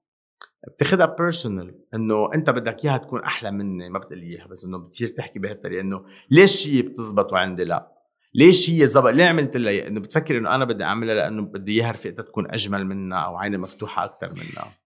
بتاخدها 0.67 1.05
personal 1.05 1.75
إنه 1.93 2.33
أنت 2.33 2.49
بدك 2.49 2.85
إياها 2.85 2.97
تكون 2.97 3.23
أحلى 3.23 3.51
مني 3.51 3.89
ما 3.89 3.99
بتقول 3.99 4.17
لي 4.17 4.25
إياها 4.25 4.47
بس 4.47 4.65
إنه 4.65 4.77
بتصير 4.77 5.07
تحكي 5.07 5.39
بهالطريقة 5.39 5.81
إنه 5.81 6.05
ليش 6.29 6.67
هي 6.67 6.81
بتزبط 6.81 7.33
وعندي 7.33 7.63
لا. 7.63 7.91
ليش 8.33 8.69
هي 8.69 8.87
زبط؟ 8.87 9.09
ليه 9.13 9.25
عملت 9.25 9.57
لها؟ 9.57 9.87
إنه 9.87 9.99
بتفكر 9.99 10.37
إنه 10.37 10.55
أنا 10.55 10.65
بدي 10.65 10.83
أعملها 10.83 11.15
لأنه 11.15 11.41
بدي 11.41 11.81
إياها 11.81 11.91
رفيقتها 11.91 12.23
تكون 12.23 12.51
أجمل 12.51 12.85
منها 12.85 13.17
أو 13.17 13.37
عيني 13.37 13.57
مفتوحة 13.57 14.03
أكثر 14.03 14.33
منها. 14.33 14.77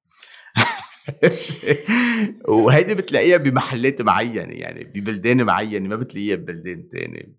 وهيدي 2.48 2.96
بتلاقيها 2.96 3.38
بمحلات 3.38 4.02
معينة 4.02 4.54
يعني 4.54 4.84
ببلدان 4.84 5.44
معينة 5.44 5.90
ما 5.90 5.96
بتلاقيها 5.96 6.36
ببلدان 6.36 6.90
تاني. 6.90 7.36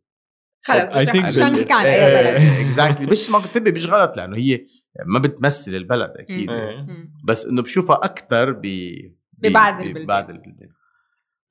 خلص 0.67 0.91
بس 0.93 1.09
مشان 1.09 1.53
بال- 1.53 1.61
نحكي 1.61 1.73
عن 1.73 1.87
اي 1.87 2.01
بلد 2.01 2.61
اكزاكتلي 2.65 3.07
مش 3.07 3.31
ما 3.31 3.39
كنت 3.39 3.69
مش 3.69 3.87
غلط 3.87 4.17
لأنه 4.17 4.37
هي 4.37 4.67
ما 5.07 5.19
بتمثل 5.19 5.75
البلد 5.75 6.11
أكيد. 6.17 6.49
بس 7.25 7.47
إنه 7.47 7.63
بشوفها 7.63 7.97
أكثر 7.97 8.53
ب 8.53 8.63
ببعض 9.33 9.81
البلدان. 9.81 10.05
ببعض 10.05 10.31
البلدان. 10.31 10.69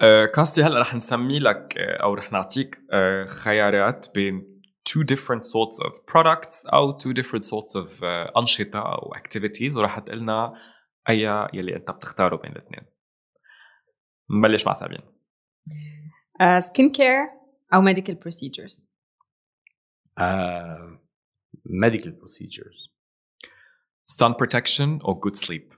آه، 0.01 0.25
كوستي 0.25 0.63
هلأ 0.63 0.79
رح 0.81 0.95
نسمي 0.95 1.39
لك 1.39 1.77
آه، 1.77 2.03
أو 2.03 2.13
رح 2.13 2.31
نعطيك 2.31 2.77
آه، 2.93 3.25
خيارات 3.25 4.07
بين 4.15 4.61
two 4.89 5.01
different 5.15 5.41
sorts 5.41 5.87
of 5.87 5.91
products 5.93 6.73
أو 6.73 6.97
two 6.97 7.13
different 7.21 7.43
sorts 7.43 7.81
of 7.81 7.87
أنشطة 8.37 8.79
أو 8.79 9.13
activities 9.15 9.77
ورح 9.77 9.99
تقلنا 9.99 10.53
اي 11.09 11.47
يلي 11.53 11.75
أنت 11.75 11.91
بتختاره 11.91 12.35
بين 12.35 12.51
الاثنين. 12.51 12.81
نبلش 14.31 14.65
مع 14.67 14.73
سابين. 14.73 14.99
skin 16.59 16.91
care 16.91 17.15
أو 17.73 17.81
medical 17.81 18.15
procedures 18.15 18.89
Uh, 20.17 20.95
medical 21.65 22.11
procedures, 22.11 22.89
sun 24.05 24.33
protection, 24.35 25.01
or 25.03 25.19
good 25.19 25.37
sleep. 25.37 25.73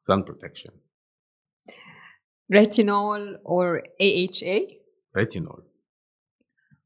Sun 0.00 0.24
protection. 0.24 0.72
Retinol 2.52 3.36
or 3.44 3.82
AHA? 4.00 4.58
Retinol. 5.16 5.62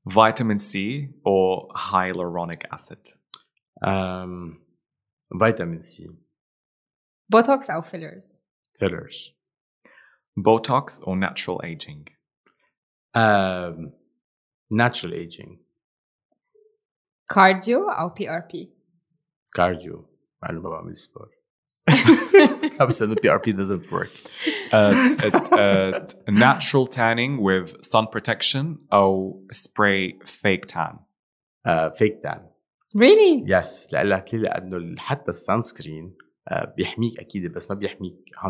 Vitamin 0.07 0.59
C 0.59 1.09
or 1.25 1.69
hyaluronic 1.75 2.65
acid? 2.71 2.99
Um, 3.83 4.61
vitamin 5.33 5.81
C. 5.81 6.07
Botox 7.33 7.69
or 7.69 7.83
fillers? 7.83 8.39
Fillers. 8.79 9.33
Botox 10.39 11.01
or 11.03 11.17
natural 11.17 11.61
aging? 11.65 12.07
Um, 13.15 13.93
natural 14.71 15.15
aging. 15.15 15.59
كارديو 17.36 17.90
او 17.90 18.10
بي 18.10 18.30
ار 18.30 18.40
بي 18.54 18.74
cardio 19.60 19.96
مع 20.44 20.50
انه 20.50 20.62
ما 20.62 20.70
بعمل 20.70 20.98
سبور 20.98 21.30
بس 22.88 23.02
انه 23.02 23.16
بي 23.16 23.30
ار 23.32 23.38
بي 23.38 23.54
doesn't 23.54 23.92
work 23.92 24.10
uh, 24.72 25.24
at, 25.28 25.54
at 25.60 26.14
natural 26.30 26.88
tanning 26.88 27.40
with 27.42 27.70
sun 27.92 28.06
protection 28.16 28.66
او 28.94 29.40
spray 29.54 30.26
fake 30.26 30.66
tan 30.74 30.96
uh, 31.68 31.90
fake 32.00 32.22
tan 32.28 32.40
ريلي 32.98 33.44
يس 33.48 33.94
لقلك 33.94 34.34
ليه 34.34 34.42
لانه 34.42 34.78
ال- 34.78 35.00
حتى 35.00 35.30
السان 35.30 35.62
سكرين 35.62 36.16
بيحميك 36.78 37.20
اكيد 37.20 37.54
بس 37.54 37.72
ما 37.72 37.76
بيحميك 37.78 38.16
100% 38.38 38.42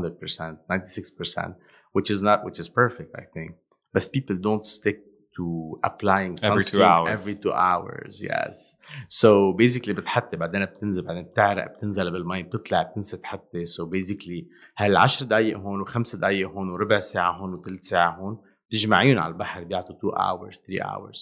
96% 1.41 1.53
which 1.97 2.09
is 2.15 2.21
not 2.21 2.39
which 2.45 2.59
is 2.63 2.69
perfect 2.69 3.11
I 3.17 3.21
think 3.21 3.53
بس 3.93 4.09
people 4.09 4.35
don't 4.35 4.65
stick 4.65 4.97
to 5.36 5.78
applying 5.88 6.34
Every 6.50 6.64
two 6.72 6.82
hours. 6.82 7.10
every 7.16 7.34
two 7.44 7.52
hours 7.52 8.22
yes. 8.22 8.76
So 9.08 9.52
basically 9.58 9.90
بتحطي 9.92 10.36
بعدين 10.36 10.64
بتنزل 10.64 11.04
بعدين 11.06 11.22
بتعرق 11.24 11.76
بتنزل 11.76 12.10
بالمي 12.10 12.42
بتطلع 12.42 12.82
بتنسى 12.82 13.16
تحطي. 13.16 13.64
So 13.66 13.82
basically 13.84 14.44
هالعشر 14.78 15.26
دقائق 15.26 15.56
هون 15.58 15.80
وخمس 15.80 16.16
دقائق 16.16 16.48
هون 16.48 16.68
وربع 16.70 16.98
ساعة 16.98 17.32
هون 17.32 17.54
وثلث 17.54 17.84
ساعة 17.84 18.16
هون 18.16 18.38
بتجمعيهم 18.70 19.18
على 19.18 19.32
البحر 19.32 19.64
بيعطوا 19.64 19.96
2 19.96 20.12
hours 20.14 20.56
3 20.66 20.84
hours. 20.84 21.18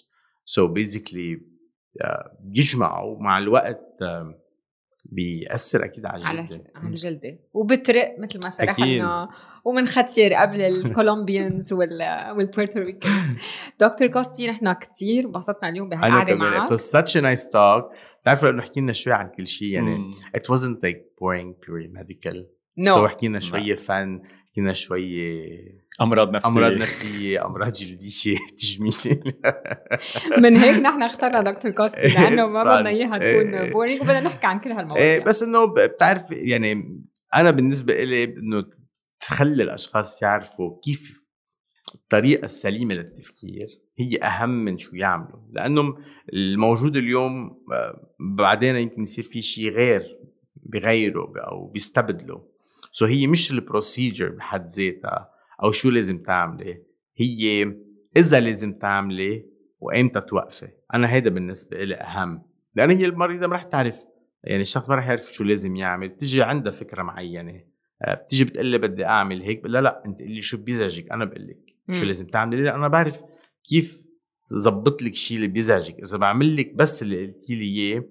So 0.46 0.68
basically 0.74 1.54
آه، 2.02 2.38
بيجمعوا. 2.40 3.22
مع 3.22 3.38
الوقت 3.38 3.80
آه، 4.02 4.34
بيأثر 5.05 5.84
أكيد 5.84 6.07
على 6.07 6.24
على 6.24 6.40
الجلد. 6.40 6.68
على 6.76 6.88
الجلده 6.88 7.38
وبترق 7.55 8.16
مثل 8.18 8.40
ما. 8.44 8.50
شرحنا 8.50 9.28
ومن 9.64 9.86
ختير 9.86 10.34
قبل 10.34 10.61
ال 10.61 10.71
Colombians 10.71 11.72
وال 11.76 12.02
وال 12.36 12.50
Puerto 12.50 12.91
Ricans 12.91 13.32
دكتور 13.80 14.09
كوستي 14.09 14.46
نحن 14.50 14.72
كثير 14.72 15.24
انبسطنا 15.26 15.68
اليوم 15.68 15.92
أنا 15.92 16.00
بهالقعدة 16.00 16.34
كمان 16.34 16.50
معك. 16.52 16.68
it 16.68 16.72
was 16.72 16.80
such 16.80 17.16
a 17.16 17.20
nice 17.22 17.44
talk. 17.44 17.84
بتعرفوا 18.22 18.50
انه 18.50 18.62
حكينا 18.62 18.92
شوي 18.92 19.12
عن 19.12 19.28
كل 19.36 19.46
شيء 19.46 19.68
يعني 19.68 20.12
Mm. 20.14 20.16
it 20.38 20.42
wasn't 20.55 20.76
like 20.86 20.98
boring 21.20 21.55
purely 21.66 21.98
medical. 21.98 22.36
So 22.86 23.07
حكينا 23.07 23.40
شوية 23.40 23.74
فن 23.74 24.22
حكينا 24.55 24.72
شوية 24.72 25.84
أمراض 26.00 26.30
نفسية. 26.30 26.50
أمراض 26.50 26.72
نفسية 26.72 27.46
أمراض 27.46 27.72
جلدية 27.72 28.36
تجميل 28.61 29.22
من 30.38 30.57
هيك 30.57 30.78
نحن 30.78 31.02
اخترنا 31.02 31.40
دكتور 31.52 31.70
كوستي 31.70 32.09
لأنه 32.14 32.52
ما 32.52 32.62
بدنا. 32.62 32.90
إياها 32.90 33.22
إيه. 33.22 33.42
تكون 33.42 33.72
boring 33.72 34.00
وبدنا 34.00 34.20
نحكي 34.20 34.46
عن 34.46 34.61
كل 34.61 34.72
هالمواضيع. 34.72 35.02
إيه 35.02 35.24
بس 35.24 35.42
إنه 35.42 35.64
بتعرف 35.74 36.30
يعني 36.30 37.02
أنا 37.34 37.50
بالنسبة 37.50 38.05
لي 38.05 38.24
إنه 38.24 38.64
تخلي 39.20 39.62
الأشخاص 39.62 40.22
يعرفوا 40.22 40.80
كيف 40.84 41.24
الطريقة 41.94 42.44
السليمة 42.44 42.94
للتفكير 42.94 43.66
هي 43.98 44.18
أهم 44.22 44.64
من 44.64 44.78
شو 44.78 44.96
يعملوا. 44.96 45.40
لأنه 45.52 45.96
الموجود 46.32 46.96
اليوم 46.96 47.62
آه، 47.72 48.14
بعدين 48.38 48.76
يمكن 48.76 49.02
يصير 49.02 49.24
في 49.24 49.42
شيء 49.42 49.70
غير 49.70 50.18
بغيره 50.57 51.32
أو 51.36 51.66
بيستبدله 51.66 52.53
so 52.96 53.07
so 53.07 53.09
هي 53.09 53.26
مش 53.26 53.51
ال 53.50 53.58
procedure 53.58 54.28
بحد 54.28 54.64
ذاتها 54.64 55.30
أو 55.62 55.72
شو 55.72 55.90
لازم 55.90 56.18
تعملي. 56.18 56.82
هي 57.16 57.74
إذا 58.16 58.40
لازم 58.40 58.72
تعملي 58.72 59.47
وإمتى 59.80 60.20
توقفي. 60.20 60.68
أنا 60.95 61.12
هيدا 61.12 61.30
بالنسبة 61.30 61.84
لي 61.84 61.95
أهم. 61.95 62.42
لأن 62.74 62.90
هي 62.90 63.05
المريضة 63.05 63.47
ما 63.47 63.57
رح 63.57 63.62
تعرف. 63.62 64.05
يعني 64.45 64.61
الشخص 64.61 64.88
ما 64.88 64.95
رح 64.95 65.09
يعرف 65.09 65.32
شو 65.32 65.45
لازم 65.45 65.76
يعمل. 65.76 66.09
بتيجي 66.09 66.42
عندها 66.42 66.72
فكرة 66.72 67.03
معينة. 67.03 67.64
آه، 68.03 68.14
بتيجي 68.14 68.45
بتقول 68.45 68.66
لي 68.66 68.78
بدي 68.78 69.05
أعمل 69.05 69.42
هيك. 69.42 69.62
لا 69.64 69.80
لا 69.80 70.03
أنت 70.07 70.20
قلي 70.20 70.42
شو 70.42 70.57
بيزعجك. 70.57 71.11
أنا 71.11 71.24
بقول 71.24 71.47
لك 71.47 71.97
شو 71.99 72.05
لازم 72.05 72.26
تعملي. 72.26 72.62
لا 72.62 72.74
أنا 72.74 72.88
بعرف 72.88 73.22
كيف 73.68 74.05
ظبط 74.55 75.03
لك 75.03 75.12
الشيء 75.12 75.36
اللي 75.36 75.49
بيزعجك. 75.49 75.99
إذا 75.99 76.18
بعمل 76.18 76.57
لك 76.57 76.74
بس 76.74 77.03
اللي 77.03 77.26
قلتي 77.26 77.55
لي 77.55 77.64
إياه 77.64 78.05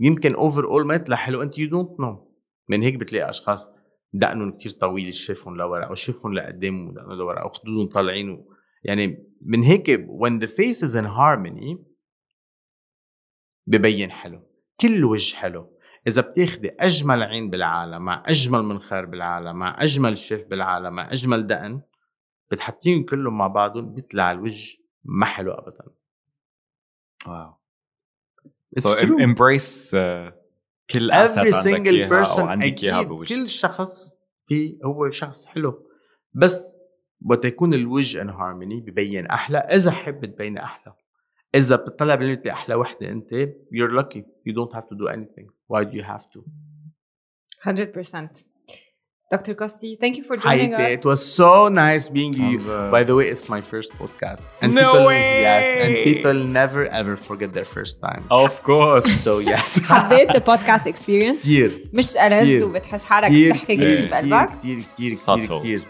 يمكن 0.00 0.34
overall 0.34 0.86
ما 0.86 0.94
يطلع 0.94 1.16
حلو. 1.16 1.42
أنت 1.42 1.58
you 1.58 1.68
don't 1.68 2.00
know 2.00 2.30
من 2.68 2.82
هيك 2.82 2.94
بتلاقي 2.94 3.30
أشخاص 3.30 3.79
دقنهم 4.12 4.50
كتير 4.50 4.72
طويل 4.72 5.14
شفافهم 5.14 5.56
لورا 5.56 5.84
أو 5.84 5.94
شفافهم 5.94 6.34
لقدام 6.34 6.88
ودقنهم 6.88 7.12
لورا 7.12 7.40
أو 7.40 7.48
خدودهم 7.48 7.88
طالعين 7.88 8.30
و... 8.30 8.54
يعني 8.84 9.26
من 9.42 9.62
هيك 9.62 10.06
when 10.06 10.42
the 10.42 10.48
face 10.48 10.82
is 10.82 10.94
in 10.96 11.06
harmony 11.06 11.78
ببين 13.66 14.10
حلو 14.10 14.42
كل 14.80 15.04
وجه 15.04 15.36
حلو. 15.36 15.76
إذا 16.06 16.22
بتاخدي 16.22 16.70
أجمل 16.80 17.22
عين 17.22 17.50
بالعالم 17.50 18.02
مع 18.02 18.22
أجمل 18.26 18.62
منخار 18.62 19.04
بالعالم 19.04 19.56
مع 19.56 19.76
أجمل 19.82 20.16
شف 20.16 20.44
بالعالم 20.44 20.92
مع 20.92 21.12
أجمل 21.12 21.46
دقن 21.46 21.82
بتحطيهم 22.50 23.04
كلهم 23.04 23.38
مع 23.38 23.46
بعضهم 23.46 23.94
بيطلع 23.94 24.32
الوجه 24.32 24.78
ما 25.04 25.26
حلو 25.26 25.52
ابدا. 25.52 25.84
واو. 27.26 27.60
So 28.78 28.88
true. 28.88 29.18
embrace 29.18 29.92
uh, 29.92 30.30
كل 30.90 31.12
every 31.12 31.52
single 31.52 32.10
person 32.10 32.62
أكيد 32.62 33.24
كل 33.28 33.48
شخص 33.48 34.10
في 34.46 34.78
هو 34.84 35.10
شخص 35.10 35.46
حلو. 35.46 35.86
بس 36.34 36.74
وقت 37.26 37.44
يكون 37.44 37.74
الوجه 37.74 38.22
ان 38.22 38.30
هارموني 38.30 38.80
ببين 38.80 39.26
أحلى 39.26 39.58
إذا 39.58 39.90
حب 39.90 40.24
تبين 40.24 40.58
أحلى. 40.58 40.94
إذا 41.54 41.76
بتطلع 41.76 42.14
بالليل 42.14 42.48
أحلى 42.48 42.74
وحدة 42.74 43.08
أنت 43.08 43.30
you're 43.72 43.92
lucky. 44.00 44.22
You 44.46 44.52
don't 44.52 44.72
have 44.74 44.88
to 44.88 44.96
do 44.96 45.06
anything. 45.08 45.48
Why 45.68 45.84
do 45.84 45.96
you 45.96 46.02
have 46.02 46.26
to? 46.32 46.44
100% 47.66 48.44
Dr. 49.31 49.55
Kosti, 49.55 49.97
thank 49.99 50.17
you 50.17 50.23
for 50.23 50.37
joining 50.37 50.73
Hi, 50.73 50.83
us. 50.83 50.91
It 50.99 51.03
was 51.05 51.21
so 51.25 51.67
nice 51.67 52.09
being 52.09 52.33
you. 52.33 52.59
By 52.91 53.03
the 53.03 53.15
way, 53.15 53.25
it's 53.27 53.49
my 53.49 53.59
first 53.59 53.91
podcast. 53.93 54.49
And 54.61 54.75
no 54.75 54.91
people, 54.91 55.05
way! 55.07 55.41
Yes, 55.41 55.65
and 55.83 55.91
people 56.09 56.33
never 56.61 56.85
ever 56.99 57.17
forget 57.17 57.51
their 57.57 57.65
first 57.65 57.99
time. 58.07 58.23
Of 58.29 58.61
course. 58.61 59.07
So 59.25 59.39
yes. 59.39 59.81
حبيت 59.83 60.35
البودكاست 60.35 60.87
اكسبيرينس 60.87 61.43
كثير 61.43 61.89
مش 61.93 62.17
ألذ 62.17 62.41
كتير. 62.41 62.65
وبتحس 62.65 63.05
حالك 63.05 63.27
كثير 63.29 63.53
بتحكي 63.53 63.77
كل 63.77 63.91
شيء 63.91 64.09
بقلبك 64.09 64.49
كثير 64.51 64.79
كثير 64.93 65.15
Subtle. 65.17 65.39
كثير 65.39 65.59
كثير 65.59 65.81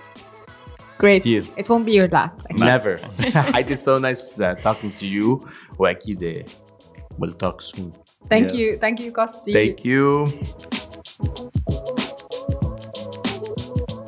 Great. 1.03 1.19
كتير. 1.21 1.43
It 1.43 1.65
won't 1.67 1.85
be 1.85 1.91
your 1.91 2.07
last. 2.07 2.45
actually. 2.49 2.65
Never. 2.65 2.99
it 3.59 3.69
is 3.69 3.81
so 3.83 3.97
nice 3.99 4.39
uh, 4.39 4.55
talking 4.63 4.91
to 4.99 5.05
you. 5.05 5.47
واكيد 5.79 6.45
uh, 6.47 6.49
we'll 7.19 7.33
talk 7.33 7.61
soon. 7.61 7.91
Thank 8.29 8.51
Yes. 8.51 8.59
you. 8.59 8.77
Thank 8.79 8.99
you, 9.01 9.11
Kosti. 9.11 9.51
Thank 9.53 9.85
you. 9.85 11.48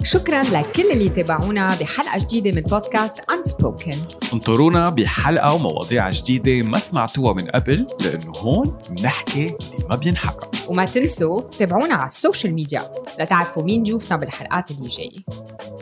شكرا 0.05 0.42
لكل 0.42 0.90
اللي 0.92 1.09
تابعونا 1.09 1.76
بحلقة 1.80 2.18
جديدة 2.18 2.50
من 2.57 2.62
بودكاست 2.62 3.20
Unspoken. 3.20 3.96
انطرونا 4.32 4.90
بحلقة 4.90 5.55
ومواضيع 5.55 6.11
جديدة 6.11 6.68
ما 6.68 6.78
سمعتوها 6.78 7.32
من 7.32 7.50
قبل 7.50 7.86
لأنه 8.00 8.32
هون 8.36 8.78
بنحكي 8.90 9.44
اللي 9.44 9.86
ما 9.90 9.96
بينحكى 9.96 10.46
وما 10.68 10.84
تنسوا 10.84 11.40
تابعونا 11.40 11.94
على 11.94 12.07
السوشيال 12.07 12.55
ميديا 12.55 12.82
لتعرفوا 13.20 13.62
مين 13.62 13.82
جوفنا 13.82 14.16
بالحلقات 14.16 14.70
اللي 14.70 14.88
جاية. 14.88 15.24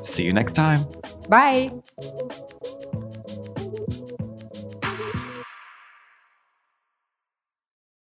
See 0.03 0.33
you 0.33 0.35
next 0.43 0.55
time 0.57 0.81
باي 1.29 1.73